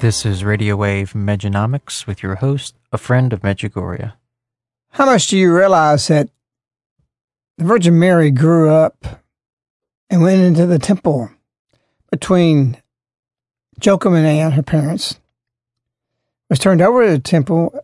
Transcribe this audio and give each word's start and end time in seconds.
This 0.00 0.24
is 0.24 0.44
Radio 0.44 0.76
Wave 0.76 1.12
Mejanomics 1.12 2.06
with 2.06 2.22
your 2.22 2.36
host, 2.36 2.76
a 2.92 2.98
friend 2.98 3.32
of 3.32 3.40
Medjugorje. 3.40 4.12
How 4.90 5.06
much 5.06 5.26
do 5.26 5.36
you 5.36 5.52
realize 5.52 6.06
that 6.06 6.30
the 7.56 7.64
Virgin 7.64 7.98
Mary 7.98 8.30
grew 8.30 8.70
up 8.70 9.24
and 10.08 10.22
went 10.22 10.40
into 10.40 10.66
the 10.66 10.78
temple 10.78 11.30
between 12.12 12.80
Joachim 13.82 14.14
and 14.14 14.24
Anne, 14.24 14.52
her 14.52 14.62
parents, 14.62 15.18
was 16.48 16.60
turned 16.60 16.80
over 16.80 17.04
to 17.04 17.10
the 17.10 17.18
temple 17.18 17.76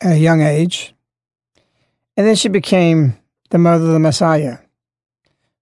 at 0.00 0.14
a 0.14 0.18
young 0.18 0.40
age, 0.40 0.92
and 2.16 2.26
then 2.26 2.34
she 2.34 2.48
became 2.48 3.16
the 3.50 3.58
mother 3.58 3.84
of 3.86 3.92
the 3.92 4.00
Messiah, 4.00 4.58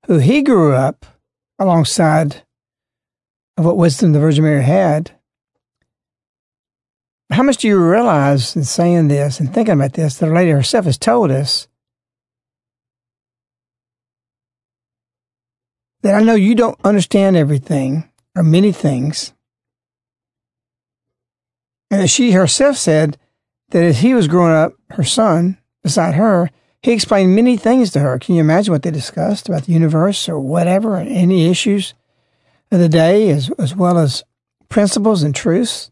who 0.07 0.17
he 0.17 0.41
grew 0.41 0.73
up 0.73 1.05
alongside 1.59 2.45
of 3.59 3.67
what 3.67 3.77
wisdom 3.77 4.13
the 4.13 4.21
Virgin 4.21 4.45
Mary 4.45 4.63
had 4.63 5.13
how 7.34 7.43
much 7.43 7.59
do 7.59 7.69
you 7.69 7.78
realize 7.78 8.56
in 8.56 8.65
saying 8.65 9.09
this 9.09 9.41
and 9.41 9.53
thinking 9.53 9.75
about 9.75 9.94
this 9.94 10.16
that 10.16 10.26
the 10.26 10.32
lady 10.32 10.50
herself 10.50 10.84
has 10.84 10.98
told 10.98 11.31
us 11.31 11.69
that 16.03 16.15
I 16.15 16.22
know 16.22 16.34
you 16.34 16.54
don't 16.54 16.78
understand 16.84 17.37
everything 17.37 18.10
or 18.37 18.43
many 18.43 18.72
things. 18.72 19.32
And 21.91 22.03
that 22.03 22.09
she 22.09 22.32
herself 22.32 22.76
said 22.76 23.19
that 23.70 23.84
as 23.84 23.99
he 23.99 24.14
was 24.14 24.28
growing 24.28 24.53
up, 24.53 24.75
her 24.91 25.04
son, 25.04 25.59
beside 25.82 26.14
her, 26.14 26.50
he 26.82 26.93
explained 26.93 27.37
many 27.37 27.56
things 27.56 27.91
to 27.93 28.00
her. 28.00 28.19
Can 28.19 28.34
you 28.34 28.41
imagine 28.41 28.72
what 28.72 28.82
they 28.82 28.91
discussed 28.91 29.49
about 29.49 29.64
the 29.64 29.72
universe 29.72 30.28
or 30.28 30.41
whatever, 30.41 30.97
any 30.97 31.49
issues 31.49 31.94
of 32.72 32.81
the 32.81 32.88
day, 32.88 33.31
as, 33.31 33.50
as 33.59 33.76
well 33.76 33.99
as 33.99 34.25
principles 34.69 35.22
and 35.22 35.34
truths? 35.34 35.92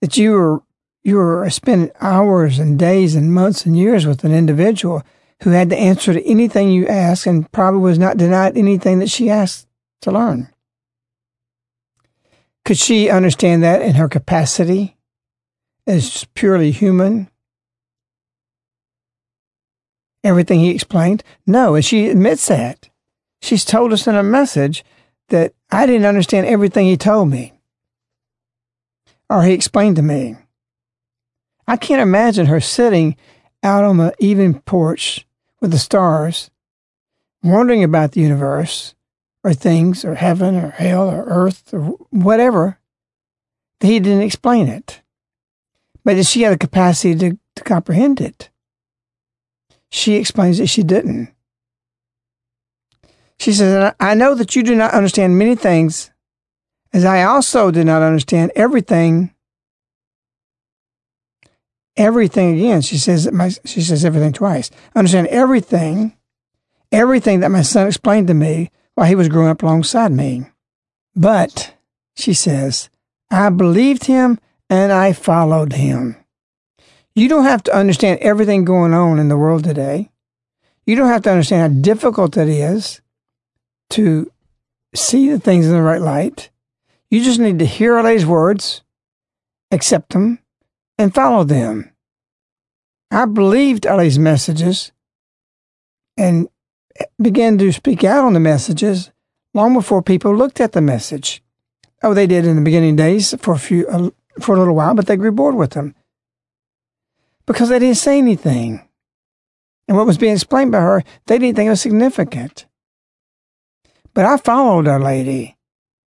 That 0.00 0.16
you 0.16 0.32
were 0.32 0.62
you 1.02 1.16
were 1.16 1.48
spending 1.48 1.90
hours 2.00 2.58
and 2.58 2.78
days 2.78 3.14
and 3.14 3.32
months 3.32 3.64
and 3.64 3.76
years 3.76 4.06
with 4.06 4.24
an 4.24 4.34
individual 4.34 5.02
who 5.42 5.50
had 5.50 5.70
the 5.70 5.78
answer 5.78 6.12
to 6.12 6.26
anything 6.26 6.70
you 6.70 6.86
asked 6.86 7.26
and 7.26 7.50
probably 7.52 7.80
was 7.80 7.98
not 7.98 8.16
denied 8.16 8.56
anything 8.56 8.98
that 8.98 9.10
she 9.10 9.30
asked 9.30 9.66
to 10.02 10.10
learn. 10.10 10.52
Could 12.64 12.76
she 12.76 13.08
understand 13.08 13.62
that 13.62 13.80
in 13.80 13.94
her 13.94 14.08
capacity 14.08 14.96
as 15.86 16.26
purely 16.34 16.70
human? 16.72 17.30
Everything 20.24 20.60
he 20.60 20.70
explained? 20.70 21.22
No, 21.46 21.76
and 21.76 21.84
she 21.84 22.08
admits 22.08 22.48
that. 22.48 22.90
She's 23.40 23.64
told 23.64 23.92
us 23.92 24.06
in 24.06 24.16
a 24.16 24.22
message 24.22 24.84
that 25.28 25.54
I 25.70 25.86
didn't 25.86 26.06
understand 26.06 26.46
everything 26.46 26.86
he 26.86 26.96
told 26.96 27.30
me 27.30 27.57
or 29.30 29.42
he 29.42 29.52
explained 29.52 29.96
to 29.96 30.02
me. 30.02 30.36
I 31.66 31.76
can't 31.76 32.00
imagine 32.00 32.46
her 32.46 32.60
sitting 32.60 33.16
out 33.62 33.84
on 33.84 33.98
the 33.98 34.14
evening 34.18 34.60
porch 34.60 35.26
with 35.60 35.70
the 35.70 35.78
stars, 35.78 36.50
wondering 37.42 37.84
about 37.84 38.12
the 38.12 38.20
universe 38.20 38.94
or 39.44 39.52
things 39.52 40.04
or 40.04 40.14
heaven 40.14 40.56
or 40.56 40.70
hell 40.70 41.08
or 41.10 41.24
earth 41.24 41.74
or 41.74 41.80
whatever. 42.10 42.78
He 43.80 44.00
didn't 44.00 44.22
explain 44.22 44.68
it. 44.68 45.02
But 46.04 46.24
she 46.24 46.42
had 46.42 46.54
the 46.54 46.58
capacity 46.58 47.14
to, 47.16 47.38
to 47.56 47.64
comprehend 47.64 48.20
it. 48.20 48.50
She 49.90 50.14
explains 50.14 50.58
that 50.58 50.68
she 50.68 50.82
didn't. 50.82 51.32
She 53.38 53.52
says, 53.52 53.94
I 54.00 54.14
know 54.14 54.34
that 54.34 54.56
you 54.56 54.62
do 54.62 54.74
not 54.74 54.94
understand 54.94 55.38
many 55.38 55.54
things 55.54 56.10
as 56.92 57.04
I 57.04 57.22
also 57.22 57.70
did 57.70 57.86
not 57.86 58.02
understand 58.02 58.52
everything. 58.54 59.34
Everything 61.96 62.54
again, 62.54 62.80
she 62.80 62.96
says. 62.96 63.30
My, 63.32 63.50
she 63.64 63.80
says 63.80 64.04
everything 64.04 64.32
twice. 64.32 64.70
Understand 64.94 65.26
everything, 65.28 66.16
everything 66.92 67.40
that 67.40 67.50
my 67.50 67.62
son 67.62 67.88
explained 67.88 68.28
to 68.28 68.34
me 68.34 68.70
while 68.94 69.06
he 69.06 69.14
was 69.14 69.28
growing 69.28 69.48
up 69.48 69.62
alongside 69.62 70.12
me. 70.12 70.44
But 71.14 71.74
she 72.16 72.32
says, 72.34 72.88
I 73.30 73.50
believed 73.50 74.04
him 74.04 74.38
and 74.70 74.92
I 74.92 75.12
followed 75.12 75.72
him. 75.72 76.16
You 77.14 77.28
don't 77.28 77.44
have 77.44 77.64
to 77.64 77.74
understand 77.74 78.20
everything 78.20 78.64
going 78.64 78.94
on 78.94 79.18
in 79.18 79.28
the 79.28 79.36
world 79.36 79.64
today. 79.64 80.10
You 80.86 80.94
don't 80.94 81.08
have 81.08 81.22
to 81.22 81.30
understand 81.30 81.74
how 81.74 81.80
difficult 81.80 82.36
it 82.36 82.48
is 82.48 83.00
to 83.90 84.30
see 84.94 85.28
the 85.28 85.40
things 85.40 85.66
in 85.66 85.72
the 85.72 85.82
right 85.82 86.00
light. 86.00 86.50
You 87.10 87.24
just 87.24 87.40
need 87.40 87.58
to 87.58 87.64
hear 87.64 88.00
Lady's 88.02 88.26
words, 88.26 88.82
accept 89.70 90.12
them, 90.12 90.40
and 90.98 91.14
follow 91.14 91.44
them. 91.44 91.90
I 93.10 93.24
believed 93.24 93.86
Lady's 93.86 94.18
messages 94.18 94.92
and 96.16 96.48
began 97.20 97.56
to 97.58 97.72
speak 97.72 98.04
out 98.04 98.24
on 98.24 98.34
the 98.34 98.40
messages 98.40 99.10
long 99.54 99.72
before 99.72 100.02
people 100.02 100.34
looked 100.34 100.60
at 100.60 100.72
the 100.72 100.80
message. 100.80 101.42
Oh, 102.02 102.14
they 102.14 102.26
did 102.26 102.46
in 102.46 102.56
the 102.56 102.62
beginning 102.62 102.96
days 102.96 103.34
for 103.40 103.54
a 103.54 103.58
few, 103.58 103.86
uh, 103.88 104.10
for 104.40 104.54
a 104.54 104.58
little 104.58 104.74
while, 104.74 104.94
but 104.94 105.06
they 105.06 105.16
grew 105.16 105.32
bored 105.32 105.54
with 105.54 105.70
them 105.70 105.94
because 107.46 107.70
they 107.70 107.78
didn't 107.78 107.96
say 107.96 108.18
anything. 108.18 108.86
And 109.88 109.96
what 109.96 110.06
was 110.06 110.18
being 110.18 110.34
explained 110.34 110.70
by 110.70 110.80
her, 110.80 111.02
they 111.26 111.38
didn't 111.38 111.56
think 111.56 111.66
it 111.66 111.70
was 111.70 111.80
significant. 111.80 112.66
But 114.12 114.26
I 114.26 114.36
followed 114.36 114.86
Our 114.86 115.00
Lady, 115.00 115.56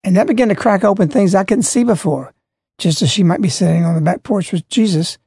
and 0.06 0.16
that 0.16 0.28
began 0.28 0.48
to 0.48 0.54
crack 0.54 0.84
open 0.84 1.08
things 1.08 1.34
I 1.34 1.42
couldn't 1.42 1.64
see 1.64 1.82
before, 1.82 2.32
just 2.78 3.02
as 3.02 3.10
she 3.10 3.24
might 3.24 3.42
be 3.42 3.48
sitting 3.48 3.84
on 3.84 3.96
the 3.96 4.00
back 4.00 4.22
porch 4.22 4.52
with 4.52 4.68
Jesus, 4.68 5.18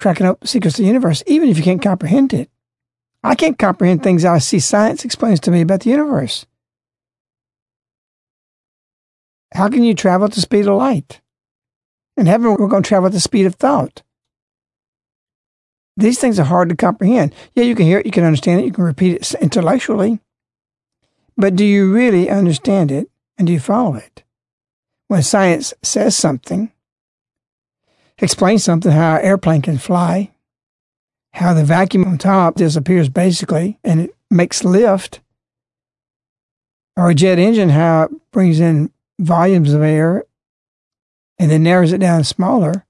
cracking 0.00 0.26
open 0.26 0.48
secrets 0.48 0.76
of 0.76 0.82
the 0.82 0.88
universe, 0.88 1.22
even 1.28 1.48
if 1.48 1.56
you 1.56 1.62
can't 1.62 1.80
comprehend 1.80 2.34
it. 2.34 2.50
I 3.22 3.36
can't 3.36 3.56
comprehend 3.58 4.02
things 4.02 4.24
I 4.24 4.38
see 4.38 4.58
science 4.58 5.04
explains 5.04 5.38
to 5.40 5.52
me 5.52 5.60
about 5.60 5.82
the 5.82 5.90
universe. 5.90 6.46
How 9.54 9.68
can 9.68 9.84
you 9.84 9.94
travel 9.94 10.26
at 10.26 10.32
the 10.32 10.40
speed 10.40 10.66
of 10.66 10.74
light? 10.74 11.20
In 12.16 12.26
heaven, 12.26 12.56
we're 12.58 12.66
going 12.66 12.82
to 12.82 12.88
travel 12.88 13.06
at 13.06 13.12
the 13.12 13.20
speed 13.20 13.46
of 13.46 13.54
thought. 13.54 14.02
These 15.96 16.18
things 16.18 16.40
are 16.40 16.44
hard 16.44 16.70
to 16.70 16.76
comprehend. 16.76 17.32
Yeah, 17.54 17.62
you 17.62 17.76
can 17.76 17.86
hear 17.86 18.00
it, 18.00 18.06
you 18.06 18.12
can 18.12 18.24
understand 18.24 18.62
it, 18.62 18.64
you 18.64 18.72
can 18.72 18.82
repeat 18.82 19.14
it 19.14 19.34
intellectually. 19.40 20.18
But 21.36 21.54
do 21.54 21.64
you 21.64 21.94
really 21.94 22.28
understand 22.28 22.90
it 22.90 23.08
and 23.38 23.46
do 23.46 23.52
you 23.52 23.60
follow 23.60 23.94
it? 23.94 24.24
When 25.06 25.22
science 25.22 25.72
says 25.82 26.16
something, 26.16 26.70
explains 28.18 28.64
something, 28.64 28.90
how 28.92 29.16
an 29.16 29.24
airplane 29.24 29.62
can 29.62 29.78
fly, 29.78 30.32
how 31.32 31.54
the 31.54 31.64
vacuum 31.64 32.04
on 32.04 32.18
top 32.18 32.56
disappears 32.56 33.08
basically 33.08 33.78
and 33.84 34.00
it 34.00 34.16
makes 34.30 34.64
lift, 34.64 35.20
or 36.96 37.10
a 37.10 37.14
jet 37.14 37.38
engine, 37.38 37.70
how 37.70 38.02
it 38.02 38.10
brings 38.32 38.58
in 38.60 38.90
volumes 39.20 39.72
of 39.72 39.82
air 39.82 40.24
and 41.38 41.50
then 41.50 41.62
narrows 41.62 41.92
it 41.92 41.98
down 41.98 42.24
smaller, 42.24 42.84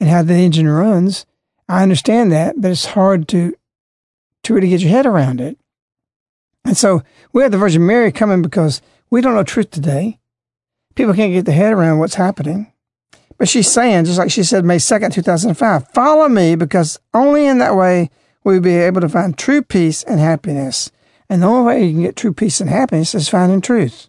and 0.00 0.10
how 0.10 0.22
the 0.22 0.34
engine 0.34 0.68
runs. 0.68 1.24
I 1.68 1.82
understand 1.82 2.32
that, 2.32 2.60
but 2.60 2.70
it's 2.72 2.86
hard 2.86 3.28
to 3.28 3.54
to 4.44 4.54
really 4.54 4.68
get 4.68 4.80
your 4.80 4.90
head 4.90 5.06
around 5.06 5.40
it. 5.40 5.58
And 6.64 6.76
so 6.76 7.02
we 7.32 7.42
have 7.42 7.52
the 7.52 7.58
Virgin 7.58 7.86
Mary 7.86 8.12
coming 8.12 8.42
because 8.42 8.80
we 9.10 9.20
don't 9.20 9.34
know 9.34 9.42
truth 9.42 9.70
today. 9.70 10.18
People 10.94 11.14
can't 11.14 11.32
get 11.32 11.44
their 11.44 11.54
head 11.54 11.72
around 11.72 11.98
what's 11.98 12.16
happening. 12.16 12.72
But 13.38 13.48
she's 13.48 13.70
saying, 13.70 14.04
just 14.04 14.18
like 14.18 14.30
she 14.30 14.42
said 14.42 14.64
May 14.64 14.78
2nd, 14.78 15.12
2005, 15.14 15.88
follow 15.92 16.28
me 16.28 16.56
because 16.56 16.98
only 17.14 17.46
in 17.46 17.58
that 17.58 17.76
way 17.76 18.10
will 18.42 18.54
we 18.54 18.60
be 18.60 18.74
able 18.74 19.00
to 19.00 19.08
find 19.08 19.38
true 19.38 19.62
peace 19.62 20.02
and 20.02 20.18
happiness. 20.18 20.90
And 21.28 21.42
the 21.42 21.46
only 21.46 21.66
way 21.66 21.84
you 21.84 21.92
can 21.92 22.02
get 22.02 22.16
true 22.16 22.32
peace 22.32 22.60
and 22.60 22.68
happiness 22.68 23.14
is 23.14 23.28
finding 23.28 23.60
truth. 23.60 24.08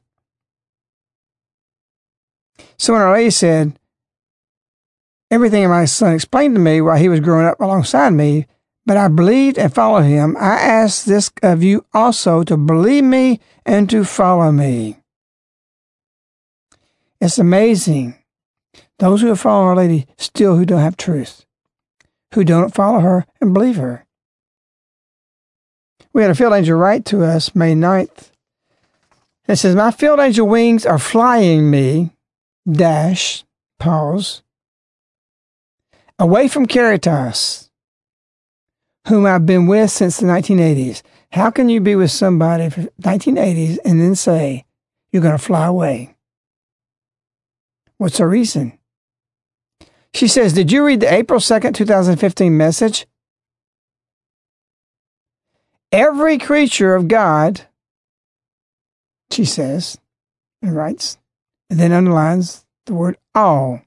So 2.77 2.93
when 2.93 3.01
Our 3.01 3.13
Lady 3.13 3.29
said, 3.29 3.77
everything 5.29 5.67
my 5.69 5.85
son 5.85 6.15
explained 6.15 6.55
to 6.55 6.61
me 6.61 6.81
while 6.81 6.97
he 6.97 7.09
was 7.09 7.19
growing 7.19 7.45
up 7.45 7.59
alongside 7.59 8.11
me, 8.11 8.47
but 8.89 8.97
I 8.97 9.07
believed 9.07 9.59
and 9.59 9.71
followed 9.71 10.05
him, 10.05 10.35
I 10.35 10.55
ask 10.55 11.05
this 11.05 11.29
of 11.43 11.61
you 11.61 11.85
also 11.93 12.41
to 12.41 12.57
believe 12.57 13.03
me 13.03 13.39
and 13.63 13.87
to 13.91 14.03
follow 14.03 14.51
me. 14.51 14.97
It's 17.21 17.37
amazing 17.37 18.15
those 18.97 19.21
who 19.21 19.27
have 19.27 19.39
followed 19.39 19.67
Our 19.67 19.75
Lady 19.75 20.07
still 20.17 20.55
who 20.55 20.65
don't 20.65 20.79
have 20.81 20.97
truth, 20.97 21.45
who 22.33 22.43
don't 22.43 22.73
follow 22.73 23.01
her 23.01 23.27
and 23.39 23.53
believe 23.53 23.75
her. 23.75 24.07
We 26.11 26.23
had 26.23 26.31
a 26.31 26.35
field 26.35 26.53
angel 26.53 26.79
write 26.79 27.05
to 27.05 27.23
us 27.23 27.53
May 27.53 27.75
9th. 27.75 28.31
It 29.47 29.57
says, 29.57 29.75
My 29.75 29.91
field 29.91 30.19
angel 30.19 30.47
wings 30.47 30.87
are 30.87 30.97
flying 30.97 31.69
me, 31.69 32.09
dash, 32.67 33.43
pause, 33.77 34.41
away 36.17 36.47
from 36.47 36.65
Caritas, 36.65 37.68
whom 39.09 39.25
I've 39.25 39.45
been 39.45 39.65
with 39.65 39.91
since 39.91 40.17
the 40.17 40.27
1980s. 40.27 41.01
How 41.31 41.49
can 41.49 41.67
you 41.67 41.81
be 41.81 41.95
with 41.95 42.11
somebody 42.11 42.69
for 42.69 42.81
1980s 43.01 43.79
and 43.83 43.99
then 43.99 44.15
say 44.15 44.65
you're 45.11 45.21
going 45.21 45.37
to 45.37 45.43
fly 45.43 45.65
away? 45.65 46.15
What's 47.97 48.19
the 48.19 48.27
reason? 48.27 48.77
She 50.13 50.27
says, 50.27 50.53
Did 50.53 50.71
you 50.71 50.85
read 50.85 51.01
the 51.01 51.13
April 51.13 51.39
2nd, 51.39 51.73
2015 51.73 52.55
message? 52.55 53.07
Every 55.91 56.37
creature 56.37 56.93
of 56.93 57.07
God, 57.07 57.61
she 59.31 59.43
says, 59.43 59.97
and 60.61 60.75
writes, 60.75 61.17
and 61.69 61.79
then 61.79 61.91
underlines 61.91 62.63
the 62.85 62.93
word 62.93 63.17
all. 63.33 63.81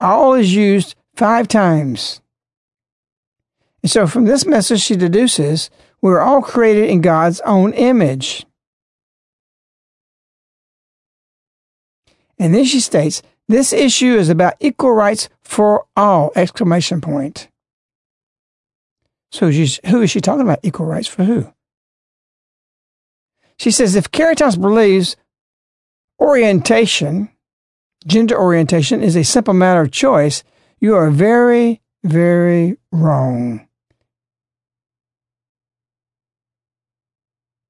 All 0.00 0.34
is 0.34 0.54
used 0.54 0.96
five 1.14 1.46
times. 1.46 2.20
And 3.86 3.90
so 3.92 4.08
from 4.08 4.24
this 4.24 4.44
message, 4.44 4.80
she 4.80 4.96
deduces 4.96 5.70
we're 6.02 6.18
all 6.18 6.42
created 6.42 6.90
in 6.90 7.02
God's 7.02 7.40
own 7.42 7.72
image. 7.72 8.44
And 12.36 12.52
then 12.52 12.64
she 12.64 12.80
states 12.80 13.22
this 13.46 13.72
issue 13.72 14.16
is 14.16 14.28
about 14.28 14.54
equal 14.58 14.90
rights 14.90 15.28
for 15.44 15.86
all! 15.96 16.32
Exclamation 16.34 17.00
point. 17.00 17.46
So 19.30 19.52
who 19.52 20.02
is 20.02 20.10
she 20.10 20.20
talking 20.20 20.42
about? 20.42 20.58
Equal 20.64 20.86
rights 20.86 21.06
for 21.06 21.22
who? 21.22 21.52
She 23.56 23.70
says 23.70 23.94
if 23.94 24.10
Caritas 24.10 24.56
believes 24.56 25.14
orientation, 26.18 27.28
gender 28.04 28.36
orientation, 28.36 29.00
is 29.00 29.14
a 29.14 29.22
simple 29.22 29.54
matter 29.54 29.82
of 29.82 29.92
choice, 29.92 30.42
you 30.80 30.96
are 30.96 31.08
very, 31.08 31.82
very 32.02 32.78
wrong. 32.90 33.65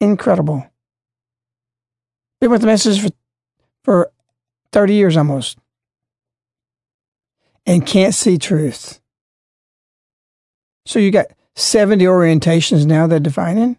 Incredible. 0.00 0.66
Been 2.40 2.50
with 2.50 2.60
the 2.60 2.66
message 2.66 3.00
for, 3.00 3.10
for 3.82 4.12
30 4.72 4.94
years 4.94 5.16
almost 5.16 5.58
and 7.66 7.86
can't 7.86 8.14
see 8.14 8.38
truth. 8.38 9.00
So 10.86 10.98
you 10.98 11.10
got 11.10 11.26
70 11.56 12.04
orientations 12.04 12.86
now 12.86 13.06
they're 13.06 13.18
defining. 13.18 13.78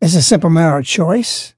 It's 0.00 0.14
a 0.14 0.22
simple 0.22 0.48
matter 0.48 0.78
of 0.78 0.86
choice. 0.86 1.54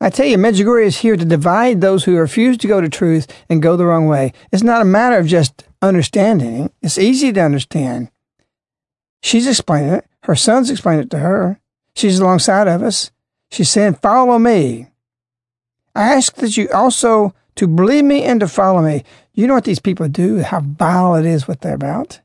I 0.00 0.10
tell 0.10 0.26
you, 0.26 0.38
Medjugorje 0.38 0.86
is 0.86 0.98
here 0.98 1.16
to 1.16 1.24
divide 1.24 1.80
those 1.80 2.04
who 2.04 2.16
refuse 2.16 2.56
to 2.58 2.68
go 2.68 2.80
to 2.80 2.88
truth 2.88 3.26
and 3.48 3.62
go 3.62 3.76
the 3.76 3.86
wrong 3.86 4.06
way. 4.06 4.32
It's 4.52 4.62
not 4.62 4.82
a 4.82 4.86
matter 4.86 5.18
of 5.18 5.26
just 5.26 5.64
understanding. 5.82 6.70
It's 6.82 6.98
easy 6.98 7.32
to 7.32 7.40
understand. 7.40 8.10
She's 9.22 9.46
explaining 9.46 9.94
it. 9.94 10.06
Her 10.22 10.34
son's 10.34 10.70
explaining 10.70 11.04
it 11.04 11.10
to 11.10 11.18
her. 11.18 11.60
She's 11.94 12.18
alongside 12.18 12.68
of 12.68 12.82
us. 12.82 13.10
She's 13.50 13.70
saying, 13.70 13.94
follow 13.94 14.38
me. 14.38 14.88
I 15.94 16.14
ask 16.14 16.34
that 16.36 16.56
you 16.56 16.68
also 16.70 17.34
to 17.54 17.66
believe 17.66 18.04
me 18.04 18.22
and 18.22 18.40
to 18.40 18.48
follow 18.48 18.82
me. 18.82 19.02
You 19.32 19.46
know 19.46 19.54
what 19.54 19.64
these 19.64 19.78
people 19.78 20.08
do, 20.08 20.40
how 20.40 20.60
vile 20.60 21.14
it 21.14 21.26
is 21.26 21.48
what 21.48 21.60
they're 21.60 21.74
about? 21.74 22.20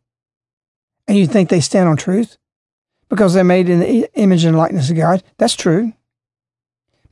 And 1.07 1.17
you 1.17 1.27
think 1.27 1.50
they 1.50 1.62
stand 1.62 1.89
on 1.89 1.98
truth? 1.98 2.38
Because 3.10 3.33
they're 3.33 3.43
made 3.43 3.69
in 3.69 3.79
the 3.79 4.10
image 4.15 4.45
and 4.45 4.57
likeness 4.57 4.89
of 4.89 4.98
God. 4.98 5.24
That's 5.38 5.55
true. 5.55 5.93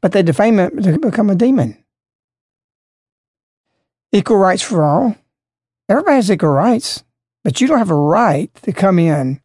But 0.01 0.11
they 0.11 0.23
defame 0.23 0.59
it 0.59 0.81
to 0.83 0.99
become 0.99 1.29
a 1.29 1.35
demon. 1.35 1.83
Equal 4.11 4.37
rights 4.37 4.61
for 4.61 4.83
all. 4.83 5.15
Everybody 5.87 6.15
has 6.15 6.31
equal 6.31 6.49
rights, 6.49 7.03
but 7.43 7.59
you 7.59 7.67
don't 7.67 7.79
have 7.79 7.89
a 7.89 7.95
right 7.95 8.53
to 8.63 8.71
come 8.71 8.99
in 8.99 9.41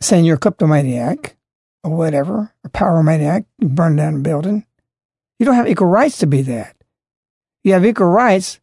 saying 0.00 0.24
you're 0.24 0.36
a 0.36 0.38
kleptomaniac 0.38 1.36
or 1.82 1.96
whatever, 1.96 2.52
a 2.64 2.68
pyromaniac, 2.68 3.46
you 3.58 3.68
burn 3.68 3.96
down 3.96 4.16
a 4.16 4.18
building. 4.18 4.66
You 5.38 5.46
don't 5.46 5.54
have 5.54 5.68
equal 5.68 5.88
rights 5.88 6.18
to 6.18 6.26
be 6.26 6.42
that. 6.42 6.76
You 7.62 7.72
have 7.72 7.84
equal 7.84 8.08
rights 8.08 8.60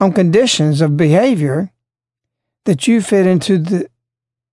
on 0.00 0.12
conditions 0.12 0.80
of 0.80 0.96
behavior 0.96 1.72
that 2.64 2.86
you 2.86 3.00
fit 3.00 3.26
into 3.26 3.58
the 3.58 3.88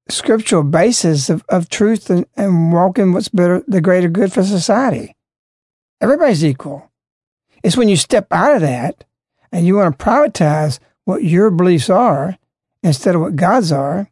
scriptural 0.10 0.64
basis 0.64 1.30
of, 1.30 1.44
of 1.50 1.70
truth 1.70 2.10
and, 2.10 2.26
and 2.36 2.74
walking 2.74 3.14
what's 3.14 3.30
better, 3.30 3.64
the 3.68 3.82
greater 3.82 4.10
good 4.10 4.34
for 4.34 4.44
society. 4.44 5.16
Everybody's 6.02 6.44
equal. 6.44 6.92
It's 7.64 7.78
when 7.78 7.90
you 7.90 7.96
step 7.96 8.28
out 8.32 8.56
of 8.56 8.62
that 8.62 9.04
and 9.52 9.66
you 9.66 9.76
want 9.76 9.98
to 9.98 10.06
privatize 10.06 10.80
what 11.06 11.24
your 11.24 11.50
beliefs 11.50 11.90
are 11.90 12.38
instead 12.84 13.16
of 13.16 13.22
what 13.22 13.36
God's 13.36 13.72
are, 13.72 14.10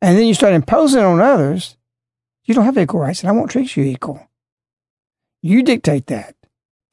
and 0.00 0.16
then 0.16 0.26
you 0.26 0.34
start 0.34 0.54
imposing 0.54 1.02
on 1.02 1.20
others, 1.20 1.76
you 2.44 2.54
don't 2.54 2.64
have 2.64 2.78
equal 2.78 3.00
rights, 3.00 3.20
and 3.20 3.28
I 3.28 3.32
won't 3.32 3.50
treat 3.50 3.76
you 3.76 3.84
equal. 3.84 4.28
You 5.42 5.62
dictate 5.62 6.06
that. 6.06 6.34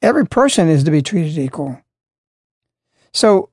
Every 0.02 0.26
person 0.26 0.68
is 0.68 0.84
to 0.84 0.90
be 0.90 1.02
treated 1.02 1.38
equal. 1.38 1.80
So 3.12 3.50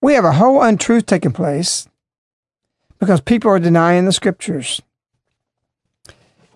we 0.00 0.14
have 0.14 0.24
a 0.24 0.32
whole 0.32 0.60
untruth 0.60 1.06
taking 1.06 1.32
place 1.32 1.88
because 2.98 3.20
people 3.20 3.50
are 3.50 3.58
denying 3.58 4.04
the 4.04 4.12
scriptures. 4.12 4.82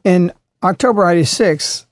In 0.04 0.32
October 0.62 1.08
86, 1.08 1.86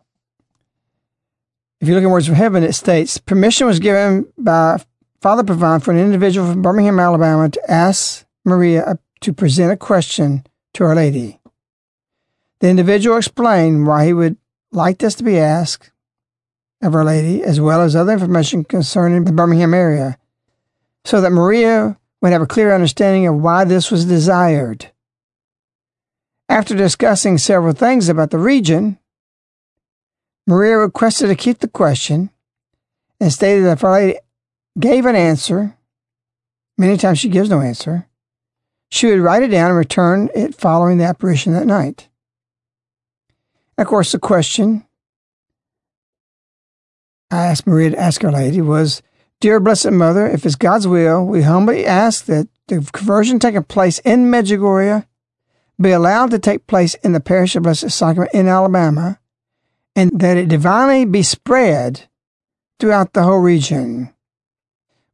if 1.80 1.88
you 1.88 1.94
look 1.94 2.04
in 2.04 2.10
Words 2.10 2.26
from 2.26 2.34
Heaven, 2.36 2.62
it 2.62 2.74
states 2.74 3.18
permission 3.18 3.66
was 3.66 3.78
given 3.78 4.26
by 4.38 4.82
Father 5.20 5.42
Pervan 5.42 5.82
for 5.82 5.90
an 5.92 5.98
individual 5.98 6.50
from 6.50 6.62
Birmingham, 6.62 6.98
Alabama 6.98 7.48
to 7.48 7.70
ask 7.70 8.23
Maria 8.44 8.84
uh, 8.84 8.94
to 9.20 9.32
present 9.32 9.72
a 9.72 9.76
question 9.76 10.44
to 10.74 10.84
Our 10.84 10.94
Lady. 10.94 11.40
The 12.60 12.68
individual 12.68 13.16
explained 13.16 13.86
why 13.86 14.06
he 14.06 14.12
would 14.12 14.36
like 14.70 14.98
this 14.98 15.14
to 15.16 15.24
be 15.24 15.38
asked 15.38 15.90
of 16.82 16.94
Our 16.94 17.04
Lady, 17.04 17.42
as 17.42 17.60
well 17.60 17.80
as 17.80 17.96
other 17.96 18.12
information 18.12 18.64
concerning 18.64 19.24
the 19.24 19.32
Birmingham 19.32 19.72
area, 19.72 20.18
so 21.04 21.20
that 21.20 21.32
Maria 21.32 21.98
would 22.20 22.32
have 22.32 22.42
a 22.42 22.46
clear 22.46 22.74
understanding 22.74 23.26
of 23.26 23.36
why 23.36 23.64
this 23.64 23.90
was 23.90 24.04
desired. 24.04 24.90
After 26.48 26.74
discussing 26.74 27.38
several 27.38 27.72
things 27.72 28.08
about 28.08 28.30
the 28.30 28.38
region, 28.38 28.98
Maria 30.46 30.76
requested 30.76 31.28
to 31.28 31.34
keep 31.34 31.60
the 31.60 31.68
question 31.68 32.30
and 33.20 33.32
stated 33.32 33.64
that 33.64 33.78
if 33.78 33.84
Our 33.84 33.92
Lady 33.92 34.18
gave 34.78 35.06
an 35.06 35.16
answer, 35.16 35.76
many 36.76 36.98
times 36.98 37.18
she 37.18 37.28
gives 37.28 37.48
no 37.48 37.60
answer, 37.60 38.06
she 38.94 39.06
would 39.06 39.18
write 39.18 39.42
it 39.42 39.48
down 39.48 39.70
and 39.70 39.76
return 39.76 40.30
it 40.36 40.54
following 40.54 40.98
the 40.98 41.04
apparition 41.04 41.52
that 41.52 41.66
night. 41.66 42.08
Of 43.76 43.88
course, 43.88 44.12
the 44.12 44.20
question 44.20 44.86
I 47.28 47.46
asked 47.46 47.66
Maria 47.66 47.90
to 47.90 47.98
ask 47.98 48.22
Our 48.22 48.30
Lady 48.30 48.60
was, 48.60 49.02
Dear 49.40 49.58
Blessed 49.58 49.90
Mother, 49.90 50.28
if 50.28 50.46
it's 50.46 50.54
God's 50.54 50.86
will, 50.86 51.26
we 51.26 51.42
humbly 51.42 51.84
ask 51.84 52.26
that 52.26 52.46
the 52.68 52.88
conversion 52.92 53.40
taking 53.40 53.64
place 53.64 53.98
in 54.04 54.26
Medjugorje 54.26 55.04
be 55.80 55.90
allowed 55.90 56.30
to 56.30 56.38
take 56.38 56.68
place 56.68 56.94
in 57.02 57.10
the 57.10 57.18
parish 57.18 57.56
of 57.56 57.64
Blessed 57.64 57.90
Sacrament 57.90 58.32
in 58.32 58.46
Alabama, 58.46 59.18
and 59.96 60.20
that 60.20 60.36
it 60.36 60.48
divinely 60.48 61.04
be 61.04 61.24
spread 61.24 62.08
throughout 62.78 63.12
the 63.12 63.24
whole 63.24 63.40
region. 63.40 64.14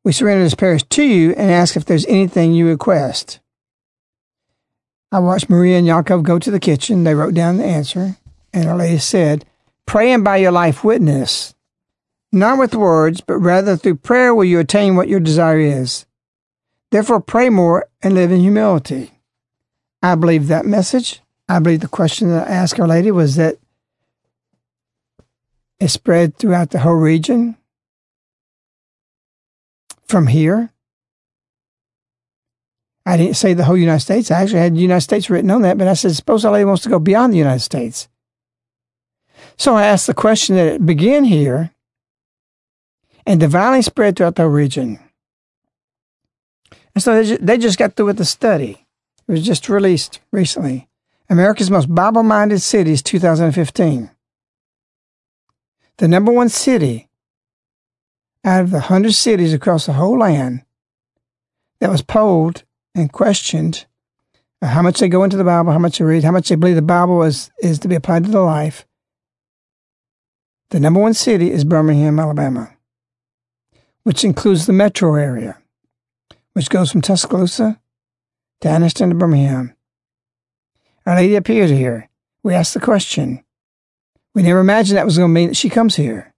We 0.05 0.13
surrender 0.13 0.45
this 0.45 0.55
parish 0.55 0.83
to 0.83 1.03
you 1.03 1.31
and 1.31 1.51
ask 1.51 1.77
if 1.77 1.87
there's 1.87 2.05
anything 2.05 2.53
you 2.53 2.69
request. 2.69 3.41
I 5.13 5.19
watched 5.19 5.51
Maria 5.51 5.79
and 5.79 5.87
Jakov 5.87 6.23
go 6.23 6.39
to 6.39 6.51
the 6.51 6.61
kitchen. 6.61 7.03
They 7.05 7.15
wrote 7.15 7.35
down 7.35 7.57
the 7.57 7.65
answer, 7.65 8.17
and 8.53 8.69
Our 8.69 8.77
Lady 8.77 8.99
said, 8.99 9.45
Praying 9.87 10.23
by 10.23 10.37
your 10.37 10.53
life 10.53 10.85
witness, 10.85 11.55
not 12.31 12.59
with 12.59 12.77
words, 12.77 13.21
but 13.21 13.39
rather 13.39 13.77
through 13.77 13.97
prayer 13.97 14.33
will 14.33 14.45
you 14.45 14.61
attain 14.61 14.95
what 14.95 15.09
your 15.09 15.19
desire 15.19 15.59
is. 15.59 16.07
Therefore, 16.91 17.21
pray 17.21 17.51
more 17.51 17.89
and 18.03 18.15
live 18.15 18.31
in 18.31 18.41
humility. 18.41 19.11
I 20.03 20.15
believe 20.15 20.47
that 20.47 20.65
message. 20.65 21.21
I 21.49 21.59
believe 21.59 21.81
the 21.81 21.89
question 21.89 22.29
that 22.31 22.47
I 22.47 22.51
asked 22.53 22.79
Our 22.79 22.87
Lady 22.87 23.11
was 23.11 23.35
that 23.35 23.57
it 25.81 25.89
spread 25.89 26.37
throughout 26.37 26.71
the 26.71 26.81
whole 26.81 26.95
region 26.95 27.57
from 30.07 30.29
here 30.29 30.73
I 33.11 33.17
didn't 33.17 33.35
say 33.35 33.55
the 33.55 33.65
whole 33.65 33.77
United 33.77 33.99
States. 33.99 34.31
I 34.31 34.41
actually 34.41 34.61
had 34.61 34.77
the 34.77 34.81
United 34.81 35.01
States 35.01 35.29
written 35.29 35.51
on 35.51 35.63
that, 35.63 35.77
but 35.77 35.89
I 35.89 35.95
said, 35.95 36.15
suppose 36.15 36.45
LA 36.45 36.63
wants 36.63 36.85
to 36.85 36.89
go 36.89 37.01
beyond 37.01 37.33
the 37.33 37.39
United 37.39 37.59
States. 37.59 38.09
So 39.57 39.75
I 39.75 39.85
asked 39.85 40.07
the 40.07 40.15
question 40.15 40.55
that 40.55 40.87
began 40.87 41.25
here 41.25 41.73
and 43.27 43.41
divinely 43.41 43.83
spread 43.83 44.15
throughout 44.15 44.37
the 44.37 44.47
region. 44.47 45.01
And 46.95 47.03
so 47.03 47.17
they 47.17 47.29
just, 47.29 47.45
they 47.45 47.59
just 47.59 47.79
got 47.79 47.97
through 47.97 48.07
with 48.07 48.19
the 48.19 48.25
study. 48.25 48.87
It 49.27 49.33
was 49.33 49.43
just 49.45 49.69
released 49.69 50.21
recently. 50.31 50.89
America's 51.29 51.69
Most 51.69 51.93
Bible 51.93 52.23
Minded 52.23 52.61
Cities 52.61 53.03
2015. 53.03 54.09
The 55.97 56.07
number 56.07 56.31
one 56.31 56.49
city 56.49 57.09
out 58.45 58.61
of 58.61 58.71
the 58.71 58.79
100 58.79 59.15
cities 59.15 59.53
across 59.53 59.87
the 59.87 59.95
whole 59.95 60.21
land 60.21 60.63
that 61.81 61.91
was 61.91 62.03
polled 62.03 62.63
and 62.95 63.13
questioned 63.13 63.87
how 64.63 64.83
much 64.83 65.01
they 65.01 65.09
go 65.09 65.25
into 65.25 65.37
the 65.37 65.45
Bible, 65.45 65.73
how 65.73 65.79
much 65.79 65.99
they 65.99 66.05
read, 66.05 66.25
how 66.25 66.33
much 66.33 66.49
they 66.49 66.55
believe 66.55 66.77
the 66.77 66.83
Bible 66.83 67.23
is, 67.23 67.51
is 67.63 67.79
to 67.79 67.89
be 67.89 67.95
applied 67.95 68.25
to 68.25 68.31
their 68.31 68.43
life. 68.43 68.87
The 70.71 70.81
number 70.81 71.01
one 71.01 71.15
city 71.15 71.51
is 71.51 71.65
Birmingham, 71.65 72.21
Alabama, 72.21 72.77
which 74.03 74.23
includes 74.23 74.67
the 74.67 74.73
metro 74.73 75.15
area, 75.15 75.59
which 76.53 76.71
goes 76.71 76.93
from 76.93 77.01
Tuscaloosa 77.01 77.81
to 78.61 78.69
Anniston 78.69 79.09
to 79.09 79.15
Birmingham. 79.15 79.75
Our 81.07 81.17
lady 81.17 81.37
appeared 81.37 81.71
here. 81.71 82.09
We 82.43 82.55
asked 82.55 82.75
the 82.75 82.81
question. 82.81 83.43
We 84.35 84.43
never 84.43 84.61
imagined 84.61 84.97
that 84.97 85.07
was 85.07 85.19
going 85.19 85.31
to 85.31 85.35
mean 85.35 85.49
that 85.49 85.57
she 85.57 85.71
comes 85.71 85.97
here. 85.97 86.33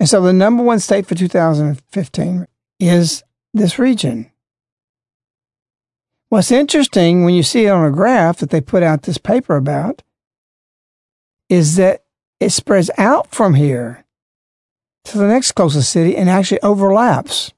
And 0.00 0.08
so 0.08 0.20
the 0.22 0.32
number 0.32 0.62
one 0.62 0.80
state 0.80 1.06
for 1.06 1.14
2015 1.14 2.46
is 2.80 3.22
this 3.52 3.78
region. 3.78 4.29
What's 6.30 6.52
interesting 6.52 7.24
when 7.24 7.34
you 7.34 7.42
see 7.42 7.66
it 7.66 7.70
on 7.70 7.84
a 7.84 7.90
graph 7.90 8.38
that 8.38 8.50
they 8.50 8.60
put 8.60 8.84
out 8.84 9.02
this 9.02 9.18
paper 9.18 9.56
about 9.56 10.02
is 11.48 11.74
that 11.74 12.04
it 12.38 12.50
spreads 12.50 12.88
out 12.96 13.34
from 13.34 13.54
here 13.54 14.04
to 15.06 15.18
the 15.18 15.26
next 15.26 15.52
closest 15.52 15.90
city 15.90 16.16
and 16.16 16.30
actually 16.30 16.60
overlaps. 16.60 17.52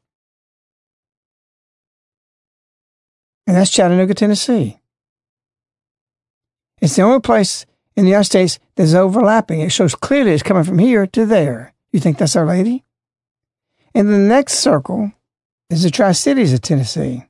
And 3.46 3.54
that's 3.54 3.70
Chattanooga, 3.70 4.14
Tennessee. 4.14 4.80
It's 6.80 6.96
the 6.96 7.02
only 7.02 7.20
place 7.20 7.66
in 7.94 8.04
the 8.04 8.10
United 8.10 8.24
States 8.24 8.58
that's 8.74 8.94
overlapping. 8.94 9.60
It 9.60 9.70
shows 9.70 9.94
clearly 9.94 10.30
it's 10.30 10.42
coming 10.42 10.64
from 10.64 10.78
here 10.78 11.06
to 11.08 11.26
there. 11.26 11.74
You 11.92 12.00
think 12.00 12.16
that's 12.16 12.36
Our 12.36 12.46
Lady? 12.46 12.84
And 13.94 14.08
the 14.08 14.16
next 14.16 14.54
circle 14.60 15.12
is 15.68 15.82
the 15.82 15.90
Tri 15.90 16.12
Cities 16.12 16.54
of 16.54 16.62
Tennessee. 16.62 17.26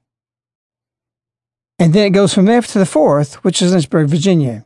And 1.83 1.93
then 1.95 2.07
it 2.07 2.11
goes 2.11 2.33
from 2.33 2.45
there 2.45 2.63
to 2.63 2.79
the 2.79 2.87
fourth, 2.87 3.43
which 3.43 3.61
is 3.61 3.73
Lynchburg, 3.73 4.07
Virginia. 4.09 4.65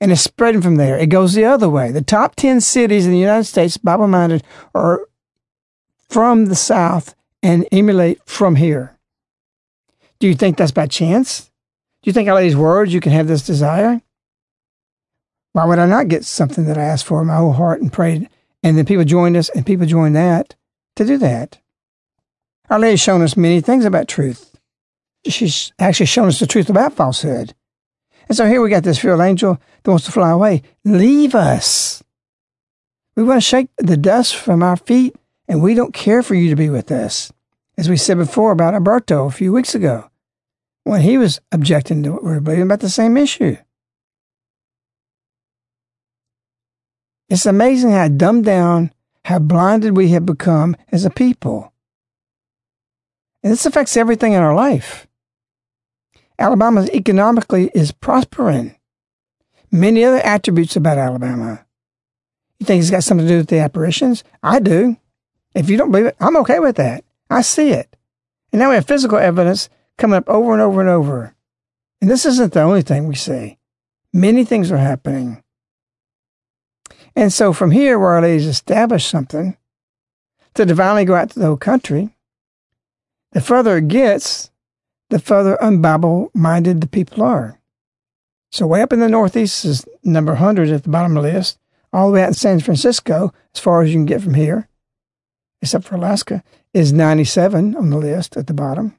And 0.00 0.10
it's 0.10 0.22
spreading 0.22 0.62
from 0.62 0.76
there. 0.76 0.96
It 0.96 1.08
goes 1.10 1.34
the 1.34 1.44
other 1.44 1.68
way. 1.68 1.92
The 1.92 2.00
top 2.00 2.36
10 2.36 2.62
cities 2.62 3.04
in 3.04 3.12
the 3.12 3.18
United 3.18 3.44
States, 3.44 3.76
Bible 3.76 4.08
minded, 4.08 4.42
are 4.74 5.06
from 6.08 6.46
the 6.46 6.54
South 6.54 7.14
and 7.42 7.68
emulate 7.70 8.18
from 8.24 8.56
here. 8.56 8.96
Do 10.20 10.26
you 10.26 10.34
think 10.34 10.56
that's 10.56 10.72
by 10.72 10.86
chance? 10.86 11.50
Do 12.02 12.08
you 12.08 12.14
think 12.14 12.30
out 12.30 12.38
of 12.38 12.42
these 12.42 12.56
words 12.56 12.94
you 12.94 13.00
can 13.00 13.12
have 13.12 13.28
this 13.28 13.44
desire? 13.44 14.00
Why 15.52 15.66
would 15.66 15.78
I 15.78 15.84
not 15.84 16.08
get 16.08 16.24
something 16.24 16.64
that 16.64 16.78
I 16.78 16.84
asked 16.84 17.04
for 17.04 17.20
in 17.20 17.26
my 17.26 17.36
whole 17.36 17.52
heart 17.52 17.82
and 17.82 17.92
prayed? 17.92 18.30
And 18.62 18.78
then 18.78 18.86
people 18.86 19.04
joined 19.04 19.36
us 19.36 19.50
and 19.50 19.66
people 19.66 19.84
joined 19.84 20.16
that 20.16 20.54
to 20.94 21.04
do 21.04 21.18
that. 21.18 21.58
Our 22.70 22.78
Lady 22.78 22.92
has 22.92 23.00
shown 23.02 23.20
us 23.20 23.36
many 23.36 23.60
things 23.60 23.84
about 23.84 24.08
truth 24.08 24.55
she's 25.30 25.72
actually 25.78 26.06
shown 26.06 26.28
us 26.28 26.38
the 26.38 26.46
truth 26.46 26.68
about 26.68 26.94
falsehood. 26.94 27.54
And 28.28 28.36
so 28.36 28.46
here 28.46 28.60
we 28.60 28.70
got 28.70 28.82
this 28.82 29.04
real 29.04 29.22
angel 29.22 29.60
that 29.82 29.90
wants 29.90 30.06
to 30.06 30.12
fly 30.12 30.30
away. 30.30 30.62
Leave 30.84 31.34
us. 31.34 32.02
We 33.16 33.22
want 33.22 33.38
to 33.38 33.46
shake 33.46 33.68
the 33.78 33.96
dust 33.96 34.36
from 34.36 34.62
our 34.62 34.76
feet, 34.76 35.16
and 35.48 35.62
we 35.62 35.74
don't 35.74 35.94
care 35.94 36.22
for 36.22 36.34
you 36.34 36.50
to 36.50 36.56
be 36.56 36.68
with 36.68 36.90
us. 36.90 37.32
As 37.78 37.88
we 37.88 37.96
said 37.96 38.18
before 38.18 38.52
about 38.52 38.74
Alberto 38.74 39.26
a 39.26 39.30
few 39.30 39.52
weeks 39.52 39.74
ago, 39.74 40.10
when 40.84 41.00
he 41.00 41.18
was 41.18 41.40
objecting 41.50 42.02
to 42.02 42.12
what 42.12 42.24
we 42.24 42.30
were 42.30 42.40
believing 42.40 42.64
about 42.64 42.80
the 42.80 42.88
same 42.88 43.16
issue. 43.16 43.56
It's 47.28 47.44
amazing 47.44 47.90
how 47.90 48.08
dumbed 48.08 48.44
down, 48.44 48.92
how 49.24 49.40
blinded 49.40 49.96
we 49.96 50.10
have 50.10 50.24
become 50.24 50.76
as 50.92 51.04
a 51.04 51.10
people. 51.10 51.72
And 53.42 53.52
this 53.52 53.66
affects 53.66 53.96
everything 53.96 54.32
in 54.32 54.42
our 54.42 54.54
life. 54.54 55.08
Alabama 56.38 56.86
economically 56.92 57.70
is 57.74 57.92
prospering. 57.92 58.76
Many 59.70 60.04
other 60.04 60.18
attributes 60.18 60.76
about 60.76 60.98
Alabama. 60.98 61.64
You 62.58 62.66
think 62.66 62.80
it's 62.80 62.90
got 62.90 63.04
something 63.04 63.26
to 63.26 63.32
do 63.32 63.38
with 63.38 63.48
the 63.48 63.58
apparitions? 63.58 64.24
I 64.42 64.60
do. 64.60 64.96
If 65.54 65.70
you 65.70 65.76
don't 65.76 65.90
believe 65.90 66.06
it, 66.06 66.16
I'm 66.20 66.36
okay 66.38 66.58
with 66.58 66.76
that. 66.76 67.04
I 67.30 67.42
see 67.42 67.70
it. 67.70 67.96
And 68.52 68.60
now 68.60 68.70
we 68.70 68.76
have 68.76 68.86
physical 68.86 69.18
evidence 69.18 69.68
coming 69.98 70.16
up 70.16 70.28
over 70.28 70.52
and 70.52 70.62
over 70.62 70.80
and 70.80 70.90
over. 70.90 71.34
And 72.00 72.10
this 72.10 72.26
isn't 72.26 72.52
the 72.52 72.62
only 72.62 72.82
thing 72.82 73.06
we 73.06 73.14
see. 73.14 73.58
Many 74.12 74.44
things 74.44 74.70
are 74.70 74.78
happening. 74.78 75.42
And 77.14 77.32
so 77.32 77.52
from 77.52 77.70
here, 77.70 77.98
where 77.98 78.10
Our 78.10 78.22
Lady's 78.22 78.46
established 78.46 79.08
something, 79.08 79.56
to 80.54 80.66
divinely 80.66 81.04
go 81.04 81.14
out 81.14 81.30
to 81.30 81.38
the 81.38 81.46
whole 81.46 81.56
country, 81.56 82.14
the 83.32 83.40
further 83.40 83.78
it 83.78 83.88
gets, 83.88 84.50
the 85.10 85.18
further 85.18 85.56
unbible 85.62 86.30
minded 86.34 86.80
the 86.80 86.86
people 86.86 87.22
are. 87.22 87.60
So 88.50 88.66
way 88.66 88.82
up 88.82 88.92
in 88.92 89.00
the 89.00 89.08
Northeast 89.08 89.64
is 89.64 89.84
number 90.02 90.32
100 90.32 90.70
at 90.70 90.82
the 90.84 90.88
bottom 90.88 91.16
of 91.16 91.22
the 91.22 91.32
list, 91.32 91.58
all 91.92 92.08
the 92.08 92.14
way 92.14 92.22
out 92.22 92.28
in 92.28 92.34
San 92.34 92.60
Francisco, 92.60 93.32
as 93.54 93.60
far 93.60 93.82
as 93.82 93.90
you 93.90 93.96
can 93.96 94.06
get 94.06 94.22
from 94.22 94.34
here, 94.34 94.68
except 95.62 95.84
for 95.84 95.96
Alaska, 95.96 96.42
is 96.72 96.92
97 96.92 97.76
on 97.76 97.90
the 97.90 97.98
list 97.98 98.36
at 98.36 98.46
the 98.46 98.54
bottom. 98.54 98.98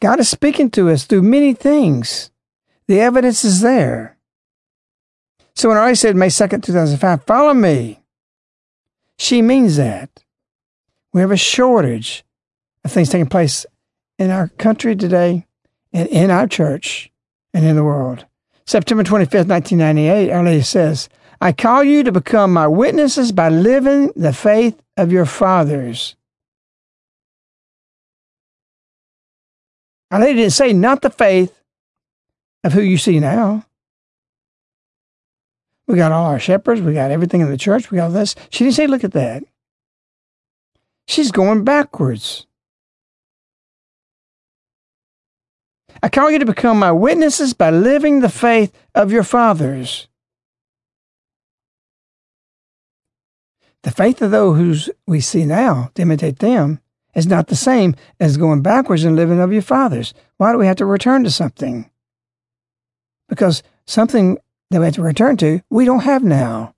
God 0.00 0.20
is 0.20 0.28
speaking 0.28 0.70
to 0.72 0.90
us 0.90 1.04
through 1.04 1.22
many 1.22 1.54
things. 1.54 2.30
The 2.88 3.00
evidence 3.00 3.44
is 3.44 3.60
there. 3.60 4.18
So 5.54 5.68
when 5.68 5.78
I 5.78 5.92
said 5.94 6.16
May 6.16 6.26
2nd, 6.26 6.62
2005, 6.62 7.24
follow 7.24 7.54
me, 7.54 8.00
she 9.18 9.40
means 9.40 9.76
that. 9.76 10.24
We 11.12 11.20
have 11.20 11.30
a 11.30 11.36
shortage 11.36 12.23
of 12.84 12.92
things 12.92 13.08
taking 13.08 13.26
place 13.26 13.66
in 14.18 14.30
our 14.30 14.48
country 14.48 14.94
today 14.94 15.46
and 15.92 16.08
in 16.08 16.30
our 16.30 16.46
church 16.46 17.10
and 17.52 17.64
in 17.64 17.76
the 17.76 17.84
world. 17.84 18.26
September 18.66 19.04
25th, 19.04 19.48
1998, 19.48 20.30
Our 20.30 20.44
Lady 20.44 20.62
says, 20.62 21.08
I 21.40 21.52
call 21.52 21.84
you 21.84 22.02
to 22.04 22.12
become 22.12 22.52
my 22.52 22.66
witnesses 22.66 23.32
by 23.32 23.48
living 23.48 24.12
the 24.16 24.32
faith 24.32 24.80
of 24.96 25.12
your 25.12 25.26
fathers. 25.26 26.16
Our 30.10 30.20
Lady 30.20 30.40
didn't 30.40 30.52
say 30.52 30.72
not 30.72 31.02
the 31.02 31.10
faith 31.10 31.60
of 32.62 32.72
who 32.72 32.80
you 32.80 32.96
see 32.96 33.20
now. 33.20 33.66
We 35.86 35.96
got 35.96 36.12
all 36.12 36.26
our 36.26 36.38
shepherds, 36.38 36.80
we 36.80 36.94
got 36.94 37.10
everything 37.10 37.42
in 37.42 37.50
the 37.50 37.58
church, 37.58 37.90
we 37.90 37.96
got 37.96 38.08
this. 38.08 38.34
She 38.48 38.64
didn't 38.64 38.76
say, 38.76 38.86
look 38.86 39.04
at 39.04 39.12
that. 39.12 39.44
She's 41.06 41.30
going 41.30 41.64
backwards. 41.64 42.46
I 46.04 46.10
call 46.10 46.30
you 46.30 46.38
to 46.38 46.44
become 46.44 46.78
my 46.78 46.92
witnesses 46.92 47.54
by 47.54 47.70
living 47.70 48.20
the 48.20 48.28
faith 48.28 48.76
of 48.94 49.10
your 49.10 49.22
fathers. 49.22 50.06
The 53.84 53.90
faith 53.90 54.20
of 54.20 54.30
those 54.30 54.90
we 55.06 55.20
see 55.20 55.46
now, 55.46 55.92
to 55.94 56.02
imitate 56.02 56.40
them, 56.40 56.80
is 57.14 57.26
not 57.26 57.46
the 57.46 57.56
same 57.56 57.96
as 58.20 58.36
going 58.36 58.60
backwards 58.60 59.04
and 59.04 59.16
living 59.16 59.40
of 59.40 59.50
your 59.50 59.62
fathers. 59.62 60.12
Why 60.36 60.52
do 60.52 60.58
we 60.58 60.66
have 60.66 60.76
to 60.76 60.84
return 60.84 61.24
to 61.24 61.30
something? 61.30 61.88
Because 63.26 63.62
something 63.86 64.36
that 64.72 64.80
we 64.80 64.84
have 64.84 64.96
to 64.96 65.02
return 65.02 65.38
to, 65.38 65.62
we 65.70 65.86
don't 65.86 66.00
have 66.00 66.22
now. 66.22 66.74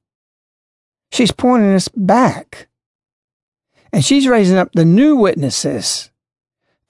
She's 1.10 1.32
pointing 1.32 1.74
us 1.74 1.88
back. 1.88 2.68
And 3.92 4.04
she's 4.04 4.28
raising 4.28 4.56
up 4.56 4.70
the 4.70 4.84
new 4.84 5.16
witnesses, 5.16 6.12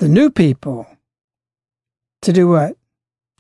the 0.01 0.09
new 0.09 0.29
people, 0.29 0.87
to 2.23 2.33
do 2.33 2.49
what? 2.49 2.77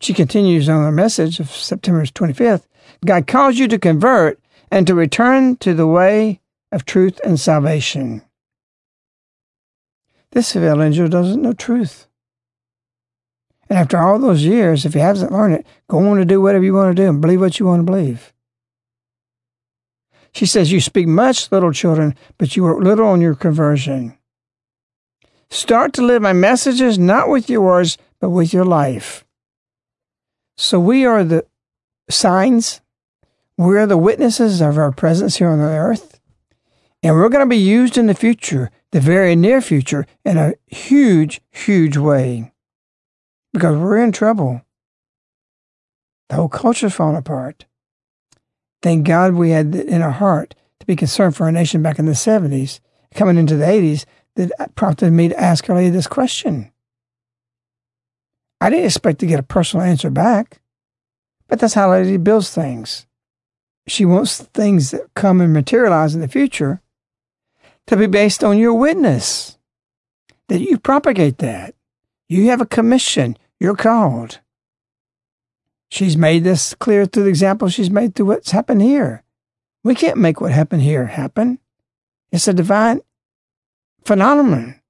She 0.00 0.12
continues 0.12 0.68
on 0.68 0.82
her 0.82 0.92
message 0.92 1.40
of 1.40 1.50
September 1.50 2.04
25th. 2.04 2.66
God 3.04 3.26
calls 3.26 3.58
you 3.58 3.68
to 3.68 3.78
convert 3.78 4.40
and 4.70 4.86
to 4.86 4.94
return 4.94 5.56
to 5.56 5.74
the 5.74 5.86
way 5.86 6.40
of 6.72 6.84
truth 6.84 7.20
and 7.24 7.40
salvation. 7.40 8.22
This 10.32 10.54
evangel 10.54 11.08
doesn't 11.08 11.40
know 11.40 11.52
truth. 11.52 12.06
And 13.68 13.78
after 13.78 13.98
all 13.98 14.18
those 14.18 14.44
years, 14.44 14.84
if 14.84 14.94
he 14.94 15.00
hasn't 15.00 15.32
learned 15.32 15.54
it, 15.54 15.66
go 15.88 15.98
on 16.08 16.18
to 16.18 16.24
do 16.24 16.40
whatever 16.40 16.64
you 16.64 16.74
want 16.74 16.96
to 16.96 17.02
do 17.02 17.08
and 17.08 17.20
believe 17.20 17.40
what 17.40 17.58
you 17.58 17.66
want 17.66 17.80
to 17.80 17.90
believe. 17.90 18.32
She 20.32 20.46
says, 20.46 20.70
You 20.70 20.80
speak 20.80 21.08
much, 21.08 21.50
little 21.50 21.72
children, 21.72 22.14
but 22.38 22.54
you 22.54 22.64
work 22.64 22.82
little 22.82 23.06
on 23.06 23.20
your 23.20 23.34
conversion. 23.34 24.16
Start 25.48 25.92
to 25.94 26.02
live 26.02 26.22
my 26.22 26.32
messages 26.32 26.98
not 26.98 27.28
with 27.28 27.48
your 27.48 27.62
words, 27.62 27.96
but 28.20 28.30
with 28.30 28.52
your 28.52 28.64
life. 28.64 29.24
So 30.56 30.80
we 30.80 31.04
are 31.04 31.22
the 31.22 31.46
signs, 32.08 32.80
we're 33.58 33.86
the 33.86 33.98
witnesses 33.98 34.60
of 34.60 34.78
our 34.78 34.92
presence 34.92 35.36
here 35.36 35.48
on 35.48 35.58
the 35.58 35.64
earth, 35.64 36.20
and 37.02 37.14
we're 37.14 37.28
going 37.28 37.44
to 37.44 37.48
be 37.48 37.56
used 37.56 37.98
in 37.98 38.06
the 38.06 38.14
future, 38.14 38.70
the 38.92 39.00
very 39.00 39.36
near 39.36 39.60
future, 39.60 40.06
in 40.24 40.36
a 40.36 40.54
huge, 40.66 41.40
huge 41.50 41.96
way 41.96 42.52
because 43.56 43.78
we're 43.78 43.96
in 43.96 44.12
trouble. 44.12 44.60
The 46.28 46.34
whole 46.34 46.50
culture's 46.50 46.92
falling 46.92 47.16
apart. 47.16 47.64
Thank 48.82 49.06
God 49.06 49.32
we 49.32 49.50
had 49.50 49.74
in 49.74 50.02
our 50.02 50.10
heart 50.10 50.54
to 50.80 50.86
be 50.86 50.94
concerned 50.94 51.34
for 51.34 51.44
our 51.44 51.52
nation 51.52 51.82
back 51.82 51.98
in 51.98 52.04
the 52.04 52.12
70s, 52.12 52.80
coming 53.14 53.38
into 53.38 53.56
the 53.56 53.64
80s, 53.64 54.04
that 54.34 54.74
prompted 54.74 55.10
me 55.10 55.28
to 55.28 55.40
ask 55.40 55.70
earlier 55.70 55.88
this 55.88 56.06
question. 56.06 56.70
I 58.60 58.70
didn't 58.70 58.86
expect 58.86 59.18
to 59.20 59.26
get 59.26 59.40
a 59.40 59.44
personal 59.44 59.84
answer 59.84 60.10
back, 60.10 60.60
but 61.48 61.60
that's 61.60 61.74
how 61.74 61.90
Lady 61.90 62.16
builds 62.16 62.54
things. 62.54 63.06
She 63.86 64.04
wants 64.04 64.42
things 64.42 64.90
that 64.90 65.14
come 65.14 65.40
and 65.40 65.52
materialize 65.52 66.14
in 66.14 66.20
the 66.20 66.28
future 66.28 66.80
to 67.86 67.96
be 67.96 68.06
based 68.06 68.42
on 68.42 68.58
your 68.58 68.74
witness, 68.74 69.58
that 70.48 70.60
you 70.60 70.78
propagate 70.78 71.38
that. 71.38 71.74
You 72.28 72.48
have 72.48 72.60
a 72.60 72.66
commission. 72.66 73.36
You're 73.60 73.76
called. 73.76 74.40
She's 75.88 76.16
made 76.16 76.42
this 76.42 76.74
clear 76.74 77.06
through 77.06 77.24
the 77.24 77.28
example 77.28 77.68
she's 77.68 77.90
made 77.90 78.14
through 78.14 78.26
what's 78.26 78.50
happened 78.50 78.82
here. 78.82 79.22
We 79.84 79.94
can't 79.94 80.18
make 80.18 80.40
what 80.40 80.50
happened 80.50 80.82
here 80.82 81.06
happen. 81.06 81.60
It's 82.32 82.48
a 82.48 82.52
divine 82.52 83.02
phenomenon. 84.04 84.80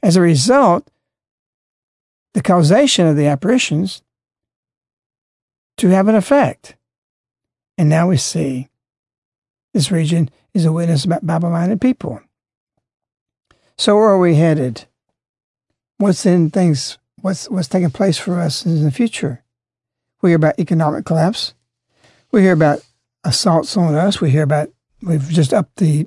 As 0.00 0.14
a 0.14 0.20
result, 0.20 0.88
the 2.34 2.42
causation 2.42 3.06
of 3.06 3.16
the 3.16 3.26
apparitions 3.26 4.02
to 5.78 5.88
have 5.88 6.08
an 6.08 6.14
effect. 6.14 6.76
And 7.78 7.88
now 7.88 8.08
we 8.08 8.16
see 8.16 8.68
this 9.74 9.90
region 9.90 10.30
is 10.54 10.64
a 10.64 10.72
witness 10.72 11.04
about 11.04 11.26
Bible 11.26 11.50
minded 11.50 11.80
people. 11.80 12.20
So, 13.78 13.96
where 13.96 14.10
are 14.10 14.18
we 14.18 14.34
headed? 14.34 14.86
What's 15.96 16.26
in 16.26 16.50
things 16.50 16.98
what's 17.22 17.48
what's 17.48 17.68
taking 17.68 17.90
place 17.90 18.18
for 18.18 18.38
us 18.38 18.66
in 18.66 18.84
the 18.84 18.90
future. 18.90 19.42
We 20.20 20.30
hear 20.30 20.36
about 20.36 20.58
economic 20.58 21.04
collapse. 21.04 21.54
We 22.30 22.42
hear 22.42 22.52
about 22.52 22.84
assaults 23.24 23.76
on 23.76 23.94
us. 23.94 24.20
We 24.20 24.30
hear 24.30 24.42
about 24.42 24.68
we've 25.00 25.28
just 25.28 25.54
upped 25.54 25.76
the 25.76 26.06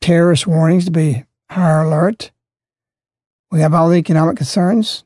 terrorist 0.00 0.46
warnings 0.46 0.84
to 0.84 0.90
be 0.90 1.24
higher 1.50 1.82
alert. 1.82 2.30
We 3.50 3.60
have 3.60 3.74
all 3.74 3.88
the 3.88 3.96
economic 3.96 4.36
concerns. 4.36 5.04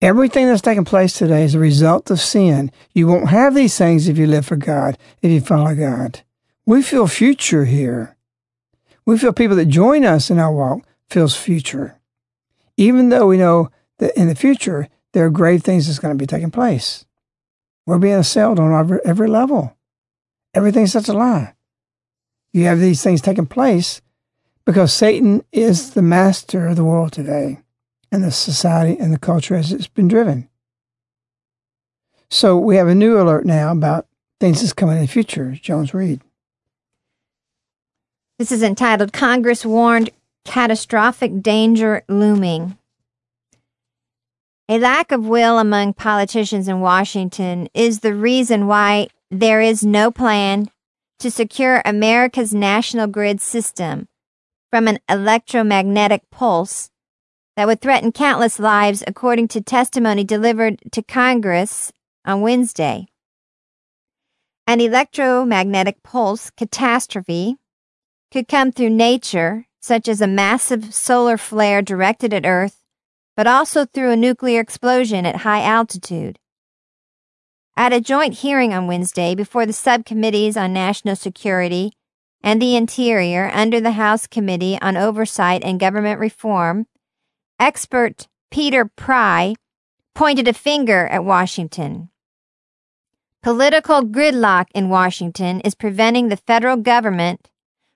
Everything 0.00 0.46
that's 0.46 0.62
taking 0.62 0.84
place 0.84 1.12
today 1.12 1.42
is 1.42 1.56
a 1.56 1.58
result 1.58 2.08
of 2.10 2.20
sin. 2.20 2.70
You 2.94 3.08
won't 3.08 3.30
have 3.30 3.54
these 3.54 3.76
things 3.76 4.06
if 4.06 4.16
you 4.16 4.28
live 4.28 4.46
for 4.46 4.54
God, 4.54 4.96
if 5.22 5.30
you 5.32 5.40
follow 5.40 5.74
God. 5.74 6.22
We 6.64 6.82
feel 6.82 7.08
future 7.08 7.64
here. 7.64 8.16
We 9.04 9.18
feel 9.18 9.32
people 9.32 9.56
that 9.56 9.66
join 9.66 10.04
us 10.04 10.30
in 10.30 10.38
our 10.38 10.52
walk 10.52 10.86
feels 11.10 11.34
future. 11.34 11.98
Even 12.76 13.08
though 13.08 13.26
we 13.26 13.38
know 13.38 13.70
that 13.98 14.16
in 14.16 14.28
the 14.28 14.36
future, 14.36 14.88
there 15.12 15.26
are 15.26 15.30
grave 15.30 15.64
things 15.64 15.86
that's 15.86 15.98
going 15.98 16.14
to 16.14 16.22
be 16.22 16.26
taking 16.26 16.52
place. 16.52 17.04
We're 17.84 17.98
being 17.98 18.14
assailed 18.14 18.60
on 18.60 18.72
every, 18.72 19.00
every 19.04 19.28
level. 19.28 19.76
Everything's 20.54 20.92
such 20.92 21.08
a 21.08 21.12
lie. 21.12 21.54
You 22.52 22.64
have 22.64 22.78
these 22.78 23.02
things 23.02 23.20
taking 23.20 23.46
place 23.46 24.00
because 24.64 24.92
Satan 24.92 25.42
is 25.50 25.90
the 25.90 26.02
master 26.02 26.68
of 26.68 26.76
the 26.76 26.84
world 26.84 27.12
today 27.12 27.62
and 28.10 28.24
the 28.24 28.30
society 28.30 28.98
and 28.98 29.12
the 29.12 29.18
culture 29.18 29.54
as 29.54 29.72
it's 29.72 29.86
been 29.86 30.08
driven. 30.08 30.48
So 32.30 32.58
we 32.58 32.76
have 32.76 32.88
a 32.88 32.94
new 32.94 33.20
alert 33.20 33.46
now 33.46 33.72
about 33.72 34.06
things 34.40 34.60
that's 34.60 34.72
coming 34.72 34.96
in 34.96 35.02
the 35.02 35.08
future. 35.08 35.52
Jones 35.60 35.94
Reed. 35.94 36.20
This 38.38 38.52
is 38.52 38.62
entitled 38.62 39.12
Congress 39.12 39.66
Warned 39.66 40.10
Catastrophic 40.44 41.42
Danger 41.42 42.02
Looming. 42.08 42.78
A 44.68 44.78
lack 44.78 45.10
of 45.10 45.26
will 45.26 45.58
among 45.58 45.94
politicians 45.94 46.68
in 46.68 46.80
Washington 46.80 47.68
is 47.72 48.00
the 48.00 48.14
reason 48.14 48.66
why 48.66 49.08
there 49.30 49.60
is 49.60 49.84
no 49.84 50.10
plan 50.10 50.70
to 51.18 51.30
secure 51.30 51.82
America's 51.84 52.54
national 52.54 53.06
grid 53.06 53.40
system 53.40 54.08
from 54.70 54.86
an 54.86 54.98
electromagnetic 55.08 56.22
pulse 56.30 56.90
that 57.58 57.66
would 57.66 57.80
threaten 57.80 58.12
countless 58.12 58.60
lives, 58.60 59.02
according 59.08 59.48
to 59.48 59.60
testimony 59.60 60.22
delivered 60.22 60.78
to 60.92 61.02
Congress 61.02 61.92
on 62.24 62.40
Wednesday. 62.40 63.08
An 64.68 64.80
electromagnetic 64.80 66.04
pulse 66.04 66.50
catastrophe 66.50 67.56
could 68.30 68.46
come 68.46 68.70
through 68.70 68.90
nature, 68.90 69.66
such 69.82 70.06
as 70.06 70.20
a 70.20 70.28
massive 70.28 70.94
solar 70.94 71.36
flare 71.36 71.82
directed 71.82 72.32
at 72.32 72.46
Earth 72.46 72.78
but 73.34 73.46
also 73.46 73.84
through 73.84 74.10
a 74.10 74.16
nuclear 74.16 74.60
explosion 74.60 75.24
at 75.26 75.36
high 75.36 75.62
altitude. 75.62 76.38
At 77.76 77.92
a 77.92 78.00
joint 78.00 78.34
hearing 78.34 78.72
on 78.74 78.88
Wednesday 78.88 79.36
before 79.36 79.64
the 79.64 79.72
subcommittees 79.72 80.56
on 80.56 80.72
national 80.72 81.16
security 81.16 81.92
and 82.40 82.62
the 82.62 82.74
Interior 82.76 83.50
under 83.52 83.80
the 83.80 83.92
House 83.92 84.28
Committee 84.28 84.76
on 84.80 84.96
Oversight 84.96 85.62
and 85.64 85.78
Government 85.78 86.18
Reform, 86.20 86.86
expert 87.58 88.28
Peter 88.50 88.84
Pry 88.84 89.54
pointed 90.14 90.48
a 90.48 90.52
finger 90.52 91.06
at 91.08 91.24
Washington. 91.24 92.10
Political 93.42 94.06
gridlock 94.06 94.66
in 94.74 94.88
Washington 94.88 95.60
is 95.60 95.74
preventing 95.74 96.28
the 96.28 96.36
federal 96.36 96.76
government 96.76 97.48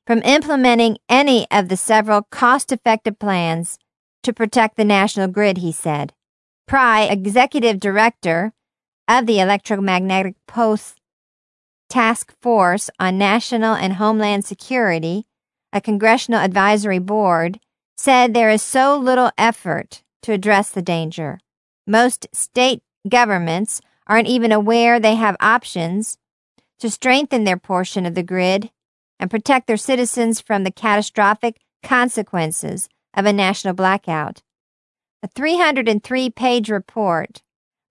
from 0.07 0.23
implementing 0.23 0.99
any 1.09 1.47
of 1.51 1.69
the 1.69 1.77
several 1.77 2.23
cost 2.23 2.73
effective 2.73 3.19
plans 3.19 3.79
to 4.23 4.33
protect 4.33 4.77
the 4.77 4.85
national 4.85 5.29
grid, 5.29 5.59
he 5.59 5.73
said. 5.73 6.13
Pry, 6.67 7.03
executive 7.03 7.81
director 7.81 8.53
of 9.09 9.27
the 9.27 9.41
Electromagnetic 9.41 10.37
Pulse 10.47 10.95
Task 11.89 12.33
Force 12.41 12.89
on 12.99 13.19
National 13.19 13.75
and 13.75 13.95
Homeland 13.95 14.45
Security, 14.45 15.27
a 15.73 15.81
congressional 15.81 16.41
advisory 16.41 16.99
board, 16.99 17.61
said 17.97 18.33
there 18.35 18.51
is 18.51 18.63
so 18.63 18.97
little 18.97 19.31
effort 19.37 20.03
to 20.23 20.33
address 20.33 20.71
the 20.71 20.83
danger. 20.83 21.39
Most 21.87 22.27
state 22.33 22.83
governments 23.09 23.81
aren't 24.07 24.29
even 24.29 24.53
aware 24.53 24.99
they 24.99 25.15
have 25.17 25.37
options 25.41 26.19
to 26.79 26.91
strengthen 26.91 27.45
their 27.45 27.57
portion 27.57 28.07
of 28.07 28.15
the 28.15 28.23
grid 28.23 28.71
and 29.19 29.31
protect 29.31 29.67
their 29.67 29.77
citizens 29.77 30.41
from 30.41 30.65
the 30.65 30.71
catastrophic 30.71 31.61
consequences 31.83 32.89
of 33.15 33.27
a 33.27 33.33
national 33.33 33.75
blackout. 33.75 34.43
A 35.23 35.29
303 35.29 36.31
page 36.31 36.69
report 36.69 37.43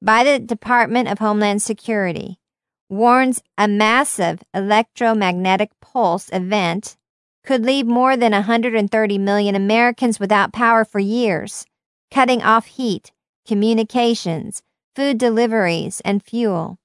by 0.02 0.24
the 0.24 0.40
Department 0.40 1.08
of 1.08 1.20
Homeland 1.20 1.62
Security 1.62 2.40
warns 2.90 3.42
a 3.58 3.68
massive 3.68 4.44
electromagnetic 4.54 5.72
pulse 5.80 6.30
event 6.34 6.98
could 7.44 7.66
leave 7.66 7.86
more 7.86 8.16
than 8.16 8.32
130 8.32 9.18
million 9.18 9.56
Americans 9.56 10.20
without 10.20 10.54
power 10.54 10.86
for 10.86 11.00
years, 11.00 11.66
cutting 12.12 12.42
off 12.42 12.66
heat, 12.66 13.12
communications, 13.46 14.62
food 14.96 15.18
deliveries, 15.18 16.02
and 16.02 16.24
fuel. 16.24 16.78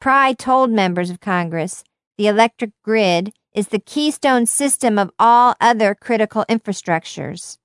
Pry 0.00 0.32
told 0.32 0.70
members 0.70 1.10
of 1.10 1.20
Congress 1.20 1.84
the 2.16 2.26
electric 2.26 2.72
grid 2.82 3.32
is 3.54 3.68
the 3.68 3.78
keystone 3.78 4.46
system 4.46 4.98
of 4.98 5.10
all 5.18 5.54
other 5.60 5.94
critical 5.94 6.44
infrastructures. 6.48 7.58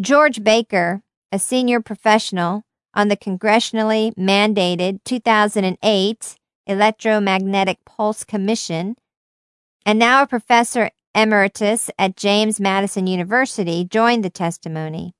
George 0.00 0.42
Baker, 0.42 1.02
a 1.32 1.38
senior 1.38 1.80
professional 1.80 2.62
on 2.94 3.08
the 3.08 3.16
congressionally 3.16 4.14
mandated 4.14 5.00
2008 5.04 6.36
Electromagnetic 6.66 7.78
Pulse 7.84 8.24
Commission, 8.24 8.96
and 9.86 10.00
now 10.00 10.20
a 10.20 10.26
professor 10.26 10.90
emeritus 11.14 11.90
at 11.96 12.16
James 12.16 12.60
Madison 12.60 13.06
University, 13.06 13.84
joined 13.84 14.24
the 14.24 14.30
testimony. 14.30 15.14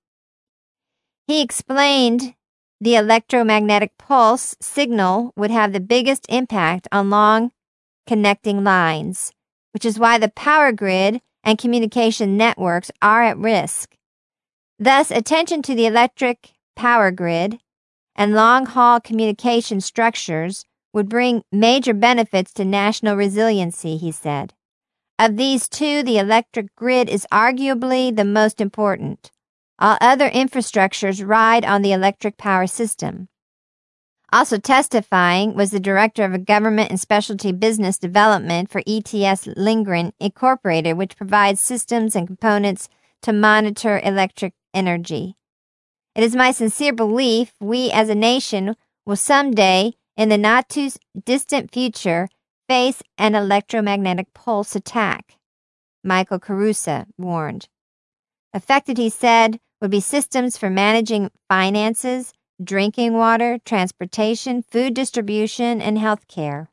He 1.26 1.40
explained 1.40 2.34
the 2.80 2.96
electromagnetic 2.96 3.92
pulse 3.96 4.56
signal 4.60 5.32
would 5.36 5.50
have 5.50 5.72
the 5.72 5.80
biggest 5.80 6.26
impact 6.28 6.88
on 6.92 7.08
long 7.08 7.52
connecting 8.06 8.64
lines, 8.64 9.32
which 9.72 9.84
is 9.84 9.98
why 9.98 10.18
the 10.18 10.28
power 10.28 10.72
grid 10.72 11.22
and 11.42 11.58
communication 11.58 12.36
networks 12.36 12.90
are 13.00 13.22
at 13.22 13.38
risk. 13.38 13.94
Thus, 14.78 15.10
attention 15.10 15.62
to 15.62 15.74
the 15.74 15.86
electric 15.86 16.52
power 16.74 17.10
grid 17.10 17.58
and 18.16 18.34
long 18.34 18.66
haul 18.66 19.00
communication 19.00 19.80
structures 19.80 20.64
would 20.92 21.08
bring 21.08 21.42
major 21.52 21.94
benefits 21.94 22.52
to 22.54 22.64
national 22.64 23.16
resiliency, 23.16 23.96
he 23.96 24.10
said. 24.10 24.52
Of 25.18 25.36
these 25.36 25.68
two, 25.68 26.02
the 26.02 26.18
electric 26.18 26.74
grid 26.76 27.08
is 27.08 27.26
arguably 27.32 28.14
the 28.14 28.24
most 28.24 28.60
important. 28.60 29.30
All 29.78 29.96
other 30.00 30.28
infrastructures 30.28 31.26
ride 31.26 31.64
on 31.64 31.82
the 31.82 31.92
electric 31.92 32.36
power 32.36 32.66
system. 32.66 33.28
Also 34.32 34.58
testifying 34.58 35.54
was 35.54 35.70
the 35.70 35.80
director 35.80 36.24
of 36.24 36.34
a 36.34 36.38
government 36.38 36.90
and 36.90 37.00
specialty 37.00 37.52
business 37.52 37.96
development 37.96 38.70
for 38.70 38.82
ETS 38.86 39.46
Lindgren 39.56 40.12
Incorporated, 40.20 40.98
which 40.98 41.16
provides 41.16 41.60
systems 41.60 42.14
and 42.14 42.26
components 42.26 42.88
to 43.22 43.32
monitor 43.32 44.00
electric 44.04 44.52
energy. 44.74 45.36
It 46.14 46.24
is 46.24 46.36
my 46.36 46.50
sincere 46.50 46.92
belief 46.92 47.54
we 47.60 47.90
as 47.90 48.08
a 48.08 48.14
nation 48.14 48.76
will 49.06 49.16
someday, 49.16 49.94
in 50.16 50.28
the 50.28 50.38
not 50.38 50.68
too 50.68 50.90
distant 51.24 51.72
future, 51.72 52.28
face 52.68 53.02
an 53.18 53.34
electromagnetic 53.34 54.32
pulse 54.34 54.74
attack, 54.74 55.36
Michael 56.02 56.38
Caruso 56.38 57.06
warned. 57.18 57.68
Affected, 58.52 58.98
he 58.98 59.10
said, 59.10 59.58
would 59.80 59.90
be 59.90 60.00
systems 60.00 60.56
for 60.56 60.70
managing 60.70 61.30
finances, 61.48 62.32
drinking 62.62 63.12
water, 63.12 63.58
transportation, 63.64 64.62
food 64.62 64.94
distribution, 64.94 65.80
and 65.80 65.98
health 65.98 66.26
care. 66.28 66.70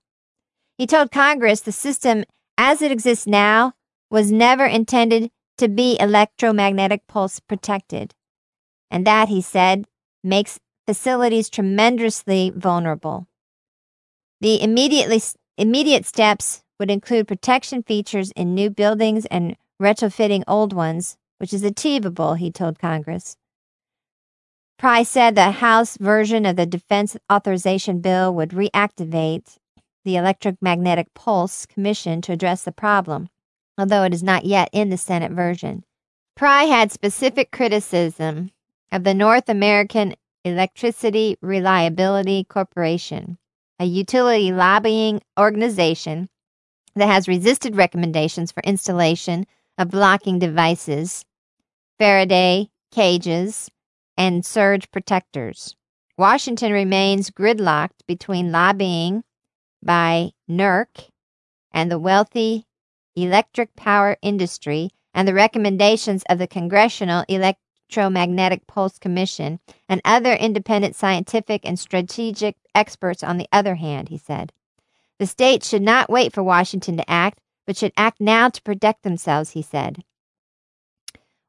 He 0.77 0.87
told 0.87 1.11
Congress 1.11 1.61
the 1.61 1.71
system 1.71 2.23
as 2.57 2.81
it 2.81 2.91
exists 2.91 3.27
now 3.27 3.73
was 4.09 4.31
never 4.31 4.65
intended 4.65 5.29
to 5.57 5.67
be 5.67 5.97
electromagnetic 5.99 7.07
pulse 7.07 7.39
protected. 7.39 8.13
And 8.89 9.05
that, 9.05 9.29
he 9.29 9.41
said, 9.41 9.85
makes 10.23 10.59
facilities 10.85 11.49
tremendously 11.49 12.51
vulnerable. 12.55 13.27
The 14.41 14.61
immediately, 14.61 15.21
immediate 15.57 16.05
steps 16.05 16.63
would 16.79 16.91
include 16.91 17.27
protection 17.27 17.83
features 17.83 18.31
in 18.31 18.55
new 18.55 18.69
buildings 18.69 19.25
and 19.27 19.55
retrofitting 19.81 20.43
old 20.47 20.73
ones 20.73 21.17
which 21.37 21.53
is 21.53 21.63
achievable, 21.63 22.35
he 22.35 22.49
told 22.49 22.79
Congress. 22.79 23.35
Price 24.79 25.09
said 25.09 25.35
the 25.35 25.51
House 25.51 25.97
version 25.97 26.45
of 26.45 26.55
the 26.55 26.65
Defense 26.65 27.17
Authorization 27.31 27.99
Bill 27.99 28.33
would 28.33 28.51
reactivate 28.51 29.57
the 30.05 30.15
Electromagnetic 30.15 31.13
Pulse 31.13 31.65
Commission 31.65 32.21
to 32.21 32.31
address 32.31 32.63
the 32.63 32.71
problem, 32.71 33.29
although 33.77 34.03
it 34.03 34.13
is 34.13 34.23
not 34.23 34.45
yet 34.45 34.69
in 34.71 34.89
the 34.89 34.97
Senate 34.97 35.31
version. 35.31 35.83
Pry 36.35 36.63
had 36.63 36.91
specific 36.91 37.51
criticism 37.51 38.51
of 38.91 39.03
the 39.03 39.13
North 39.13 39.49
American 39.49 40.15
Electricity 40.45 41.37
Reliability 41.41 42.43
Corporation, 42.43 43.37
a 43.83 43.85
utility 43.85 44.53
lobbying 44.53 45.21
organization 45.37 46.29
that 46.95 47.07
has 47.07 47.27
resisted 47.27 47.75
recommendations 47.75 48.49
for 48.49 48.63
installation 48.63 49.45
of 49.77 49.91
blocking 49.91 50.39
devices, 50.39 51.25
Faraday 51.99 52.69
cages, 52.93 53.69
and 54.15 54.45
surge 54.45 54.89
protectors. 54.89 55.75
Washington 56.17 56.71
remains 56.71 57.29
gridlocked 57.29 58.07
between 58.07 58.53
lobbying 58.53 59.21
by 59.83 60.31
NERC 60.49 61.09
and 61.73 61.91
the 61.91 61.99
wealthy 61.99 62.65
electric 63.17 63.75
power 63.75 64.15
industry 64.21 64.91
and 65.13 65.27
the 65.27 65.33
recommendations 65.33 66.23
of 66.29 66.37
the 66.37 66.47
Congressional 66.47 67.25
Electromagnetic 67.93 68.65
Pulse 68.65 68.97
Commission 68.97 69.59
and 69.87 70.01
other 70.03 70.33
independent 70.33 70.95
scientific 70.95 71.61
and 71.63 71.77
strategic 71.77 72.55
experts 72.73 73.23
on 73.23 73.37
the 73.37 73.47
other 73.51 73.75
hand, 73.75 74.09
he 74.09 74.17
said. 74.17 74.51
The 75.19 75.27
states 75.27 75.69
should 75.69 75.83
not 75.83 76.09
wait 76.09 76.33
for 76.33 76.41
Washington 76.41 76.97
to 76.97 77.09
act, 77.09 77.39
but 77.67 77.77
should 77.77 77.93
act 77.95 78.19
now 78.19 78.49
to 78.49 78.61
protect 78.63 79.03
themselves, 79.03 79.51
he 79.51 79.61
said. 79.61 80.03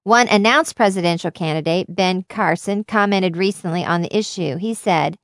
One 0.02 0.28
announced 0.28 0.76
presidential 0.76 1.30
candidate, 1.30 1.87
Ben 1.88 2.26
Carson, 2.28 2.85
commented 2.85 3.38
recently 3.38 3.83
on 3.83 4.02
the 4.02 4.14
issue. 4.14 4.59
He 4.59 4.74
said, 4.74 5.16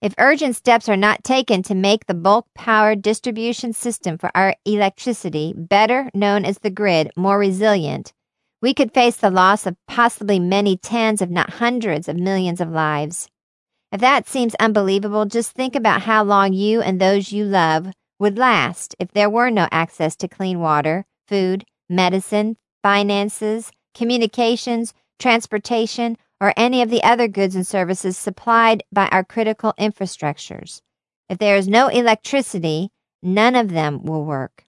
If 0.00 0.14
urgent 0.18 0.54
steps 0.54 0.88
are 0.88 0.96
not 0.96 1.24
taken 1.24 1.64
to 1.64 1.74
make 1.74 2.06
the 2.06 2.14
bulk 2.14 2.46
power 2.54 2.94
distribution 2.94 3.72
system 3.72 4.18
for 4.18 4.30
our 4.36 4.54
electricity, 4.64 5.52
better 5.56 6.10
known 6.14 6.44
as 6.44 6.58
the 6.58 6.70
grid, 6.70 7.10
more 7.16 7.40
resilient, 7.40 8.12
we 8.62 8.74
could 8.74 8.92
face 8.92 9.16
the 9.16 9.30
loss 9.30 9.66
of 9.66 9.76
possibly 9.86 10.38
many 10.38 10.76
tens, 10.76 11.22
if 11.22 11.30
not 11.30 11.54
hundreds, 11.54 12.08
of 12.08 12.16
millions 12.16 12.60
of 12.60 12.70
lives. 12.70 13.28
If 13.92 14.00
that 14.00 14.28
seems 14.28 14.54
unbelievable, 14.56 15.26
just 15.26 15.52
think 15.52 15.74
about 15.74 16.02
how 16.02 16.22
long 16.22 16.52
you 16.52 16.80
and 16.80 17.00
those 17.00 17.32
you 17.32 17.44
love 17.44 17.88
would 18.18 18.38
last 18.38 18.94
if 18.98 19.10
there 19.12 19.30
were 19.30 19.50
no 19.50 19.66
access 19.72 20.14
to 20.16 20.28
clean 20.28 20.60
water, 20.60 21.06
food, 21.26 21.64
medicine, 21.88 22.56
finances, 22.82 23.70
communications, 23.94 24.94
transportation, 25.18 26.16
or 26.40 26.54
any 26.56 26.82
of 26.82 26.90
the 26.90 27.02
other 27.02 27.28
goods 27.28 27.54
and 27.54 27.66
services 27.66 28.16
supplied 28.16 28.82
by 28.92 29.08
our 29.08 29.24
critical 29.24 29.74
infrastructures. 29.78 30.80
If 31.28 31.38
there 31.38 31.56
is 31.56 31.68
no 31.68 31.88
electricity, 31.88 32.90
none 33.22 33.54
of 33.54 33.70
them 33.70 34.04
will 34.04 34.24
work. 34.24 34.64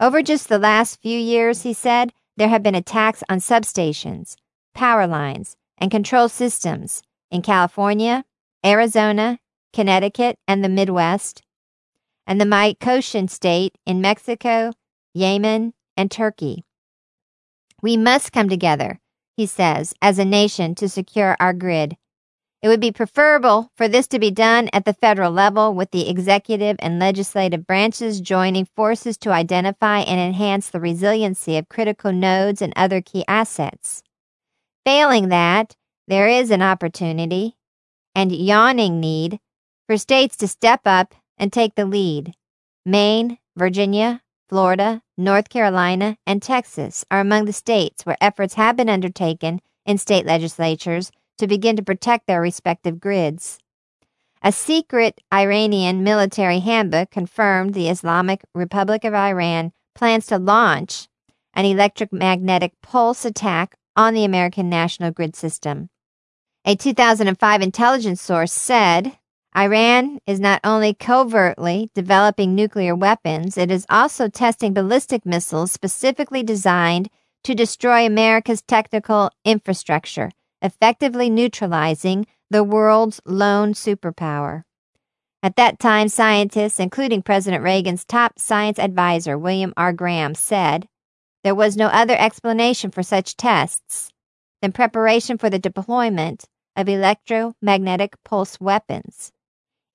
Over 0.00 0.22
just 0.22 0.48
the 0.48 0.58
last 0.58 1.00
few 1.00 1.18
years, 1.18 1.62
he 1.62 1.72
said, 1.72 2.12
there 2.36 2.48
have 2.48 2.62
been 2.62 2.74
attacks 2.74 3.22
on 3.28 3.38
substations, 3.38 4.36
power 4.74 5.06
lines, 5.06 5.56
and 5.78 5.90
control 5.90 6.28
systems 6.28 7.02
in 7.30 7.42
California, 7.42 8.24
Arizona, 8.64 9.38
Connecticut, 9.72 10.36
and 10.46 10.62
the 10.62 10.68
Midwest, 10.68 11.42
and 12.26 12.40
the 12.40 12.44
Michoacán 12.44 13.28
state 13.28 13.76
in 13.86 14.00
Mexico, 14.00 14.72
Yemen, 15.14 15.72
and 15.96 16.10
Turkey. 16.10 16.64
We 17.82 17.96
must 17.96 18.32
come 18.32 18.48
together, 18.48 19.00
he 19.36 19.46
says, 19.46 19.92
as 20.00 20.18
a 20.18 20.24
nation 20.24 20.74
to 20.76 20.88
secure 20.88 21.36
our 21.40 21.52
grid. 21.52 21.96
It 22.62 22.68
would 22.68 22.80
be 22.80 22.92
preferable 22.92 23.72
for 23.76 23.88
this 23.88 24.06
to 24.08 24.20
be 24.20 24.30
done 24.30 24.70
at 24.72 24.84
the 24.84 24.92
federal 24.92 25.32
level 25.32 25.74
with 25.74 25.90
the 25.90 26.08
executive 26.08 26.76
and 26.78 27.00
legislative 27.00 27.66
branches 27.66 28.20
joining 28.20 28.66
forces 28.66 29.18
to 29.18 29.30
identify 29.30 29.98
and 29.98 30.20
enhance 30.20 30.68
the 30.68 30.78
resiliency 30.78 31.56
of 31.56 31.68
critical 31.68 32.12
nodes 32.12 32.62
and 32.62 32.72
other 32.76 33.00
key 33.00 33.24
assets. 33.26 34.04
Failing 34.86 35.28
that, 35.28 35.74
there 36.06 36.28
is 36.28 36.52
an 36.52 36.62
opportunity 36.62 37.56
and 38.14 38.30
yawning 38.30 39.00
need 39.00 39.40
for 39.88 39.96
states 39.96 40.36
to 40.36 40.46
step 40.46 40.82
up 40.84 41.16
and 41.36 41.52
take 41.52 41.74
the 41.74 41.84
lead. 41.84 42.32
Maine, 42.86 43.38
Virginia, 43.56 44.22
Florida, 44.48 45.02
North 45.18 45.48
Carolina, 45.48 46.16
and 46.28 46.40
Texas 46.40 47.04
are 47.10 47.20
among 47.20 47.46
the 47.46 47.52
states 47.52 48.06
where 48.06 48.16
efforts 48.20 48.54
have 48.54 48.76
been 48.76 48.88
undertaken 48.88 49.60
in 49.84 49.98
state 49.98 50.26
legislatures 50.26 51.10
to 51.38 51.46
begin 51.46 51.76
to 51.76 51.82
protect 51.82 52.26
their 52.26 52.40
respective 52.40 53.00
grids. 53.00 53.58
A 54.44 54.50
secret 54.50 55.20
Iranian 55.32 56.02
military 56.02 56.58
handbook 56.58 57.10
confirmed 57.10 57.74
the 57.74 57.88
Islamic 57.88 58.42
Republic 58.54 59.04
of 59.04 59.14
Iran 59.14 59.72
plans 59.94 60.26
to 60.26 60.38
launch 60.38 61.06
an 61.54 61.64
electromagnetic 61.64 62.72
pulse 62.82 63.24
attack 63.24 63.76
on 63.94 64.14
the 64.14 64.24
American 64.24 64.68
national 64.68 65.12
grid 65.12 65.36
system. 65.36 65.90
A 66.64 66.74
2005 66.74 67.62
intelligence 67.62 68.20
source 68.20 68.52
said 68.52 69.16
Iran 69.56 70.18
is 70.26 70.40
not 70.40 70.60
only 70.64 70.94
covertly 70.94 71.90
developing 71.94 72.54
nuclear 72.54 72.96
weapons, 72.96 73.56
it 73.56 73.70
is 73.70 73.86
also 73.88 74.28
testing 74.28 74.72
ballistic 74.72 75.26
missiles 75.26 75.70
specifically 75.70 76.42
designed 76.42 77.10
to 77.44 77.54
destroy 77.54 78.06
America's 78.06 78.62
technical 78.62 79.30
infrastructure 79.44 80.30
effectively 80.62 81.28
neutralizing 81.28 82.26
the 82.50 82.64
world's 82.64 83.20
lone 83.26 83.74
superpower. 83.74 84.64
At 85.42 85.56
that 85.56 85.80
time, 85.80 86.08
scientists, 86.08 86.78
including 86.78 87.22
President 87.22 87.64
Reagan's 87.64 88.04
top 88.04 88.38
science 88.38 88.78
advisor, 88.78 89.36
William 89.36 89.74
R. 89.76 89.92
Graham, 89.92 90.34
said 90.34 90.88
there 91.42 91.54
was 91.54 91.76
no 91.76 91.86
other 91.86 92.16
explanation 92.16 92.92
for 92.92 93.02
such 93.02 93.36
tests 93.36 94.12
than 94.60 94.70
preparation 94.70 95.38
for 95.38 95.50
the 95.50 95.58
deployment 95.58 96.44
of 96.76 96.88
electromagnetic 96.88 98.14
pulse 98.24 98.60
weapons. 98.60 99.32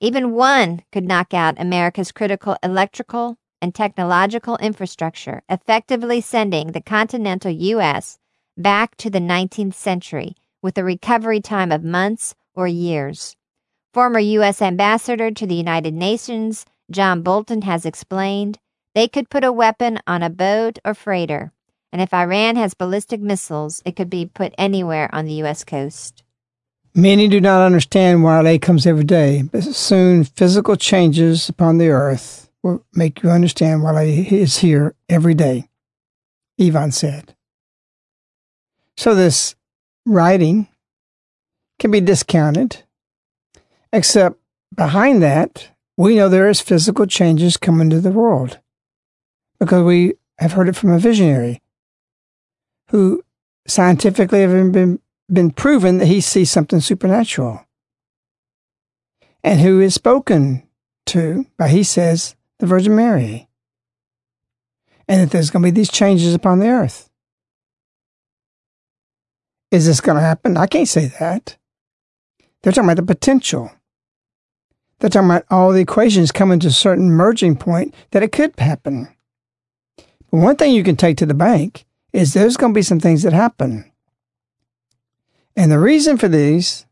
Even 0.02 0.34
one 0.34 0.84
could 0.92 1.08
knock 1.08 1.34
out 1.34 1.60
America's 1.60 2.12
critical 2.12 2.58
electrical 2.62 3.38
and 3.62 3.74
technological 3.74 4.58
infrastructure, 4.58 5.42
effectively 5.50 6.22
sending 6.22 6.74
the 6.74 6.82
continental 6.82 7.52
U.S. 7.52 8.20
back 8.58 8.96
to 8.98 9.10
the 9.10 9.20
19th 9.20 9.74
century 9.74 10.36
with 10.62 10.78
a 10.78 10.84
recovery 10.84 11.41
time 11.41 11.72
of 11.72 11.84
months 11.84 12.36
or 12.54 12.67
years. 12.67 13.36
Former 13.93 14.20
U.S. 14.20 14.62
Ambassador 14.62 15.32
to 15.32 15.48
the 15.48 15.56
United 15.56 15.93
Nations, 15.93 16.65
John 16.91 17.22
Bolton, 17.22 17.63
has 17.63 17.86
explained 17.86 18.60
they 18.93 19.08
could 19.08 19.30
put 19.30 19.43
a 19.43 19.52
weapon 19.52 20.00
on 20.08 20.24
a 20.24 20.30
boat 20.30 20.80
or 20.84 20.93
freighter, 20.93 21.52
and 21.91 22.02
if 22.02 22.13
Iran 22.13 22.56
has 22.56 22.74
ballistic 22.74 23.22
missiles, 23.22 23.82
it 23.86 23.96
could 23.96 24.10
be 24.10 24.26
put 24.26 24.54
anywhere 24.58 25.10
on 25.13 25.26
the 25.26 25.34
U.S. 25.34 25.63
coast. 25.63 26.24
Many 26.93 27.28
do 27.28 27.39
not 27.39 27.62
understand 27.62 28.24
why 28.24 28.41
LA 28.41 28.58
comes 28.58 28.88
every 28.88 29.04
day, 29.04 29.43
but 29.43 29.63
soon 29.63 30.24
physical 30.24 30.76
changes 30.76 31.48
upon 31.48 31.78
the 31.78 31.89
earth 31.89 32.50
will 32.63 32.84
make 32.93 33.22
you 33.22 33.30
understand 33.30 33.84
why 33.84 33.91
LA 33.91 34.02
is 34.02 34.58
here 34.58 34.96
every 35.08 35.36
day, 35.36 35.70
Ivan 36.60 36.91
said. 36.91 37.36
So, 38.96 39.13
this 39.13 39.56
writing 40.08 40.67
can 41.80 41.91
be 41.91 42.02
discounted, 42.02 42.84
except 43.91 44.38
behind 44.74 45.22
that, 45.22 45.70
we 45.98 46.15
know 46.15 46.30
there 46.30 46.50
is 46.50 46.62
physical 46.62 47.06
changes 47.06 47.58
coming 47.58 47.89
to 47.89 48.00
the 48.00 48.12
world 48.12 48.60
because 49.60 49.84
we 49.84 50.13
have 50.39 50.54
heard 50.54 50.70
it 50.70 50.76
from 50.76 50.91
a 50.91 51.00
visionary 51.00 51.62
who 52.89 53.24
scientifically 53.67 54.41
have 54.41 54.72
been, 54.72 55.00
been 55.32 55.52
proven 55.52 55.98
that 55.98 56.06
he 56.06 56.22
sees 56.22 56.52
something 56.52 56.80
supernatural 56.80 57.65
and 59.43 59.60
who 59.60 59.80
is 59.80 59.93
spoken 59.93 60.67
to 61.08 61.46
by, 61.58 61.70
he 61.70 61.84
says, 61.84 62.36
the 62.60 62.65
Virgin 62.65 62.96
Mary. 62.96 63.48
And 65.08 65.22
that 65.22 65.32
there's 65.32 65.50
going 65.50 65.63
to 65.63 65.72
be 65.72 65.76
these 65.76 65.91
changes 65.91 66.34
upon 66.34 66.60
the 66.60 66.67
earth. 66.67 67.07
Is 69.72 69.86
this 69.86 70.02
going 70.02 70.16
to 70.16 70.22
happen? 70.22 70.58
I 70.58 70.68
can't 70.68 70.88
say 70.88 71.08
that. 71.20 71.58
They're 72.62 72.72
talking 72.72 72.90
about 72.90 72.98
the 72.98 73.04
potential. 73.04 73.72
They're 75.00 75.10
talking 75.10 75.30
about 75.30 75.46
all 75.50 75.72
the 75.72 75.82
equations 75.82 76.32
coming 76.32 76.60
to 76.62 76.68
a 76.68 76.72
certain 76.72 77.12
merging 77.12 77.56
point 77.56 77.94
that 78.12 78.24
it 78.24 78.32
could 78.32 78.58
happen. 78.60 79.10
But 80.32 80.38
one 80.38 80.56
thing 80.56 80.74
you 80.74 80.84
can 80.84 80.96
take 80.96 81.18
to 81.18 81.26
the 81.26 81.34
bank 81.34 81.86
is 82.14 82.34
there's 82.34 82.58
going 82.58 82.74
to 82.74 82.78
be 82.78 82.82
some 82.82 83.00
things 83.00 83.24
that 83.24 83.34
happen. 83.34 83.92
And 85.56 85.72
the 85.72 85.80
reason 85.80 86.18
for 86.18 86.28
these 86.28 86.86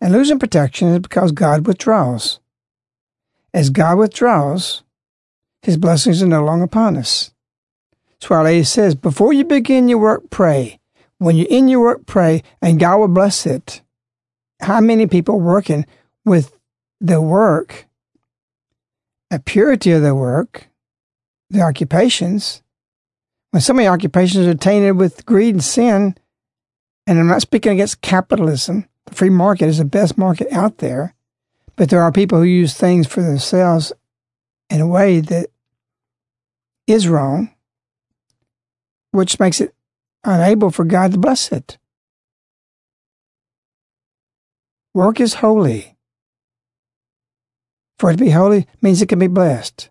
and 0.00 0.12
losing 0.12 0.38
protection 0.38 0.88
is 0.88 0.98
because 1.00 1.32
God 1.32 1.66
withdraws. 1.66 2.40
As 3.54 3.70
God 3.70 3.98
withdraws, 3.98 4.82
his 5.62 5.76
blessings 5.76 6.22
are 6.22 6.26
no 6.26 6.44
longer 6.44 6.64
upon 6.64 6.96
us. 6.96 7.32
That's 8.10 8.30
why 8.30 8.38
our 8.38 8.44
lady 8.44 8.64
says, 8.64 8.94
before 8.94 9.32
you 9.32 9.44
begin 9.44 9.88
your 9.88 9.98
work, 9.98 10.30
pray. 10.30 10.80
When 11.22 11.36
you're 11.36 11.46
in 11.48 11.68
your 11.68 11.82
work, 11.82 12.04
pray, 12.06 12.42
and 12.60 12.80
God 12.80 12.98
will 12.98 13.06
bless 13.06 13.46
it. 13.46 13.80
How 14.60 14.80
many 14.80 15.06
people 15.06 15.38
working 15.38 15.86
with 16.24 16.58
the 17.00 17.22
work, 17.22 17.86
a 19.30 19.38
purity 19.38 19.92
of 19.92 20.02
the 20.02 20.16
work, 20.16 20.66
the 21.48 21.62
occupations, 21.62 22.60
when 23.52 23.60
so 23.60 23.72
many 23.72 23.86
occupations 23.86 24.48
are 24.48 24.54
tainted 24.54 24.96
with 24.96 25.24
greed 25.24 25.54
and 25.54 25.62
sin, 25.62 26.16
and 27.06 27.20
I'm 27.20 27.28
not 27.28 27.42
speaking 27.42 27.70
against 27.70 28.00
capitalism, 28.00 28.88
the 29.06 29.14
free 29.14 29.30
market 29.30 29.68
is 29.68 29.78
the 29.78 29.84
best 29.84 30.18
market 30.18 30.52
out 30.52 30.78
there, 30.78 31.14
but 31.76 31.88
there 31.88 32.02
are 32.02 32.10
people 32.10 32.38
who 32.38 32.44
use 32.44 32.74
things 32.74 33.06
for 33.06 33.22
themselves 33.22 33.92
in 34.68 34.80
a 34.80 34.88
way 34.88 35.20
that 35.20 35.50
is 36.88 37.06
wrong, 37.06 37.54
which 39.12 39.38
makes 39.38 39.60
it 39.60 39.72
unable 40.24 40.70
for 40.70 40.84
God 40.84 41.12
to 41.12 41.18
bless 41.18 41.52
it. 41.52 41.78
Work 44.94 45.20
is 45.20 45.34
holy. 45.34 45.96
For 47.98 48.10
it 48.10 48.16
to 48.16 48.24
be 48.24 48.30
holy 48.30 48.66
means 48.80 49.00
it 49.00 49.08
can 49.08 49.18
be 49.18 49.26
blessed. 49.26 49.90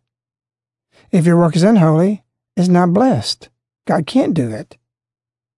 If 1.12 1.26
your 1.26 1.38
work 1.38 1.56
is 1.56 1.64
unholy, 1.64 2.24
it's 2.56 2.68
not 2.68 2.94
blessed. 2.94 3.50
God 3.88 4.06
can't 4.06 4.34
do 4.34 4.50
it. 4.52 4.78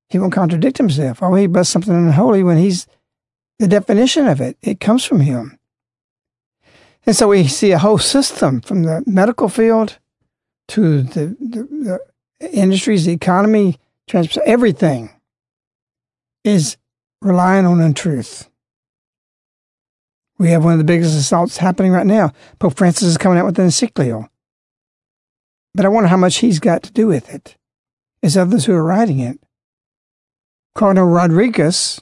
He 0.09 0.19
won't 0.19 0.33
contradict 0.33 0.77
himself. 0.77 1.21
Oh, 1.21 1.33
he 1.33 1.47
blessed 1.47 1.71
something 1.71 1.93
unholy 1.93 2.43
when 2.43 2.57
he's 2.57 2.87
the 3.59 3.67
definition 3.67 4.27
of 4.27 4.39
it. 4.39 4.57
It 4.61 4.79
comes 4.79 5.03
from 5.03 5.21
him. 5.21 5.57
And 7.05 7.15
so 7.15 7.27
we 7.29 7.47
see 7.47 7.71
a 7.71 7.79
whole 7.79 7.97
system 7.97 8.61
from 8.61 8.83
the 8.83 9.03
medical 9.05 9.49
field 9.49 9.97
to 10.69 11.01
the, 11.01 11.35
the, 11.39 11.99
the 12.39 12.51
industries, 12.51 13.05
the 13.05 13.11
economy, 13.11 13.77
transport, 14.07 14.45
everything 14.45 15.09
is 16.43 16.77
relying 17.21 17.65
on 17.65 17.81
untruth. 17.81 18.49
We 20.37 20.49
have 20.49 20.63
one 20.63 20.73
of 20.73 20.79
the 20.79 20.83
biggest 20.83 21.17
assaults 21.17 21.57
happening 21.57 21.91
right 21.91 22.05
now. 22.05 22.33
Pope 22.59 22.75
Francis 22.75 23.07
is 23.07 23.17
coming 23.17 23.37
out 23.37 23.45
with 23.45 23.59
an 23.59 23.65
encyclical. 23.65 24.29
But 25.73 25.85
I 25.85 25.89
wonder 25.89 26.09
how 26.09 26.17
much 26.17 26.37
he's 26.37 26.59
got 26.59 26.83
to 26.83 26.91
do 26.91 27.07
with 27.07 27.33
it, 27.33 27.55
as 28.21 28.35
others 28.35 28.65
who 28.65 28.73
are 28.73 28.83
writing 28.83 29.19
it. 29.19 29.39
Cardinal 30.75 31.07
Rodriguez 31.07 32.01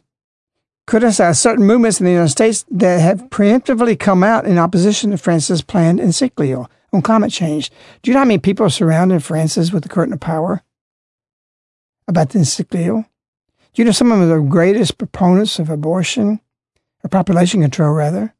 criticized 0.88 1.40
certain 1.40 1.66
movements 1.66 2.00
in 2.00 2.06
the 2.06 2.12
United 2.12 2.30
States 2.32 2.66
that 2.72 3.00
have 3.00 3.30
preemptively 3.30 3.98
come 3.98 4.24
out 4.24 4.46
in 4.46 4.58
opposition 4.58 5.12
to 5.12 5.18
Francis' 5.18 5.62
planned 5.62 6.00
encyclical 6.00 6.70
on 6.92 7.02
climate 7.02 7.32
change. 7.32 7.70
Do 8.02 8.10
you 8.10 8.14
know 8.14 8.22
how 8.22 8.26
many 8.26 8.40
people 8.40 8.66
are 8.66 8.70
surrounding 8.70 9.20
Francis 9.20 9.72
with 9.72 9.84
the 9.84 9.90
curtain 9.90 10.14
of 10.14 10.20
power? 10.20 10.64
About 12.08 12.30
the 12.30 12.40
encyclical. 12.40 13.06
Do 13.74 13.82
you 13.82 13.86
know 13.86 13.92
some 13.92 14.12
of 14.12 14.28
the 14.28 14.40
greatest 14.40 14.98
proponents 14.98 15.60
of 15.60 15.70
abortion, 15.70 16.42
or 17.04 17.10
population 17.10 17.62
control 17.62 17.94
rather, 17.94 18.34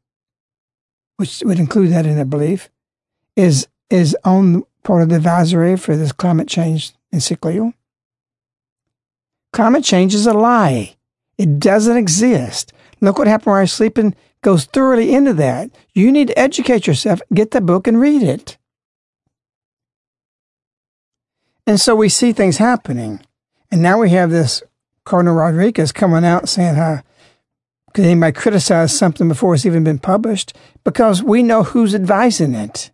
which 1.16 1.42
would 1.44 1.58
include 1.58 1.90
that 1.92 2.06
in 2.06 2.16
their 2.16 2.24
belief, 2.24 2.68
is 3.36 3.66
is 3.88 4.16
on 4.24 4.64
part 4.82 5.02
of 5.02 5.08
the 5.08 5.16
advisory 5.16 5.76
for 5.76 5.96
this 5.96 6.12
climate 6.12 6.48
change 6.48 6.92
encyclical. 7.12 7.72
Climate 9.52 9.84
change 9.84 10.14
is 10.14 10.26
a 10.26 10.32
lie. 10.32 10.96
It 11.38 11.58
doesn't 11.58 11.96
exist. 11.96 12.72
Look 13.00 13.18
what 13.18 13.26
happened 13.26 13.46
while 13.48 13.56
I 13.56 13.62
was 13.62 13.72
sleeping 13.72 14.14
goes 14.42 14.64
thoroughly 14.64 15.14
into 15.14 15.34
that. 15.34 15.70
You 15.92 16.10
need 16.10 16.28
to 16.28 16.38
educate 16.38 16.86
yourself, 16.86 17.20
get 17.32 17.50
the 17.50 17.60
book 17.60 17.86
and 17.86 18.00
read 18.00 18.22
it. 18.22 18.58
And 21.66 21.80
so 21.80 21.94
we 21.94 22.08
see 22.08 22.32
things 22.32 22.56
happening. 22.56 23.20
And 23.72 23.80
now 23.80 23.98
we 23.98 24.10
have 24.10 24.30
this 24.30 24.62
Cardinal 25.04 25.34
Rodriguez 25.34 25.92
coming 25.92 26.26
out 26.26 26.46
saying 26.46 26.74
how 26.74 27.00
could 27.94 28.04
anybody 28.04 28.32
criticize 28.32 28.96
something 28.96 29.28
before 29.28 29.54
it's 29.54 29.64
even 29.64 29.82
been 29.82 29.98
published? 29.98 30.54
Because 30.84 31.22
we 31.22 31.42
know 31.42 31.62
who's 31.62 31.94
advising 31.94 32.54
it. 32.54 32.90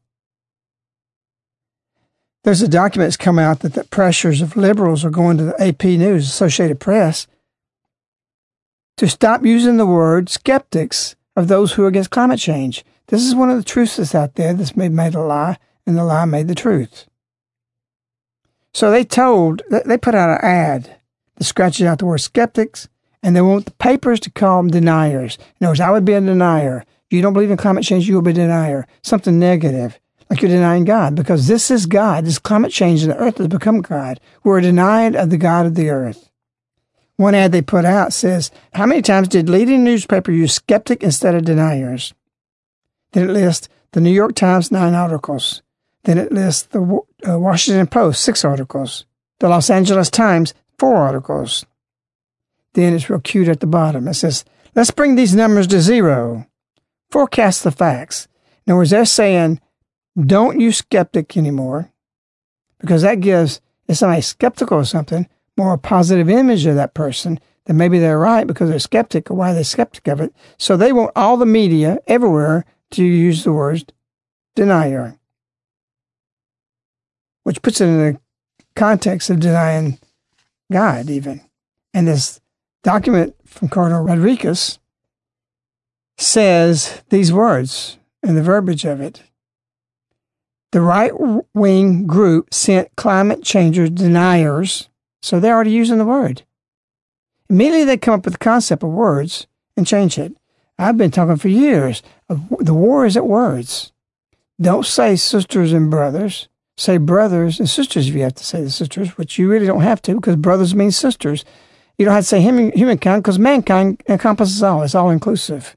There's 2.45 2.63
a 2.63 2.69
document 2.69 3.09
that's 3.09 3.17
come 3.17 3.41
out 3.41 3.61
that 3.61 3.75
the 3.75 3.85
pressures 3.85 4.41
of 4.41 4.57
liberals 4.57 5.05
are 5.05 5.11
going 5.11 5.37
to 5.39 5.45
the 5.47 5.61
AP 5.61 5.85
News, 5.85 6.29
Associated 6.29 6.79
Press, 6.79 7.27
to 8.97 9.09
stop 9.09 9.45
using 9.45 9.77
the 9.77 9.87
word 9.87 10.29
skeptics 10.29 11.17
of 11.35 11.49
those 11.49 11.73
who 11.73 11.85
are 11.85 11.89
against 11.89 12.11
climate 12.11 12.39
change. 12.39 12.85
This 13.09 13.25
is 13.25 13.35
one 13.35 13.51
of 13.51 13.57
the 13.57 13.65
truths 13.65 13.97
that's 13.97 14.15
out 14.15 14.37
there 14.37 14.55
that's 14.55 14.77
made, 14.77 14.93
made 14.93 15.17
a 15.17 15.21
lie, 15.21 15.59
and 15.87 15.97
the 15.97 16.05
lie 16.05 16.25
made 16.25 16.47
the 16.47 16.55
truth. 16.55 17.07
So 18.79 18.93
they 18.93 19.03
told, 19.03 19.63
they 19.71 19.99
put 19.99 20.15
out 20.15 20.31
an 20.31 20.39
ad 20.41 21.01
that 21.35 21.43
scratches 21.43 21.85
out 21.85 21.99
the 21.99 22.07
word 22.07 22.19
skeptics, 22.19 22.89
and 23.25 23.35
they 23.35 23.41
want 23.41 23.65
the 23.65 23.73
papers 23.73 24.21
to 24.21 24.31
call 24.31 24.59
them 24.59 24.71
deniers. 24.71 25.37
In 25.61 25.65
other 25.65 25.73
words, 25.73 25.81
I 25.81 25.91
would 25.91 26.05
be 26.05 26.13
a 26.13 26.21
denier. 26.21 26.85
You 27.11 27.21
don't 27.21 27.33
believe 27.33 27.51
in 27.51 27.57
climate 27.57 27.83
change, 27.83 28.07
you 28.07 28.15
will 28.15 28.23
be 28.23 28.31
a 28.31 28.35
denier. 28.35 28.87
Something 29.03 29.37
negative, 29.37 29.99
like 30.31 30.43
you're 30.43 30.51
denying 30.53 30.85
God, 30.85 31.17
because 31.17 31.49
this 31.49 31.73
is 31.73 31.87
God. 31.87 32.25
This 32.25 32.39
climate 32.39 32.71
change 32.71 33.03
and 33.03 33.11
the 33.11 33.19
earth 33.19 33.39
has 33.39 33.49
become 33.49 33.81
God. 33.81 34.21
We're 34.45 34.61
denied 34.61 35.17
of 35.17 35.31
the 35.31 35.39
God 35.39 35.67
of 35.67 35.75
the 35.75 35.91
earth. 35.91 36.31
One 37.17 37.35
ad 37.35 37.51
they 37.51 37.63
put 37.63 37.85
out 37.85 38.13
says, 38.13 38.53
How 38.75 38.87
many 38.87 39.03
times 39.03 39.27
did 39.27 39.49
leading 39.49 39.83
newspaper 39.83 40.31
use 40.31 40.55
skeptic 40.55 41.03
instead 41.03 41.35
of 41.35 41.45
deniers? 41.45 42.15
Then 43.11 43.29
it 43.29 43.33
lists 43.33 43.69
the 43.91 44.01
New 44.01 44.13
York 44.13 44.37
Times, 44.37 44.71
nine 44.71 44.95
articles. 44.95 45.63
Then 46.09 46.17
it 46.17 46.33
lists 46.33 46.63
the 46.63 46.81
uh, 47.29 47.39
Washington 47.39 47.87
Post, 47.87 48.23
six 48.23 48.43
articles. 48.43 49.05
The 49.41 49.49
Los 49.51 49.69
Angeles 49.69 50.09
Times, 50.09 50.55
four 50.79 50.97
articles. 50.97 51.67
Then 52.73 52.95
it's 52.95 53.11
real 53.11 53.21
cute 53.21 53.47
at 53.49 53.61
the 53.61 53.67
bottom. 53.67 54.09
It 54.09 54.15
says, 54.15 54.43
let's 54.75 54.91
bring 54.91 55.17
these 55.17 55.35
numbers 55.35 55.67
to 55.67 55.83
zero. 55.83 56.47
Forecast 57.11 57.63
the 57.63 57.71
facts. 57.71 58.27
In 58.67 58.73
other 58.73 58.79
words, 58.79 58.89
they're 58.89 59.05
saying, 59.05 59.61
don't 60.19 60.59
use 60.59 60.79
skeptic 60.79 61.37
anymore 61.37 61.93
because 62.79 63.03
that 63.03 63.21
gives, 63.21 63.61
if 63.87 63.99
somebody's 63.99 64.29
skeptical 64.29 64.79
of 64.79 64.89
something, 64.89 65.29
more 65.59 65.75
a 65.75 65.79
positive 65.79 66.31
image 66.31 66.65
of 66.65 66.77
that 66.77 66.95
person 66.95 67.39
that 67.67 67.75
maybe 67.75 67.99
they're 67.99 68.19
right 68.19 68.47
because 68.47 68.71
they're 68.71 68.79
skeptic 68.79 69.31
or 69.31 69.35
why 69.35 69.53
they're 69.53 69.63
skeptic 69.63 70.09
of 70.09 70.23
it. 70.23 70.33
So 70.57 70.75
they 70.75 70.91
want 70.91 71.13
all 71.15 71.37
the 71.37 71.45
media 71.45 71.99
everywhere 72.07 72.65
to 72.93 73.05
use 73.05 73.45
the 73.45 73.53
word 73.53 73.93
denier 74.57 75.18
which 77.43 77.63
puts 77.63 77.81
it 77.81 77.87
in 77.87 77.99
the 77.99 78.21
context 78.75 79.31
of 79.31 79.41
denying 79.41 79.99
God, 80.71 81.11
even. 81.11 81.41
And 81.95 82.07
this 82.07 82.41
document 82.83 83.35
from 83.47 83.69
Cardinal 83.69 84.05
Rodriguez 84.05 84.79
says 86.17 87.03
these 87.11 87.33
words 87.33 87.99
and 88.23 88.37
the 88.37 88.43
verbiage 88.43 88.85
of 88.85 89.01
it. 89.01 89.23
The 90.73 90.81
right 90.81 91.13
wing 91.55 92.07
group 92.07 92.53
sent 92.53 92.95
climate 92.97 93.43
changers 93.43 93.91
deniers, 93.91 94.89
so 95.23 95.41
they're 95.41 95.55
already 95.55 95.71
using 95.71 95.99
the 95.99 96.05
word. 96.05 96.43
Immediately 97.49 97.85
they 97.85 97.97
come 97.97 98.15
up 98.15 98.27
with 98.27 98.35
the 98.35 98.39
concept 98.39 98.83
of 98.83 98.91
words 98.91 99.47
and 99.77 99.87
change 99.87 100.19
it. 100.19 100.35
I've 100.79 100.99
been 100.99 101.11
talking 101.11 101.37
for 101.37 101.49
years. 101.49 102.03
The 102.29 102.75
war 102.75 103.07
is 103.07 103.17
at 103.17 103.27
words. 103.27 103.93
Don't 104.61 104.85
say 104.85 105.17
sisters 105.17 105.73
and 105.73 105.91
brothers 105.91 106.49
say 106.79 106.97
brothers 106.97 107.59
and 107.59 107.69
sisters 107.69 108.09
if 108.09 108.15
you 108.15 108.23
have 108.23 108.35
to 108.35 108.45
say 108.45 108.63
the 108.63 108.71
sisters, 108.71 109.19
which 109.19 109.37
you 109.37 109.51
really 109.51 109.67
don't 109.67 109.83
have 109.83 110.01
to 110.03 110.15
because 110.15 110.37
brothers 110.37 110.75
mean 110.75 110.93
sisters. 110.93 111.45
You 111.99 112.05
don't 112.05 112.15
have 112.15 112.25
to 112.25 112.29
say 112.29 112.41
human, 112.41 112.71
humankind 112.71 113.23
because 113.23 113.39
mankind 113.39 114.03
encompasses 114.09 114.63
all. 114.63 114.83
It's 114.83 114.95
all 114.95 115.11
inclusive. 115.11 115.77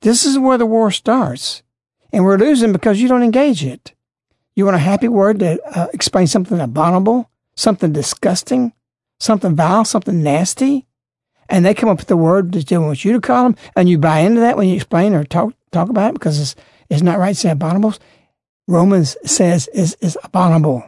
This 0.00 0.24
is 0.24 0.38
where 0.38 0.58
the 0.58 0.66
war 0.66 0.90
starts. 0.90 1.62
And 2.12 2.24
we're 2.24 2.38
losing 2.38 2.72
because 2.72 3.00
you 3.00 3.08
don't 3.08 3.22
engage 3.22 3.64
it. 3.64 3.94
You 4.54 4.64
want 4.64 4.76
a 4.76 4.80
happy 4.80 5.08
word 5.08 5.40
to 5.40 5.60
uh, 5.76 5.88
explain 5.92 6.26
something 6.28 6.60
abominable, 6.60 7.30
something 7.56 7.92
disgusting, 7.92 8.72
something 9.18 9.56
vile, 9.56 9.84
something 9.84 10.22
nasty. 10.22 10.86
And 11.48 11.64
they 11.64 11.74
come 11.74 11.88
up 11.88 11.98
with 11.98 12.08
the 12.08 12.16
word 12.16 12.52
that 12.52 12.68
they 12.68 12.78
want 12.78 13.04
you 13.04 13.12
to 13.12 13.20
call 13.20 13.44
them, 13.44 13.56
and 13.74 13.88
you 13.88 13.98
buy 13.98 14.20
into 14.20 14.40
that 14.40 14.56
when 14.56 14.68
you 14.68 14.76
explain 14.76 15.14
or 15.14 15.24
talk 15.24 15.54
talk 15.70 15.88
about 15.88 16.10
it 16.10 16.14
because 16.14 16.38
it's, 16.38 16.54
it's 16.88 17.02
not 17.02 17.18
right 17.18 17.34
to 17.34 17.40
say 17.40 17.50
abominables. 17.50 17.98
Romans 18.68 19.16
says 19.24 19.68
is, 19.68 19.96
is 20.00 20.18
abominable. 20.22 20.84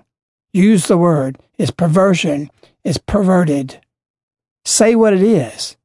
Use 0.52 0.86
the 0.86 0.98
word. 0.98 1.38
It's 1.58 1.70
perversion. 1.70 2.50
It's 2.84 2.98
perverted. 2.98 3.80
Say 4.64 4.94
what 4.94 5.12
it 5.12 5.22
is. 5.22 5.76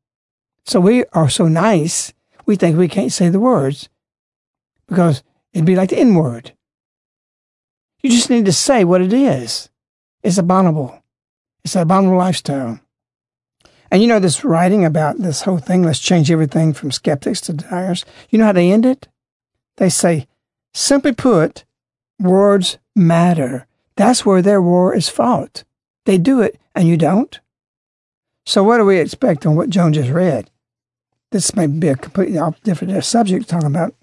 So 0.65 0.79
we 0.79 1.05
are 1.13 1.29
so 1.29 1.47
nice, 1.47 2.13
we 2.45 2.55
think 2.55 2.77
we 2.77 2.87
can't 2.87 3.11
say 3.11 3.29
the 3.29 3.39
words 3.39 3.89
because 4.87 5.23
it'd 5.53 5.65
be 5.65 5.75
like 5.75 5.89
the 5.89 5.99
N 5.99 6.15
word. 6.15 6.53
You 8.01 8.09
just 8.09 8.29
need 8.29 8.45
to 8.45 8.53
say 8.53 8.83
what 8.83 9.01
it 9.01 9.11
is. 9.11 9.69
It's 10.23 10.37
abominable. 10.37 11.01
It's 11.63 11.75
an 11.75 11.81
abominable 11.81 12.17
lifestyle. 12.17 12.79
And 13.91 14.01
you 14.01 14.07
know 14.07 14.19
this 14.19 14.45
writing 14.45 14.85
about 14.85 15.17
this 15.17 15.41
whole 15.41 15.57
thing, 15.57 15.83
let's 15.83 15.99
change 15.99 16.29
everything 16.29 16.73
from 16.73 16.91
skeptics 16.91 17.41
to 17.41 17.53
deniers. 17.53 18.05
You 18.29 18.37
know 18.37 18.45
how 18.45 18.51
they 18.51 18.71
end 18.71 18.85
it? 18.85 19.07
They 19.77 19.89
say, 19.89 20.27
simply 20.73 21.13
put, 21.13 21.65
Words 22.19 22.77
matter. 22.95 23.65
That's 23.95 24.25
where 24.25 24.41
their 24.41 24.61
war 24.61 24.93
is 24.93 25.09
fought. 25.09 25.63
They 26.05 26.17
do 26.17 26.41
it, 26.41 26.59
and 26.75 26.87
you 26.87 26.97
don't. 26.97 27.39
So, 28.45 28.63
what 28.63 28.77
do 28.77 28.85
we 28.85 28.97
expect 28.97 29.45
on 29.45 29.55
what 29.55 29.69
Joan 29.69 29.93
just 29.93 30.09
read? 30.09 30.49
This 31.31 31.55
may 31.55 31.67
be 31.67 31.87
a 31.87 31.95
completely 31.95 32.39
different 32.63 32.93
uh, 32.93 33.01
subject, 33.01 33.47
talking 33.47 33.67
about 33.67 33.93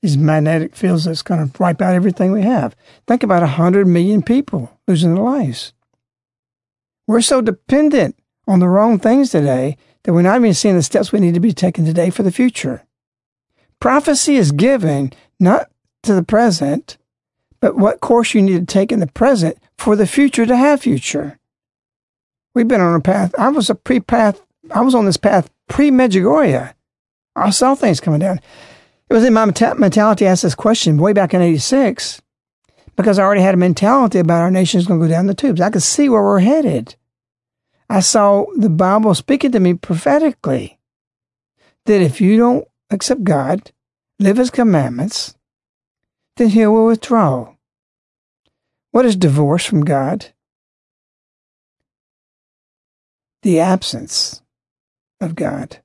these 0.00 0.16
magnetic 0.16 0.74
fields 0.74 1.04
that's 1.04 1.22
going 1.22 1.50
to 1.50 1.62
wipe 1.62 1.80
out 1.80 1.94
everything 1.94 2.32
we 2.32 2.42
have. 2.42 2.74
Think 3.06 3.22
about 3.22 3.42
100 3.42 3.86
million 3.86 4.22
people 4.22 4.78
losing 4.88 5.14
their 5.14 5.22
lives. 5.22 5.72
We're 7.06 7.20
so 7.20 7.40
dependent 7.40 8.16
on 8.48 8.58
the 8.58 8.68
wrong 8.68 8.98
things 8.98 9.30
today 9.30 9.76
that 10.02 10.12
we're 10.12 10.22
not 10.22 10.38
even 10.38 10.54
seeing 10.54 10.74
the 10.74 10.82
steps 10.82 11.12
we 11.12 11.20
need 11.20 11.34
to 11.34 11.40
be 11.40 11.52
taking 11.52 11.84
today 11.84 12.10
for 12.10 12.22
the 12.22 12.32
future. 12.32 12.82
Prophecy 13.78 14.36
is 14.36 14.52
given 14.52 15.12
not 15.38 15.70
to 16.02 16.14
the 16.14 16.22
present, 16.22 16.96
but 17.62 17.76
what 17.76 18.00
course 18.00 18.34
you 18.34 18.42
need 18.42 18.58
to 18.58 18.66
take 18.66 18.90
in 18.90 18.98
the 18.98 19.06
present 19.06 19.56
for 19.78 19.94
the 19.94 20.06
future 20.06 20.44
to 20.44 20.56
have 20.56 20.82
future. 20.82 21.38
We've 22.54 22.68
been 22.68 22.80
on 22.80 22.96
a 22.96 23.00
path. 23.00 23.34
I 23.38 23.48
was 23.48 23.70
a 23.70 23.74
pre 23.74 24.00
path. 24.00 24.42
I 24.72 24.80
was 24.82 24.94
on 24.94 25.06
this 25.06 25.16
path 25.16 25.48
pre 25.68 25.90
Medjugorje. 25.90 26.74
I 27.36 27.50
saw 27.50 27.74
things 27.74 28.00
coming 28.00 28.18
down. 28.18 28.40
It 29.08 29.14
was 29.14 29.24
in 29.24 29.32
my 29.32 29.46
mentality. 29.46 30.26
I 30.26 30.32
asked 30.32 30.42
this 30.42 30.56
question 30.56 30.98
way 30.98 31.12
back 31.12 31.32
in 31.32 31.40
'86 31.40 32.20
because 32.96 33.18
I 33.18 33.22
already 33.22 33.42
had 33.42 33.54
a 33.54 33.58
mentality 33.58 34.18
about 34.18 34.42
our 34.42 34.50
nation 34.50 34.80
is 34.80 34.86
going 34.86 35.00
to 35.00 35.06
go 35.06 35.10
down 35.10 35.28
the 35.28 35.34
tubes. 35.34 35.60
I 35.60 35.70
could 35.70 35.82
see 35.82 36.08
where 36.08 36.22
we're 36.22 36.40
headed. 36.40 36.96
I 37.88 38.00
saw 38.00 38.46
the 38.56 38.70
Bible 38.70 39.14
speaking 39.14 39.52
to 39.52 39.60
me 39.60 39.74
prophetically 39.74 40.80
that 41.86 42.02
if 42.02 42.20
you 42.20 42.36
don't 42.36 42.66
accept 42.90 43.22
God, 43.22 43.70
live 44.18 44.36
His 44.36 44.50
commandments, 44.50 45.36
then 46.36 46.48
He 46.48 46.66
will 46.66 46.86
withdraw. 46.86 47.51
What 48.92 49.06
is 49.06 49.16
divorce 49.16 49.64
from 49.64 49.84
God? 49.84 50.26
The 53.42 53.58
absence 53.58 54.42
of 55.20 55.34
God. 55.34 55.78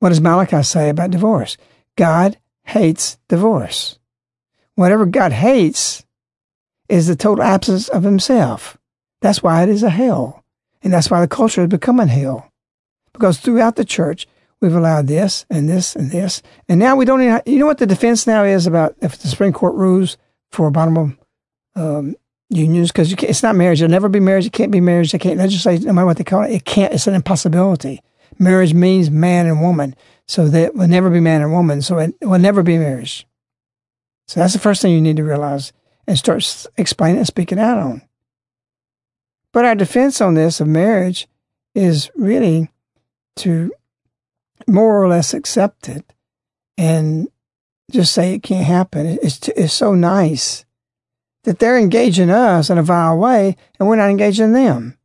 What 0.00 0.08
does 0.08 0.20
Malachi 0.20 0.62
say 0.62 0.88
about 0.88 1.10
divorce? 1.10 1.56
God 1.96 2.38
hates 2.64 3.18
divorce. 3.28 3.98
Whatever 4.74 5.06
God 5.06 5.32
hates 5.32 6.04
is 6.88 7.06
the 7.06 7.16
total 7.16 7.44
absence 7.44 7.88
of 7.88 8.04
himself. 8.04 8.78
That's 9.20 9.42
why 9.42 9.62
it 9.62 9.68
is 9.68 9.82
a 9.82 9.90
hell. 9.90 10.44
And 10.82 10.92
that's 10.92 11.10
why 11.10 11.20
the 11.20 11.28
culture 11.28 11.60
has 11.60 11.70
become 11.70 12.00
a 12.00 12.06
hell. 12.06 12.50
Because 13.12 13.38
throughout 13.38 13.76
the 13.76 13.84
church, 13.84 14.26
we've 14.60 14.74
allowed 14.74 15.08
this 15.08 15.44
and 15.50 15.68
this 15.68 15.94
and 15.94 16.10
this. 16.10 16.40
And 16.68 16.80
now 16.80 16.96
we 16.96 17.04
don't 17.04 17.20
even, 17.20 17.42
you 17.44 17.58
know 17.58 17.66
what 17.66 17.78
the 17.78 17.86
defense 17.86 18.26
now 18.26 18.44
is 18.44 18.66
about 18.66 18.96
if 19.02 19.18
the 19.18 19.28
Supreme 19.28 19.52
Court 19.52 19.74
rules 19.74 20.16
for 20.50 20.68
abominable 20.68 21.17
um, 21.78 22.16
unions 22.50 22.90
because 22.90 23.12
it's 23.12 23.42
not 23.42 23.56
marriage. 23.56 23.80
It'll 23.80 23.90
never 23.90 24.08
be 24.08 24.20
marriage. 24.20 24.46
It 24.46 24.52
can't 24.52 24.72
be 24.72 24.80
marriage. 24.80 25.12
They 25.12 25.18
can't 25.18 25.38
legislate 25.38 25.82
no 25.84 25.92
matter 25.92 26.06
what 26.06 26.16
they 26.16 26.24
call 26.24 26.42
it. 26.42 26.52
It 26.52 26.64
can't. 26.64 26.92
It's 26.92 27.06
an 27.06 27.14
impossibility. 27.14 28.02
Marriage 28.38 28.74
means 28.74 29.10
man 29.10 29.46
and 29.46 29.60
woman, 29.60 29.96
so 30.26 30.48
that 30.48 30.74
will 30.74 30.88
never 30.88 31.10
be 31.10 31.20
man 31.20 31.42
and 31.42 31.52
woman. 31.52 31.82
So 31.82 31.98
it 31.98 32.14
will 32.22 32.38
never 32.38 32.62
be 32.62 32.78
marriage. 32.78 33.26
So 34.26 34.40
that's 34.40 34.52
the 34.52 34.58
first 34.58 34.82
thing 34.82 34.92
you 34.92 35.00
need 35.00 35.16
to 35.16 35.24
realize 35.24 35.72
and 36.06 36.18
start 36.18 36.66
explaining 36.76 37.18
and 37.18 37.26
speaking 37.26 37.58
out 37.58 37.78
on. 37.78 38.02
But 39.52 39.64
our 39.64 39.74
defense 39.74 40.20
on 40.20 40.34
this 40.34 40.60
of 40.60 40.68
marriage 40.68 41.26
is 41.74 42.10
really 42.14 42.70
to 43.36 43.72
more 44.66 45.02
or 45.02 45.08
less 45.08 45.32
accept 45.32 45.88
it 45.88 46.12
and 46.76 47.28
just 47.90 48.12
say 48.12 48.34
it 48.34 48.42
can't 48.42 48.66
happen. 48.66 49.18
It's, 49.22 49.48
it's 49.48 49.72
so 49.72 49.94
nice 49.94 50.64
that 51.48 51.60
they're 51.60 51.78
engaging 51.78 52.28
us 52.28 52.68
in 52.68 52.76
a 52.76 52.82
vile 52.82 53.16
way 53.16 53.56
and 53.80 53.88
we're 53.88 53.96
not 53.96 54.10
engaging 54.10 54.52
them. 54.52 54.98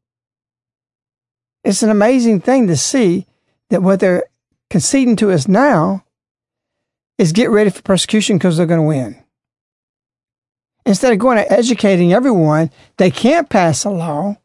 It's 1.64 1.84
an 1.84 1.90
amazing 1.90 2.42
thing 2.42 2.68
to 2.68 2.76
see 2.76 3.28
that 3.70 3.82
what 3.82 4.02
they're 4.02 4.26
conceding 4.70 5.16
to 5.16 5.32
us 5.32 5.48
now 5.48 6.04
is 7.18 7.32
get 7.32 7.50
ready 7.50 7.70
for 7.70 7.82
persecution 7.82 8.38
because 8.38 8.58
they're 8.58 8.66
going 8.66 8.82
to 8.82 8.86
win. 8.86 9.24
Instead 10.86 11.14
of 11.14 11.20
going 11.20 11.38
and 11.38 11.50
educating 11.50 12.12
everyone, 12.12 12.70
they 12.98 13.10
can't 13.10 13.48
pass 13.48 13.86
a 13.86 13.90
law. 13.90 14.36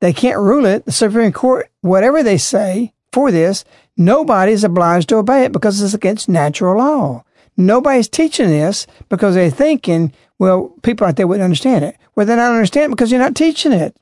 They 0.00 0.12
can't 0.12 0.38
rule 0.38 0.66
it. 0.66 0.84
The 0.84 0.92
Supreme 0.92 1.32
Court, 1.32 1.68
whatever 1.80 2.22
they 2.22 2.38
say 2.38 2.92
for 3.12 3.32
this, 3.32 3.64
nobody 3.96 4.52
is 4.52 4.62
obliged 4.62 5.08
to 5.08 5.16
obey 5.16 5.46
it 5.46 5.52
because 5.52 5.82
it's 5.82 5.94
against 5.94 6.28
natural 6.28 6.78
law. 6.78 7.24
Nobody's 7.56 8.08
teaching 8.08 8.50
this 8.50 8.86
because 9.08 9.34
they're 9.34 9.50
thinking, 9.50 10.12
well, 10.40 10.74
people 10.82 11.06
out 11.06 11.16
there 11.16 11.26
wouldn't 11.26 11.44
understand 11.44 11.84
it. 11.84 11.96
Well, 12.16 12.24
they 12.24 12.34
don't 12.34 12.54
understand 12.54 12.86
it 12.86 12.96
because 12.96 13.12
you're 13.12 13.20
not 13.20 13.36
teaching 13.36 13.72
it. 13.72 13.94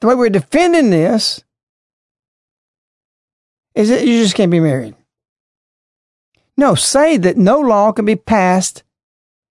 The 0.00 0.08
way 0.08 0.16
we're 0.16 0.28
defending 0.28 0.90
this 0.90 1.44
is 3.76 3.88
that 3.88 4.04
you 4.04 4.20
just 4.20 4.34
can't 4.34 4.50
be 4.50 4.58
married. 4.58 4.96
No, 6.56 6.74
say 6.74 7.16
that 7.18 7.36
no 7.36 7.60
law 7.60 7.92
can 7.92 8.04
be 8.04 8.16
passed 8.16 8.82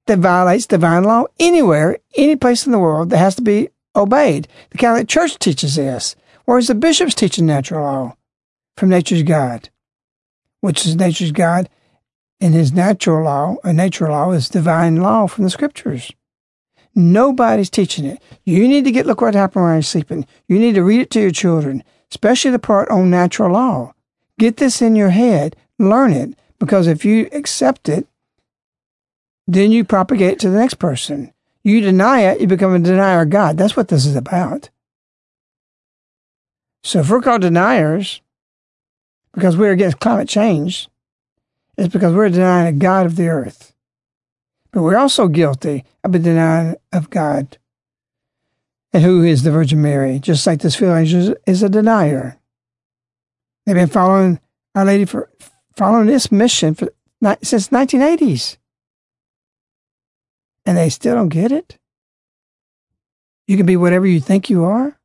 that 0.08 0.20
violates 0.20 0.68
divine 0.68 1.04
law 1.06 1.24
anywhere, 1.40 1.98
any 2.18 2.36
place 2.36 2.66
in 2.66 2.74
the 2.74 2.80
world 2.80 3.10
that 3.10 3.18
has 3.18 3.36
to 3.36 3.42
be 3.42 3.70
obeyed. 3.96 4.50
The 4.72 4.78
Catholic 4.80 5.08
Church 5.08 5.40
teaches 5.40 5.76
this, 5.76 6.18
whereas 6.44 6.68
the 6.68 6.76
bishops 6.76 7.16
teach 7.16 7.40
natural 7.40 7.82
law 7.82 8.18
from 8.76 8.90
nature's 8.90 9.24
God, 9.24 9.70
which 10.60 10.86
is 10.86 10.98
nature's 10.98 11.32
God 11.32 11.70
in 12.44 12.52
his 12.52 12.74
natural 12.74 13.24
law, 13.24 13.56
a 13.64 13.72
natural 13.72 14.12
law 14.12 14.34
is 14.34 14.50
divine 14.50 14.98
law 14.98 15.28
from 15.28 15.46
the 15.46 15.50
scriptures. 15.50 16.12
Nobody's 16.94 17.70
teaching 17.70 18.04
it. 18.04 18.22
You 18.44 18.68
need 18.68 18.84
to 18.84 18.92
get 18.92 19.06
look 19.06 19.22
what 19.22 19.34
happened 19.34 19.64
when 19.64 19.76
you're 19.76 19.82
sleeping. 19.82 20.28
You 20.50 20.60
need 20.60 20.76
to 20.76 20.84
read 20.84 21.00
it 21.00 21.10
to 21.12 21.22
your 21.22 21.32
children, 21.32 21.86
especially 22.12 22.52
the 22.52 22.60
part 22.60 22.90
on 22.90 23.10
natural 23.10 23.54
law. 23.54 23.94
Get 24.38 24.58
this 24.58 24.82
in 24.82 24.98
your 24.98 25.12
head, 25.12 25.56
learn 25.80 26.12
it, 26.12 26.38
because 26.60 26.86
if 26.86 27.06
you 27.06 27.30
accept 27.32 27.88
it, 27.88 28.08
then 29.48 29.72
you 29.72 29.86
propagate 29.86 30.34
it 30.34 30.40
to 30.40 30.50
the 30.50 30.60
next 30.60 30.80
person. 30.80 31.32
You 31.64 31.80
deny 31.80 32.24
it, 32.24 32.42
you 32.42 32.48
become 32.48 32.76
a 32.76 32.80
denier 32.80 33.22
of 33.22 33.30
God. 33.30 33.56
That's 33.56 33.78
what 33.78 33.88
this 33.88 34.06
is 34.06 34.18
about. 34.18 34.70
So 36.84 37.00
if 37.00 37.10
we're 37.10 37.22
called 37.22 37.44
deniers, 37.44 38.20
because 39.34 39.56
we're 39.56 39.72
against 39.72 40.02
climate 40.02 40.28
change, 40.28 40.90
it's 41.78 41.92
because 41.92 42.14
we're 42.14 42.30
denying 42.30 42.68
a 42.68 42.78
God 42.78 43.06
of 43.06 43.16
the 43.16 43.28
earth. 43.28 43.74
But 44.72 44.84
we're 44.84 44.98
also 44.98 45.28
guilty 45.28 45.86
of 46.04 46.12
denying 46.12 46.76
of 46.92 47.10
God. 47.10 47.58
And 48.92 49.04
who 49.04 49.24
is 49.24 49.44
the 49.44 49.52
Virgin 49.52 49.82
Mary? 49.82 50.20
Just 50.20 50.46
like 50.46 50.62
this 50.62 50.76
field 50.76 50.98
angel 50.98 51.36
is 51.48 51.64
a 51.64 51.70
denier. 51.70 52.40
They've 53.66 53.76
been 53.76 53.88
following 53.88 54.40
Our 54.76 54.86
Lady 54.86 55.06
for 55.06 55.30
following 55.76 56.08
this 56.08 56.32
mission 56.32 56.76
for 56.76 56.90
since 57.42 57.70
1980s. 57.70 58.58
And 60.66 60.78
they 60.78 60.90
still 60.90 61.16
don't 61.16 61.30
get 61.30 61.52
it? 61.52 61.78
You 63.48 63.58
can 63.58 63.66
be 63.66 63.78
whatever 63.78 64.06
you 64.06 64.20
think 64.20 64.50
you 64.50 64.64
are? 64.64 64.98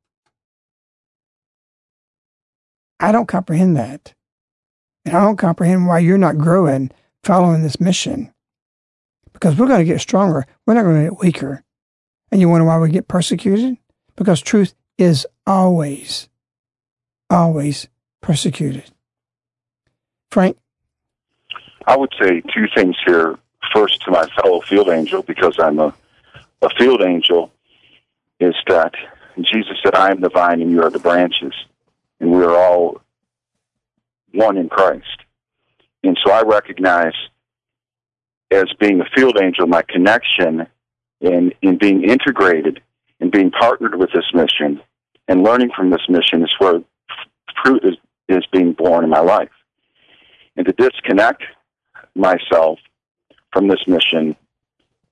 I 3.01 3.13
don't 3.13 3.27
comprehend 3.27 3.77
that. 3.77 4.15
And 5.05 5.17
I 5.17 5.21
don't 5.23 5.37
comprehend 5.37 5.87
why 5.87 6.01
you're 6.01 6.19
not 6.19 6.39
growing 6.39 6.91
following 7.23 7.63
this 7.63 7.81
mission. 7.81 8.33
Because 9.33 9.57
we're 9.57 9.69
going 9.69 9.81
to 9.81 9.85
get 9.85 10.01
stronger. 10.01 10.47
We're 10.67 10.75
not 10.75 10.83
going 10.83 11.05
to 11.05 11.11
get 11.11 11.21
weaker. 11.21 11.63
And 12.31 12.41
you 12.41 12.49
wonder 12.49 12.67
why 12.67 12.79
we 12.79 12.91
get 12.91 13.09
persecuted? 13.09 13.79
Because 14.17 14.41
truth 14.41 14.75
is 14.99 15.27
always, 15.47 16.29
always 17.31 17.89
persecuted. 18.21 18.91
Frank? 20.31 20.59
I 21.87 21.97
would 21.97 22.13
say 22.21 22.43
two 22.55 22.67
things 22.75 22.97
here. 23.07 23.39
First, 23.73 24.03
to 24.03 24.11
my 24.11 24.27
fellow 24.41 24.61
field 24.63 24.89
angel, 24.89 25.23
because 25.23 25.57
I'm 25.59 25.79
a, 25.79 25.95
a 26.63 26.71
field 26.79 27.03
angel, 27.03 27.53
is 28.41 28.55
that 28.67 28.95
Jesus 29.41 29.77
said, 29.83 29.95
I 29.95 30.11
am 30.11 30.21
the 30.21 30.31
vine 30.31 30.61
and 30.61 30.71
you 30.71 30.83
are 30.83 30.91
the 30.91 30.99
branches. 30.99 31.53
And 32.21 32.33
we 32.33 32.43
are 32.43 32.57
all 32.57 33.01
one 34.33 34.57
in 34.57 34.69
Christ. 34.69 35.25
And 36.03 36.19
so 36.25 36.33
I 36.33 36.43
recognize 36.43 37.15
as 38.51 38.73
being 38.79 39.01
a 39.01 39.05
field 39.15 39.39
angel 39.43 39.67
my 39.67 39.83
connection 39.83 40.67
in, 41.21 41.53
in 41.61 41.77
being 41.79 42.05
integrated 42.05 42.81
and 43.21 43.31
being 43.31 43.51
partnered 43.51 43.97
with 43.97 44.11
this 44.13 44.33
mission 44.33 44.81
and 45.27 45.43
learning 45.43 45.71
from 45.77 45.91
this 45.91 46.09
mission 46.09 46.43
is 46.43 46.53
where 46.59 46.81
fruit 47.63 47.85
is, 47.85 47.97
is 48.29 48.47
being 48.53 48.73
born 48.73 49.05
in 49.05 49.11
my 49.11 49.21
life. 49.21 49.51
And 50.57 50.67
to 50.67 50.73
disconnect 50.73 51.43
myself 52.15 52.79
from 53.53 53.69
this 53.69 53.87
mission 53.87 54.37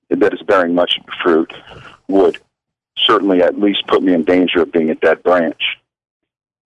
that 0.09 0.33
is 0.33 0.41
bearing 0.41 0.73
much 0.73 0.99
fruit 1.21 1.53
would 2.07 2.37
certainly 2.97 3.41
at 3.41 3.59
least 3.59 3.85
put 3.87 4.01
me 4.01 4.13
in 4.13 4.23
danger 4.23 4.61
of 4.61 4.71
being 4.71 4.89
a 4.89 4.95
dead 4.95 5.21
branch. 5.23 5.77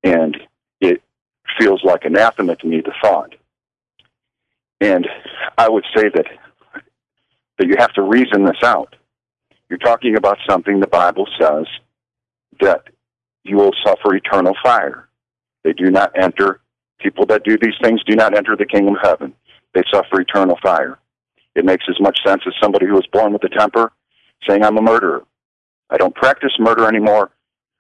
And 0.03 0.39
feels 1.59 1.83
like 1.83 2.05
anathema 2.05 2.55
to 2.57 2.67
me, 2.67 2.81
the 2.81 2.93
thought. 3.01 3.35
And 4.79 5.07
I 5.57 5.69
would 5.69 5.85
say 5.95 6.09
that 6.13 6.25
that 7.57 7.67
you 7.67 7.75
have 7.77 7.93
to 7.93 8.01
reason 8.01 8.45
this 8.45 8.63
out. 8.63 8.95
You're 9.69 9.77
talking 9.77 10.17
about 10.17 10.39
something 10.49 10.79
the 10.79 10.87
Bible 10.87 11.27
says 11.39 11.67
that 12.59 12.85
you 13.43 13.55
will 13.57 13.71
suffer 13.85 14.15
eternal 14.15 14.55
fire. 14.63 15.07
They 15.63 15.73
do 15.73 15.91
not 15.91 16.11
enter, 16.19 16.59
people 16.99 17.25
that 17.27 17.43
do 17.43 17.57
these 17.61 17.75
things 17.81 18.03
do 18.03 18.15
not 18.15 18.35
enter 18.35 18.55
the 18.55 18.65
kingdom 18.65 18.95
of 18.95 19.01
heaven. 19.03 19.33
They 19.73 19.83
suffer 19.93 20.21
eternal 20.21 20.57
fire. 20.61 20.97
It 21.55 21.65
makes 21.65 21.85
as 21.89 21.99
much 21.99 22.19
sense 22.25 22.41
as 22.47 22.53
somebody 22.61 22.87
who 22.87 22.95
was 22.95 23.07
born 23.11 23.33
with 23.33 23.43
a 23.43 23.49
temper 23.49 23.91
saying, 24.47 24.63
I'm 24.63 24.77
a 24.77 24.81
murderer. 24.81 25.23
I 25.89 25.97
don't 25.97 26.15
practice 26.15 26.51
murder 26.57 26.87
anymore, 26.87 27.31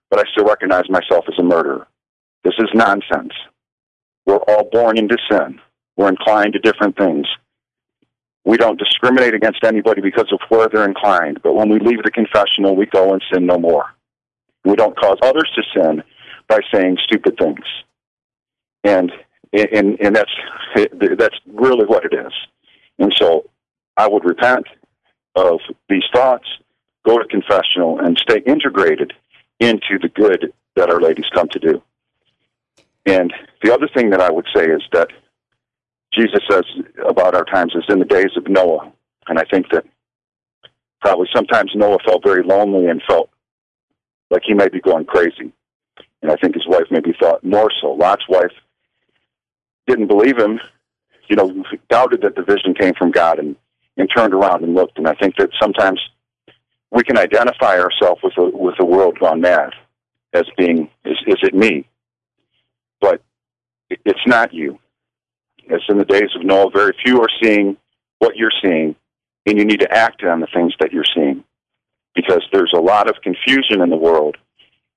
but 0.09 0.19
I 0.19 0.29
still 0.31 0.45
recognize 0.45 0.89
myself 0.89 1.25
as 1.27 1.39
a 1.39 1.43
murderer. 1.43 1.87
This 2.43 2.53
is 2.59 2.69
nonsense. 2.73 3.33
We're 4.25 4.37
all 4.37 4.69
born 4.71 4.97
into 4.97 5.17
sin. 5.29 5.59
We're 5.97 6.09
inclined 6.09 6.53
to 6.53 6.59
different 6.59 6.97
things. 6.97 7.27
We 8.43 8.57
don't 8.57 8.79
discriminate 8.79 9.33
against 9.33 9.63
anybody 9.63 10.01
because 10.01 10.31
of 10.31 10.39
where 10.49 10.67
they're 10.67 10.87
inclined, 10.87 11.41
but 11.43 11.53
when 11.53 11.69
we 11.69 11.79
leave 11.79 12.01
the 12.03 12.11
confessional, 12.11 12.75
we 12.75 12.87
go 12.87 13.13
and 13.13 13.23
sin 13.31 13.45
no 13.45 13.59
more. 13.59 13.85
We 14.65 14.75
don't 14.75 14.97
cause 14.99 15.17
others 15.21 15.49
to 15.55 15.63
sin 15.75 16.03
by 16.47 16.59
saying 16.73 16.97
stupid 17.03 17.37
things. 17.37 17.65
And 18.83 19.11
and 19.53 19.99
and 19.99 20.15
that's 20.15 20.31
that's 20.75 21.35
really 21.45 21.85
what 21.85 22.05
it 22.05 22.13
is. 22.13 22.33
And 22.97 23.13
so 23.15 23.49
I 23.97 24.07
would 24.07 24.25
repent 24.25 24.65
of 25.35 25.59
these 25.89 26.03
thoughts, 26.13 26.47
go 27.05 27.17
to 27.17 27.25
confessional, 27.25 27.99
and 27.99 28.17
stay 28.17 28.41
integrated 28.45 29.13
into 29.59 29.99
the 30.01 30.09
good 30.09 30.53
that 30.75 30.89
Our 30.89 30.99
Lady's 30.99 31.29
come 31.33 31.47
to 31.49 31.59
do. 31.59 31.81
And 33.05 33.33
the 33.63 33.73
other 33.73 33.87
thing 33.95 34.11
that 34.11 34.21
I 34.21 34.31
would 34.31 34.47
say 34.55 34.65
is 34.65 34.81
that 34.93 35.09
Jesus 36.13 36.41
says 36.49 36.63
about 37.07 37.35
our 37.35 37.45
times 37.45 37.73
is 37.75 37.85
in 37.89 37.99
the 37.99 38.05
days 38.05 38.31
of 38.35 38.47
Noah. 38.47 38.91
And 39.27 39.39
I 39.39 39.43
think 39.51 39.67
that 39.71 39.85
probably 41.01 41.27
sometimes 41.33 41.71
Noah 41.75 41.99
felt 42.05 42.23
very 42.23 42.43
lonely 42.43 42.87
and 42.87 43.01
felt 43.07 43.29
like 44.29 44.43
he 44.45 44.53
might 44.53 44.71
be 44.71 44.81
going 44.81 45.05
crazy. 45.05 45.51
And 46.21 46.31
I 46.31 46.35
think 46.35 46.53
his 46.55 46.67
wife 46.67 46.85
maybe 46.91 47.13
thought 47.19 47.43
more 47.43 47.71
so. 47.81 47.91
Lot's 47.91 48.27
wife 48.29 48.51
didn't 49.87 50.07
believe 50.07 50.37
him, 50.37 50.59
you 51.27 51.35
know, 51.35 51.63
doubted 51.89 52.21
that 52.21 52.35
the 52.35 52.43
vision 52.43 52.73
came 52.73 52.93
from 52.93 53.11
God 53.11 53.39
and, 53.39 53.55
and 53.97 54.09
turned 54.15 54.33
around 54.33 54.63
and 54.63 54.75
looked. 54.75 54.97
And 54.97 55.07
I 55.07 55.15
think 55.15 55.37
that 55.37 55.49
sometimes 55.61 55.99
we 56.91 57.03
can 57.03 57.17
identify 57.17 57.79
ourselves 57.79 58.21
with 58.23 58.33
a, 58.37 58.49
with 58.55 58.75
a 58.79 58.85
world 58.85 59.17
gone 59.19 59.41
mad 59.41 59.71
as 60.33 60.45
being, 60.57 60.89
is, 61.05 61.17
is 61.25 61.37
it 61.41 61.55
me? 61.55 61.87
It's 64.05 64.25
not 64.25 64.53
you. 64.53 64.79
As 65.69 65.81
in 65.89 65.97
the 65.97 66.05
days 66.05 66.29
of 66.35 66.43
Noah, 66.43 66.71
very 66.71 66.95
few 67.03 67.21
are 67.21 67.29
seeing 67.41 67.77
what 68.19 68.35
you're 68.35 68.51
seeing, 68.63 68.95
and 69.45 69.57
you 69.57 69.65
need 69.65 69.79
to 69.79 69.91
act 69.91 70.23
on 70.23 70.39
the 70.39 70.47
things 70.53 70.73
that 70.79 70.91
you're 70.91 71.05
seeing 71.15 71.43
because 72.15 72.43
there's 72.51 72.73
a 72.75 72.81
lot 72.81 73.09
of 73.09 73.15
confusion 73.23 73.81
in 73.81 73.89
the 73.89 73.95
world, 73.95 74.37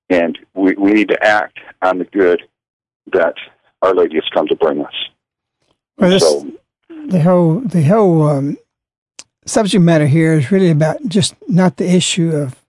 and 0.09 0.37
we, 0.53 0.73
we 0.75 0.91
need 0.91 1.09
to 1.09 1.23
act 1.23 1.59
on 1.81 1.97
the 1.97 2.05
good 2.05 2.41
that 3.13 3.35
Our 3.81 3.93
Lady 3.93 4.15
has 4.15 4.29
come 4.33 4.47
to 4.47 4.55
bring 4.55 4.83
us. 4.83 4.93
Well, 5.97 6.09
this, 6.09 6.23
so, 6.23 6.51
the 7.07 7.21
whole 7.21 7.61
the 7.61 7.83
whole 7.83 8.27
um, 8.27 8.57
subject 9.45 9.83
matter 9.83 10.07
here 10.07 10.33
is 10.33 10.51
really 10.51 10.71
about 10.71 10.97
just 11.07 11.35
not 11.47 11.77
the 11.77 11.89
issue 11.89 12.31
of 12.31 12.61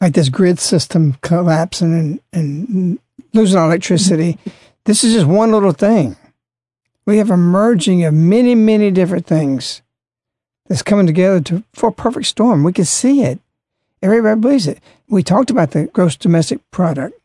like 0.00 0.14
this 0.14 0.28
grid 0.28 0.58
system 0.58 1.16
collapsing 1.22 1.92
and, 1.92 2.20
and 2.32 2.98
losing 3.32 3.60
electricity. 3.60 4.38
This 4.84 5.04
is 5.04 5.14
just 5.14 5.26
one 5.26 5.52
little 5.52 5.72
thing. 5.72 6.16
We 7.06 7.18
have 7.18 7.30
a 7.30 7.36
merging 7.36 8.04
of 8.04 8.14
many, 8.14 8.54
many 8.54 8.90
different 8.90 9.26
things 9.26 9.82
that's 10.68 10.82
coming 10.82 11.06
together 11.06 11.40
to, 11.42 11.64
for 11.72 11.90
a 11.90 11.92
perfect 11.92 12.26
storm. 12.26 12.64
We 12.64 12.72
can 12.72 12.84
see 12.84 13.22
it. 13.22 13.38
Everybody 14.02 14.40
believes 14.40 14.66
it. 14.66 14.80
We 15.08 15.22
talked 15.22 15.50
about 15.50 15.70
the 15.70 15.86
gross 15.86 16.16
domestic 16.16 16.60
product. 16.70 17.18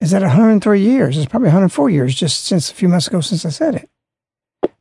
Is 0.00 0.10
that 0.10 0.22
103 0.22 0.80
years? 0.80 1.16
It's 1.16 1.26
probably 1.26 1.48
104 1.48 1.88
years 1.90 2.14
just 2.14 2.44
since 2.44 2.70
a 2.70 2.74
few 2.74 2.88
months 2.88 3.06
ago 3.06 3.20
since 3.20 3.46
I 3.46 3.50
said 3.50 3.76
it. 3.76 3.90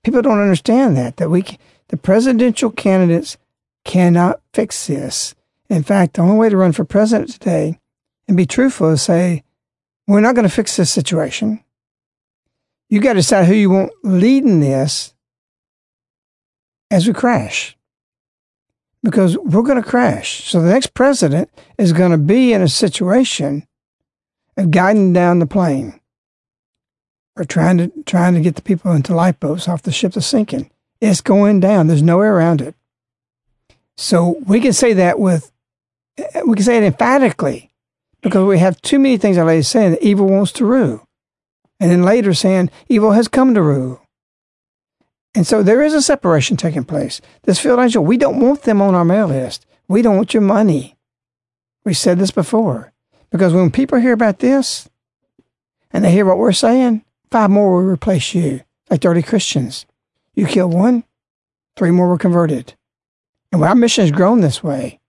People 0.03 0.22
don't 0.22 0.41
understand 0.41 0.97
that 0.97 1.18
that 1.18 1.30
we 1.30 1.43
the 1.89 1.97
presidential 1.97 2.72
candidates 2.72 3.38
cannot 3.84 4.41
fix 4.53 4.88
this. 4.88 5.35
In 5.70 5.84
fact, 5.84 6.13
the 6.13 6.22
only 6.22 6.38
way 6.38 6.49
to 6.49 6.57
run 6.57 6.72
for 6.72 6.86
president 6.86 7.32
today 7.32 7.80
and 8.28 8.38
be 8.38 8.45
truthful 8.45 8.89
is 8.89 9.01
say, 9.01 9.43
we're 10.07 10.22
not 10.22 10.36
going 10.36 10.47
to 10.47 10.53
fix 10.53 10.76
this 10.76 10.91
situation. 10.91 11.63
You 12.89 12.99
got 12.99 13.13
to 13.13 13.20
decide 13.20 13.45
who 13.45 13.55
you 13.55 13.70
want 13.70 13.91
leading 14.03 14.59
this 14.59 15.13
as 16.91 17.07
we 17.07 17.13
crash. 17.13 17.76
Because 19.01 19.38
we're 19.38 19.63
going 19.63 19.82
to 19.82 19.88
crash. 19.88 20.49
So 20.49 20.61
the 20.61 20.72
next 20.72 20.93
president 20.93 21.49
is 21.78 21.93
going 21.93 22.11
to 22.11 22.18
be 22.18 22.53
in 22.53 22.61
a 22.61 22.68
situation 22.68 23.68
of 24.57 24.72
guiding 24.72 25.13
down 25.13 25.39
the 25.39 25.45
plane 25.45 25.99
or 27.36 27.43
trying 27.43 27.78
to 27.78 27.91
trying 28.05 28.34
to 28.34 28.41
get 28.41 28.55
the 28.55 28.61
people 28.61 28.93
into 28.93 29.13
lifeboats 29.13 29.68
off 29.68 29.84
the 29.84 29.91
ship 29.91 30.13
that's 30.13 30.26
sinking. 30.26 30.72
It's 31.01 31.22
going 31.22 31.59
down. 31.59 31.88
There's 31.88 32.01
no 32.01 32.20
way 32.20 32.28
around 32.28 32.61
it. 32.61 32.74
So 33.97 34.38
we 34.45 34.59
can 34.59 34.74
say 34.74 34.93
that 34.93 35.20
with 35.20 35.51
we 36.45 36.55
can 36.55 36.63
say 36.63 36.78
it 36.78 36.84
emphatically 36.84 37.72
because 38.22 38.45
we 38.45 38.59
have 38.59 38.82
too 38.82 38.99
many 38.99 39.18
things 39.18 39.38
already 39.38 39.61
saying 39.61 39.91
that 39.91 40.03
evil 40.03 40.28
wants 40.28 40.51
to 40.53 40.66
rule. 40.66 41.07
And 41.80 41.91
then 41.91 42.03
later 42.03 42.34
saying 42.34 42.72
evil 42.88 43.11
has 43.11 43.28
come 43.28 43.53
to 43.53 43.61
rule. 43.61 44.01
And 45.36 45.45
so 45.45 45.61
there 45.61 45.82
is 45.82 45.93
a 45.93 46.01
separation 46.01 46.55
taking 46.55 46.86
place. 46.86 47.20
This 47.43 47.59
field 47.59 47.80
angel, 47.80 48.03
we 48.03 48.18
don't 48.18 48.39
want 48.39 48.63
them 48.63 48.82
on 48.82 48.95
our 48.95 49.03
mail 49.03 49.28
list. 49.28 49.66
We 49.88 50.01
don't 50.01 50.16
want 50.16 50.34
your 50.34 50.41
money. 50.41 50.95
We 51.84 51.93
said 51.93 52.18
this 52.18 52.32
before. 52.32 52.93
Because 53.30 53.53
when 53.53 53.70
people 53.70 53.99
hear 53.99 54.13
about 54.13 54.39
this 54.39 54.89
and 55.91 56.05
they 56.05 56.11
hear 56.11 56.26
what 56.26 56.38
we're 56.38 56.53
saying, 56.53 57.03
five 57.32 57.49
more 57.49 57.74
will 57.74 57.89
replace 57.89 58.34
you, 58.34 58.61
like 58.89 59.01
30 59.01 59.22
Christians. 59.24 59.86
You 60.34 60.47
kill 60.47 60.70
one, 60.70 61.03
three 61.76 61.91
more 61.91 62.07
were 62.07 62.18
converted. 62.18 62.74
And 63.51 63.61
our 63.63 63.76
mission 63.76 64.03
has 64.03 64.11
grown 64.11 64.39
this 64.39 64.63
way. 64.63 64.99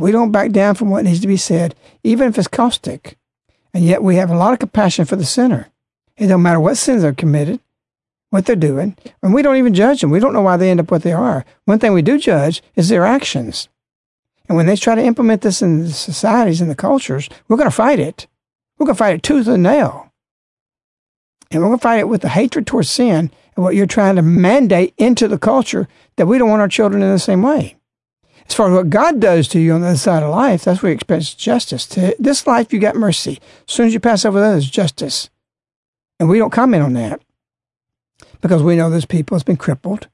We 0.00 0.12
don't 0.12 0.32
back 0.32 0.50
down 0.52 0.76
from 0.76 0.88
what 0.88 1.04
needs 1.04 1.20
to 1.20 1.26
be 1.26 1.36
said, 1.36 1.74
even 2.02 2.28
if 2.28 2.38
it's 2.38 2.48
caustic. 2.48 3.18
And 3.74 3.84
yet 3.84 4.02
we 4.02 4.16
have 4.16 4.30
a 4.30 4.36
lot 4.36 4.54
of 4.54 4.58
compassion 4.58 5.04
for 5.04 5.14
the 5.14 5.26
sinner. 5.26 5.68
It 6.16 6.28
don't 6.28 6.40
matter 6.40 6.58
what 6.58 6.78
sins 6.78 7.04
are 7.04 7.12
committed, 7.12 7.60
what 8.30 8.46
they're 8.46 8.56
doing, 8.56 8.96
and 9.22 9.34
we 9.34 9.42
don't 9.42 9.58
even 9.58 9.74
judge 9.74 10.00
them. 10.00 10.10
We 10.10 10.18
don't 10.18 10.32
know 10.32 10.40
why 10.40 10.56
they 10.56 10.70
end 10.70 10.80
up 10.80 10.90
what 10.90 11.02
they 11.02 11.12
are. 11.12 11.44
One 11.66 11.78
thing 11.78 11.92
we 11.92 12.00
do 12.00 12.18
judge 12.18 12.62
is 12.76 12.88
their 12.88 13.04
actions. 13.04 13.68
And 14.48 14.56
when 14.56 14.64
they 14.64 14.74
try 14.74 14.94
to 14.94 15.04
implement 15.04 15.42
this 15.42 15.60
in 15.60 15.80
the 15.80 15.90
societies 15.90 16.62
and 16.62 16.70
the 16.70 16.74
cultures, 16.74 17.28
we're 17.46 17.58
going 17.58 17.68
to 17.68 17.76
fight 17.76 18.00
it. 18.00 18.26
We're 18.78 18.86
going 18.86 18.96
to 18.96 18.98
fight 18.98 19.16
it 19.16 19.22
tooth 19.22 19.48
and 19.48 19.62
nail. 19.62 20.10
And 21.50 21.60
we're 21.60 21.68
going 21.68 21.78
to 21.78 21.82
fight 21.82 22.00
it 22.00 22.08
with 22.08 22.22
the 22.22 22.30
hatred 22.30 22.66
towards 22.66 22.90
sin 22.90 23.30
and 23.54 23.62
what 23.62 23.74
you're 23.74 23.84
trying 23.84 24.16
to 24.16 24.22
mandate 24.22 24.94
into 24.96 25.28
the 25.28 25.38
culture 25.38 25.88
that 26.16 26.26
we 26.26 26.38
don't 26.38 26.48
want 26.48 26.62
our 26.62 26.68
children 26.68 27.02
in 27.02 27.12
the 27.12 27.18
same 27.18 27.42
way. 27.42 27.76
As 28.50 28.56
far 28.56 28.66
as 28.66 28.74
what 28.74 28.90
God 28.90 29.20
does 29.20 29.46
to 29.48 29.60
you 29.60 29.74
on 29.74 29.82
the 29.82 29.88
other 29.88 29.96
side 29.96 30.24
of 30.24 30.30
life, 30.30 30.64
that's 30.64 30.82
where 30.82 30.90
you 30.90 30.94
expect 30.96 31.38
justice. 31.38 31.86
To 31.86 32.16
this 32.18 32.48
life, 32.48 32.72
you 32.72 32.80
got 32.80 32.96
mercy. 32.96 33.38
As 33.68 33.74
soon 33.74 33.86
as 33.86 33.94
you 33.94 34.00
pass 34.00 34.24
over 34.24 34.56
is 34.56 34.68
justice. 34.68 35.30
And 36.18 36.28
we 36.28 36.38
don't 36.38 36.50
comment 36.50 36.82
on 36.82 36.94
that 36.94 37.22
because 38.40 38.60
we 38.60 38.74
know 38.74 38.90
there's 38.90 39.06
people 39.06 39.36
that's 39.36 39.44
been 39.44 39.56
crippled. 39.56 40.08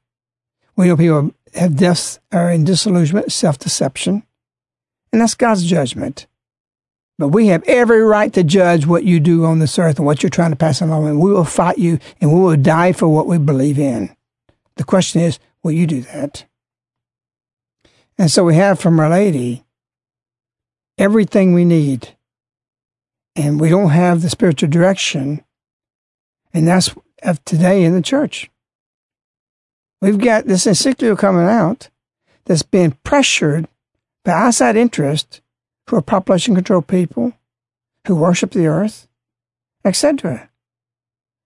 We 0.76 0.88
know 0.88 0.98
people 0.98 1.34
have 1.54 1.78
deaths 1.78 2.20
are 2.30 2.50
in 2.50 2.64
disillusionment, 2.64 3.32
self 3.32 3.58
deception, 3.58 4.22
and 5.12 5.22
that's 5.22 5.34
God's 5.34 5.64
judgment. 5.64 6.26
But 7.18 7.28
we 7.28 7.46
have 7.46 7.64
every 7.66 8.02
right 8.02 8.30
to 8.34 8.44
judge 8.44 8.86
what 8.86 9.04
you 9.04 9.18
do 9.18 9.46
on 9.46 9.60
this 9.60 9.78
earth 9.78 9.96
and 9.96 10.04
what 10.04 10.22
you're 10.22 10.28
trying 10.28 10.50
to 10.50 10.56
pass 10.56 10.82
along, 10.82 11.08
and 11.08 11.20
we 11.20 11.32
will 11.32 11.44
fight 11.44 11.78
you 11.78 11.98
and 12.20 12.34
we 12.34 12.40
will 12.40 12.56
die 12.58 12.92
for 12.92 13.08
what 13.08 13.26
we 13.26 13.38
believe 13.38 13.78
in. 13.78 14.14
The 14.74 14.84
question 14.84 15.22
is, 15.22 15.38
will 15.62 15.72
you 15.72 15.86
do 15.86 16.02
that? 16.02 16.44
And 18.18 18.30
so 18.30 18.44
we 18.44 18.54
have 18.54 18.80
from 18.80 18.98
Our 18.98 19.10
Lady 19.10 19.64
everything 20.98 21.52
we 21.52 21.64
need. 21.64 22.16
And 23.34 23.60
we 23.60 23.68
don't 23.68 23.90
have 23.90 24.22
the 24.22 24.30
spiritual 24.30 24.70
direction. 24.70 25.44
And 26.54 26.66
that's 26.66 26.94
of 27.22 27.44
today 27.44 27.84
in 27.84 27.92
the 27.92 28.02
church. 28.02 28.50
We've 30.00 30.18
got 30.18 30.46
this 30.46 30.66
encyclical 30.66 31.16
coming 31.16 31.46
out 31.46 31.90
that's 32.44 32.62
being 32.62 32.96
pressured 33.04 33.68
by 34.24 34.32
outside 34.32 34.76
interest 34.76 35.40
who 35.88 35.96
are 35.96 36.02
population 36.02 36.54
control 36.54 36.82
people, 36.82 37.32
who 38.06 38.16
worship 38.16 38.52
the 38.52 38.66
earth, 38.66 39.06
etc. 39.84 40.50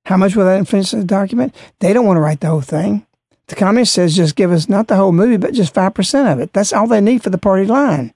How 0.07 0.17
much 0.17 0.35
will 0.35 0.45
that 0.45 0.59
influence 0.59 0.93
the 0.93 1.05
document? 1.05 1.55
They 1.79 1.93
don't 1.93 2.07
want 2.07 2.17
to 2.17 2.21
write 2.21 2.41
the 2.41 2.49
whole 2.49 2.61
thing. 2.61 3.07
The 3.51 3.57
communist 3.57 3.95
says 3.95 4.15
just 4.15 4.37
give 4.37 4.53
us 4.53 4.69
not 4.69 4.87
the 4.87 4.95
whole 4.95 5.11
movie, 5.11 5.37
but 5.37 5.55
just 5.55 5.75
5% 5.75 6.33
of 6.33 6.39
it. 6.39 6.53
That's 6.53 6.73
all 6.73 6.87
they 6.87 7.01
need 7.01 7.25
for 7.25 7.31
the 7.31 7.37
party 7.37 7.67
line. 7.67 8.15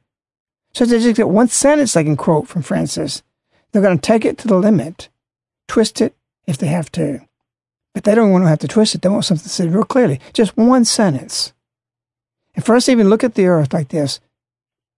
So 0.75 0.85
they 0.85 1.01
just 1.01 1.17
get 1.17 1.29
one 1.29 1.49
sentence 1.49 1.93
they 1.93 2.05
can 2.05 2.17
quote 2.17 2.47
from 2.47 2.63
Francis. 2.63 3.25
They're 3.73 3.83
going 3.83 3.99
to 3.99 4.07
take 4.07 4.25
it 4.25 4.39
to 4.39 4.49
the 4.49 4.55
limit, 4.57 5.09
twist 5.67 6.01
it 6.01 6.15
if 6.47 6.57
they 6.57 6.69
have 6.69 6.93
to. 6.93 7.27
But 7.95 8.05
they 8.05 8.15
don't 8.15 8.31
want 8.31 8.45
to 8.45 8.49
have 8.49 8.61
to 8.61 8.69
twist 8.69 8.95
it. 8.95 9.03
They 9.03 9.09
want 9.09 9.25
something 9.25 9.49
said 9.49 9.75
real 9.75 9.83
clearly. 9.83 10.21
Just 10.33 10.57
one 10.57 10.85
sentence. 10.85 11.53
And 12.55 12.65
for 12.65 12.77
us 12.77 12.85
to 12.85 12.93
even 12.93 13.09
look 13.09 13.25
at 13.25 13.35
the 13.35 13.47
earth 13.47 13.73
like 13.73 13.89
this 13.89 14.21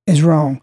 is 0.07 0.23
wrong. 0.23 0.61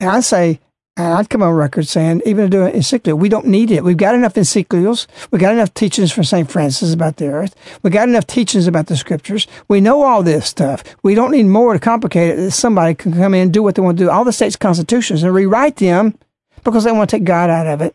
And 0.00 0.10
I 0.10 0.18
say, 0.18 0.58
I'd 0.98 1.30
come 1.30 1.44
on 1.44 1.54
record 1.54 1.86
saying, 1.86 2.22
even 2.26 2.46
to 2.46 2.50
do 2.50 2.66
an 2.66 2.72
encyclical, 2.72 3.18
we 3.18 3.28
don't 3.28 3.46
need 3.46 3.70
it. 3.70 3.84
We've 3.84 3.96
got 3.96 4.16
enough 4.16 4.34
encyclicals. 4.34 5.06
We've 5.30 5.40
got 5.40 5.54
enough 5.54 5.72
teachings 5.72 6.10
from 6.10 6.24
St. 6.24 6.50
Francis 6.50 6.92
about 6.92 7.18
the 7.18 7.28
earth. 7.28 7.54
We've 7.82 7.92
got 7.92 8.08
enough 8.08 8.26
teachings 8.26 8.66
about 8.66 8.88
the 8.88 8.96
scriptures. 8.96 9.46
We 9.68 9.80
know 9.80 10.02
all 10.02 10.24
this 10.24 10.46
stuff. 10.46 10.82
We 11.04 11.14
don't 11.14 11.30
need 11.30 11.44
more 11.44 11.72
to 11.72 11.78
complicate 11.78 12.36
it 12.36 12.50
somebody 12.50 12.96
can 12.96 13.12
come 13.12 13.32
in 13.34 13.42
and 13.42 13.52
do 13.52 13.62
what 13.62 13.76
they 13.76 13.82
want 13.82 13.96
to 13.98 14.04
do. 14.04 14.10
All 14.10 14.24
the 14.24 14.32
states' 14.32 14.56
constitutions 14.56 15.22
and 15.22 15.32
rewrite 15.32 15.76
them 15.76 16.18
because 16.64 16.82
they 16.82 16.90
want 16.90 17.08
to 17.10 17.16
take 17.16 17.24
God 17.24 17.48
out 17.48 17.68
of 17.68 17.80
it. 17.80 17.94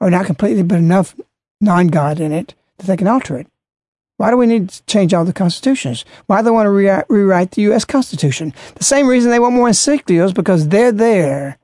Or 0.00 0.08
not 0.08 0.26
completely, 0.26 0.62
but 0.62 0.78
enough 0.78 1.16
non 1.60 1.88
God 1.88 2.20
in 2.20 2.30
it 2.30 2.54
that 2.78 2.86
they 2.86 2.96
can 2.96 3.08
alter 3.08 3.36
it. 3.36 3.48
Why 4.16 4.30
do 4.30 4.36
we 4.36 4.46
need 4.46 4.68
to 4.68 4.84
change 4.84 5.12
all 5.12 5.24
the 5.24 5.32
constitutions? 5.32 6.04
Why 6.26 6.38
do 6.38 6.44
they 6.44 6.50
want 6.52 6.66
to 6.66 6.70
re- 6.70 7.02
rewrite 7.08 7.52
the 7.52 7.62
U.S. 7.62 7.84
Constitution? 7.84 8.54
The 8.76 8.84
same 8.84 9.08
reason 9.08 9.32
they 9.32 9.40
want 9.40 9.56
more 9.56 9.68
encyclicals 9.68 10.32
because 10.32 10.68
they're 10.68 10.92
there 10.92 11.58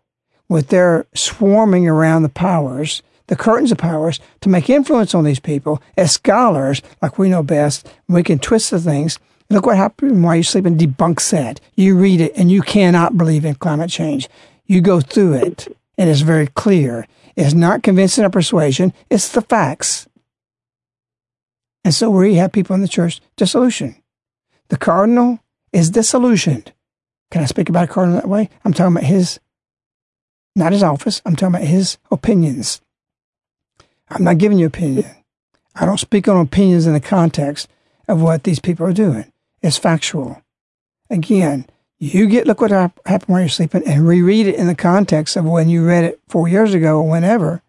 with 0.49 0.69
their 0.69 1.07
swarming 1.15 1.89
around 1.89 2.23
the 2.23 2.29
powers, 2.29 3.03
the 3.27 3.37
curtains 3.37 3.73
of 3.73 3.79
powers, 3.79 4.21
to 4.41 4.49
make 4.49 4.71
influence 4.71 5.15
on 5.15 5.25
these 5.25 5.41
people 5.41 5.83
as 5.97 6.13
scholars, 6.13 6.83
like 7.03 7.19
we 7.19 7.29
know 7.29 7.43
best. 7.43 7.89
We 8.09 8.23
can 8.23 8.39
twist 8.39 8.71
the 8.71 8.81
things. 8.81 9.19
Look 9.51 9.67
what 9.67 9.77
happened 9.77 10.23
while 10.23 10.37
you're 10.37 10.67
and 10.67 10.79
debunks 10.79 11.31
that. 11.31 11.61
You 11.75 11.97
read 11.97 12.21
it 12.21 12.33
and 12.37 12.51
you 12.51 12.63
cannot 12.63 13.17
believe 13.17 13.45
in 13.45 13.55
climate 13.55 13.91
change. 13.91 14.29
You 14.67 14.81
go 14.81 15.01
through 15.01 15.35
it 15.35 15.69
and 15.97 16.11
it's 16.11 16.21
very 16.21 16.47
clear. 16.49 17.07
It's 17.37 17.55
not 17.55 17.83
convincing 17.83 18.25
or 18.25 18.31
persuasion. 18.31 18.93
It's 19.11 19.31
the 19.31 19.43
facts. 19.43 20.09
And 21.85 21.95
so 21.95 22.11
we 22.11 22.35
have 22.35 22.53
people 22.53 22.75
in 22.75 22.83
the 22.83 22.89
church 22.89 23.21
dissolution. 23.37 23.97
The 24.69 24.77
cardinal 24.77 25.39
is 25.73 25.91
disillusioned. 25.91 26.73
Can 27.31 27.43
I 27.43 27.47
speak 27.47 27.69
about 27.69 27.85
a 27.85 27.93
cardinal 27.93 28.21
that 28.21 28.29
way? 28.29 28.51
I'm 28.65 28.73
talking 28.75 28.97
about 28.97 29.05
his, 29.05 29.41
not 30.59 30.73
his 30.73 30.83
office. 30.83 31.23
I'm 31.25 31.37
talking 31.37 31.55
about 31.55 31.67
his 31.67 31.99
opinions. 32.11 32.81
I'm 34.11 34.25
not 34.25 34.39
giving 34.39 34.59
you 34.59 34.67
opinion. 34.67 35.07
I 35.75 35.87
don't 35.87 35.99
speak 35.99 36.29
on 36.29 36.41
opinions 36.41 36.87
in 36.87 36.93
the 36.93 37.01
context 37.01 37.69
of 38.09 38.21
what 38.21 38.45
these 38.45 38.59
people 38.59 38.87
are 38.87 38.93
doing. 38.93 39.33
It's 39.63 39.77
factual. 39.77 40.43
Again, 41.11 41.67
you 41.99 42.27
get 42.27 42.47
look 42.47 42.61
what 42.61 42.71
happened 42.71 43.23
while 43.27 43.41
you're 43.41 43.49
sleeping 43.49 43.87
and 43.87 44.07
reread 44.07 44.47
it 44.47 44.55
in 44.55 44.67
the 44.67 44.75
context 44.75 45.37
of 45.37 45.45
when 45.45 45.69
you 45.69 45.85
read 45.87 46.05
it 46.05 46.21
four 46.29 46.49
years 46.49 46.75
ago 46.75 46.99
or 46.99 47.09
whenever 47.09 47.63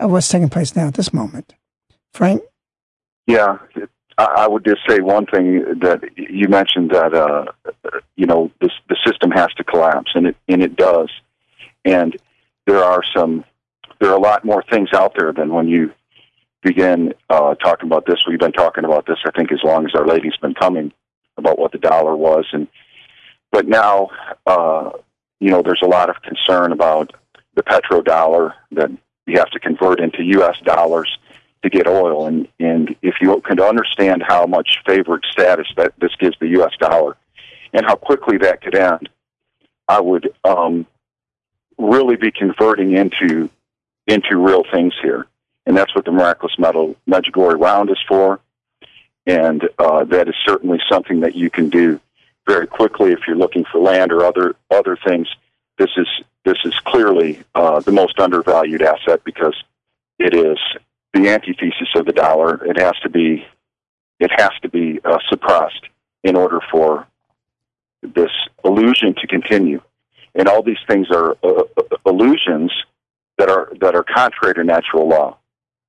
of 0.00 0.10
what's 0.10 0.28
taking 0.28 0.48
place 0.48 0.76
now 0.76 0.88
at 0.88 0.94
this 0.94 1.12
moment. 1.12 1.54
Frank, 2.12 2.42
yeah, 3.26 3.58
I 4.18 4.48
would 4.48 4.64
just 4.64 4.80
say 4.88 5.00
one 5.00 5.26
thing 5.26 5.62
that 5.80 6.00
you 6.16 6.48
mentioned 6.48 6.90
that 6.90 7.12
uh, 7.12 7.46
you 8.16 8.26
know 8.26 8.50
the 8.60 8.70
the 8.88 8.96
system 9.06 9.30
has 9.30 9.52
to 9.54 9.64
collapse, 9.64 10.12
and 10.14 10.28
it 10.28 10.36
and 10.48 10.62
it 10.62 10.76
does. 10.76 11.10
And 11.84 12.16
there 12.66 12.82
are 12.82 13.02
some, 13.14 13.44
there 14.00 14.10
are 14.10 14.16
a 14.16 14.20
lot 14.20 14.44
more 14.44 14.62
things 14.70 14.90
out 14.92 15.14
there 15.16 15.32
than 15.32 15.52
when 15.52 15.68
you 15.68 15.92
begin 16.62 17.14
uh, 17.30 17.54
talking 17.54 17.86
about 17.86 18.06
this. 18.06 18.24
We've 18.28 18.38
been 18.38 18.52
talking 18.52 18.84
about 18.84 19.06
this, 19.06 19.18
I 19.24 19.30
think, 19.30 19.52
as 19.52 19.60
long 19.62 19.86
as 19.86 19.94
Our 19.94 20.06
Lady's 20.06 20.36
been 20.36 20.54
coming 20.54 20.92
about 21.36 21.58
what 21.58 21.72
the 21.72 21.78
dollar 21.78 22.16
was, 22.16 22.46
and 22.52 22.66
but 23.52 23.66
now, 23.66 24.10
uh, 24.46 24.90
you 25.40 25.50
know, 25.50 25.62
there's 25.62 25.82
a 25.82 25.88
lot 25.88 26.10
of 26.10 26.20
concern 26.22 26.72
about 26.72 27.12
the 27.54 27.62
petrodollar 27.62 28.52
that 28.72 28.90
you 29.26 29.38
have 29.38 29.50
to 29.50 29.60
convert 29.60 30.00
into 30.00 30.22
U.S. 30.22 30.58
dollars 30.64 31.18
to 31.62 31.70
get 31.70 31.86
oil. 31.86 32.26
And, 32.26 32.48
and 32.60 32.94
if 33.02 33.16
you 33.20 33.40
can 33.40 33.60
understand 33.60 34.22
how 34.26 34.46
much 34.46 34.82
favored 34.86 35.24
status 35.30 35.66
that 35.76 35.94
this 35.98 36.14
gives 36.16 36.36
the 36.38 36.48
U.S. 36.48 36.72
dollar 36.78 37.16
and 37.72 37.84
how 37.86 37.96
quickly 37.96 38.38
that 38.38 38.60
could 38.60 38.74
end, 38.74 39.08
I 39.88 40.00
would 40.00 40.32
um, 40.44 40.86
really 41.78 42.16
be 42.16 42.30
converting 42.30 42.92
into 42.92 43.50
into 44.06 44.36
real 44.36 44.64
things 44.72 44.94
here. 45.02 45.26
And 45.66 45.76
that's 45.76 45.94
what 45.94 46.04
the 46.04 46.12
miraculous 46.12 46.58
medal 46.58 46.94
Medjugorje 47.08 47.60
round 47.60 47.90
is 47.90 47.98
for. 48.06 48.40
And 49.26 49.68
uh, 49.78 50.04
that 50.04 50.28
is 50.28 50.34
certainly 50.44 50.78
something 50.88 51.20
that 51.20 51.34
you 51.34 51.50
can 51.50 51.68
do 51.68 52.00
very 52.46 52.68
quickly 52.68 53.10
if 53.10 53.20
you're 53.26 53.36
looking 53.36 53.64
for 53.64 53.80
land 53.80 54.12
or 54.12 54.24
other 54.24 54.54
other 54.70 54.96
things. 54.96 55.28
This 55.78 55.90
is 55.96 56.06
this 56.44 56.58
is 56.64 56.74
clearly 56.84 57.40
uh, 57.54 57.80
the 57.80 57.92
most 57.92 58.20
undervalued 58.20 58.82
asset 58.82 59.24
because 59.24 59.56
it 60.18 60.32
is 60.32 60.58
the 61.12 61.28
antithesis 61.28 61.88
of 61.96 62.06
the 62.06 62.12
dollar. 62.12 62.64
It 62.64 62.78
has 62.78 62.94
to 63.02 63.08
be 63.08 63.46
it 64.20 64.30
has 64.36 64.52
to 64.62 64.68
be 64.68 65.00
uh, 65.04 65.18
suppressed 65.28 65.88
in 66.22 66.36
order 66.36 66.60
for 66.70 67.06
this 68.02 68.30
illusion 68.64 69.14
to 69.14 69.26
continue. 69.26 69.82
And 70.38 70.48
all 70.48 70.62
these 70.62 70.76
things 70.88 71.08
are 71.10 71.36
uh, 71.42 71.62
uh 71.76 71.82
illusions 72.06 72.72
that 73.38 73.50
are 73.50 73.72
that 73.80 73.94
are 73.94 74.04
contrary 74.04 74.54
to 74.54 74.64
natural 74.64 75.08
law. 75.08 75.38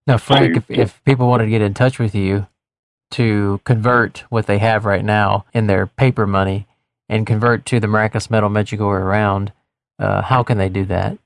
Now, 0.06 0.18
Frank, 0.18 0.56
so 0.56 0.64
if, 0.70 0.80
if 0.80 1.04
people 1.04 1.28
wanted 1.28 1.46
to 1.46 1.50
get 1.50 1.62
in 1.62 1.74
touch 1.74 2.00
with 2.00 2.16
you 2.16 2.48
to 3.12 3.60
convert 3.66 4.20
what 4.30 4.48
they 4.48 4.58
have 4.60 4.86
right 4.86 5.04
now 5.04 5.46
in 5.54 5.68
their 5.68 5.86
paper 5.86 6.26
money 6.26 6.66
and 7.10 7.28
convert 7.28 7.66
to 7.68 7.80
the 7.80 7.88
miraculous 7.88 8.30
medal 8.30 8.50
Medjugorje 8.50 9.06
round, 9.06 9.52
uh, 10.00 10.22
how 10.22 10.44
can 10.44 10.58
they 10.58 10.70
do 10.70 10.86
that? 10.86 11.18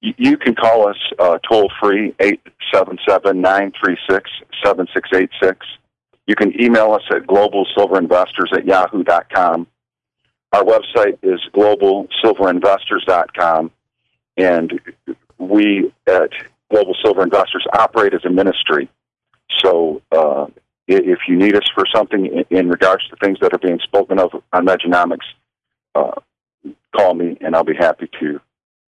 You 0.00 0.36
can 0.36 0.54
call 0.54 0.88
us 0.88 0.96
uh, 1.18 1.38
toll 1.48 1.70
free, 1.82 2.14
877 2.20 3.40
936 3.40 4.30
7686. 4.64 5.66
You 6.28 6.36
can 6.36 6.60
email 6.60 6.92
us 6.92 7.02
at 7.10 7.26
globalsilverinvestors 7.26 8.52
at 8.52 8.64
yahoo.com. 8.64 9.66
Our 10.52 10.64
website 10.64 11.18
is 11.22 11.40
globalsilverinvestors.com. 11.54 13.70
And 14.36 14.80
we 15.38 15.92
at 16.06 16.30
Global 16.70 16.94
Silver 17.02 17.22
Investors 17.22 17.66
operate 17.72 18.14
as 18.14 18.24
a 18.24 18.30
ministry. 18.30 18.88
So 19.62 20.02
uh, 20.12 20.46
if 20.86 21.20
you 21.28 21.36
need 21.36 21.54
us 21.54 21.68
for 21.74 21.84
something 21.94 22.44
in, 22.50 22.68
regards 22.68 23.06
to 23.08 23.16
things 23.16 23.38
that 23.40 23.52
are 23.52 23.58
being 23.58 23.78
spoken 23.80 24.18
of 24.18 24.30
on 24.52 24.66
Mejanomics, 24.66 25.26
uh, 25.94 26.12
call 26.96 27.14
me 27.14 27.36
and 27.40 27.54
I'll 27.54 27.64
be 27.64 27.76
happy 27.76 28.08
to, 28.20 28.40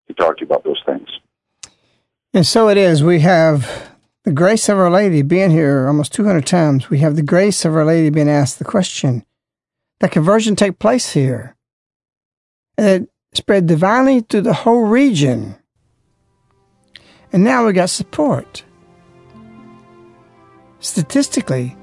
to 0.08 0.14
talk 0.14 0.38
to 0.38 0.42
you 0.42 0.48
about 0.48 0.64
those 0.64 0.82
things. 0.86 1.08
And 2.34 2.48
so 2.48 2.70
it 2.70 2.78
is. 2.78 3.04
We 3.04 3.20
have 3.20 3.92
the 4.24 4.32
grace 4.32 4.70
of 4.70 4.78
Our 4.78 4.90
Lady 4.90 5.22
being 5.22 5.52
here 5.52 5.88
almost 5.88 6.14
200 6.14 6.46
times. 6.46 6.90
We 6.90 7.00
have 7.00 7.16
the 7.16 7.22
grace 7.22 7.66
of 7.66 7.76
Our 7.76 7.86
Lady 7.86 8.10
being 8.10 8.30
asked 8.30 8.58
the 8.58 8.66
question. 8.66 9.26
That 10.00 10.12
conversion 10.12 10.56
take 10.56 10.80
place 10.80 11.14
here. 11.14 11.56
And 12.78 12.88
it 12.88 13.10
spread 13.34 13.68
divinely 13.68 14.22
through 14.22 14.42
the 14.42 14.54
whole 14.54 14.82
region. 14.82 15.56
And 17.32 17.44
now 17.44 17.66
we 17.66 17.74
got 17.74 17.90
support. 17.90 18.64
Statistically, 20.80 21.76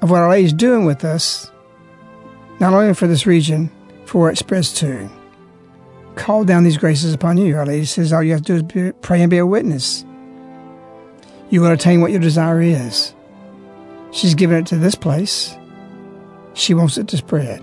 of 0.00 0.10
what 0.10 0.20
Our 0.20 0.30
Lady's 0.30 0.52
doing 0.52 0.84
with 0.84 1.04
us, 1.04 1.50
not 2.60 2.72
only 2.72 2.94
for 2.94 3.06
this 3.06 3.26
region, 3.26 3.70
for 4.06 4.22
where 4.22 4.30
it 4.30 4.38
spreads 4.38 4.72
to. 4.74 5.10
Call 6.14 6.44
down 6.44 6.64
these 6.64 6.78
graces 6.78 7.14
upon 7.14 7.36
you. 7.36 7.56
Our 7.56 7.66
Lady 7.66 7.84
says 7.84 8.12
all 8.12 8.22
you 8.22 8.32
have 8.32 8.44
to 8.44 8.62
do 8.62 8.86
is 8.86 8.94
pray 9.02 9.22
and 9.22 9.30
be 9.30 9.38
a 9.38 9.46
witness. 9.46 10.04
You 11.50 11.60
will 11.60 11.70
attain 11.70 12.00
what 12.00 12.10
your 12.10 12.20
desire 12.20 12.60
is. 12.60 13.14
She's 14.10 14.34
given 14.34 14.58
it 14.58 14.66
to 14.66 14.76
this 14.76 14.94
place. 14.94 15.56
She 16.58 16.74
wants 16.74 16.98
it 16.98 17.06
to 17.08 17.16
spread. 17.16 17.62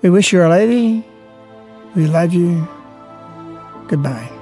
We 0.00 0.08
wish 0.08 0.32
you, 0.32 0.40
Our 0.40 0.48
Lady. 0.48 1.04
We 1.94 2.06
love 2.06 2.32
you. 2.32 2.66
Goodbye. 3.88 4.41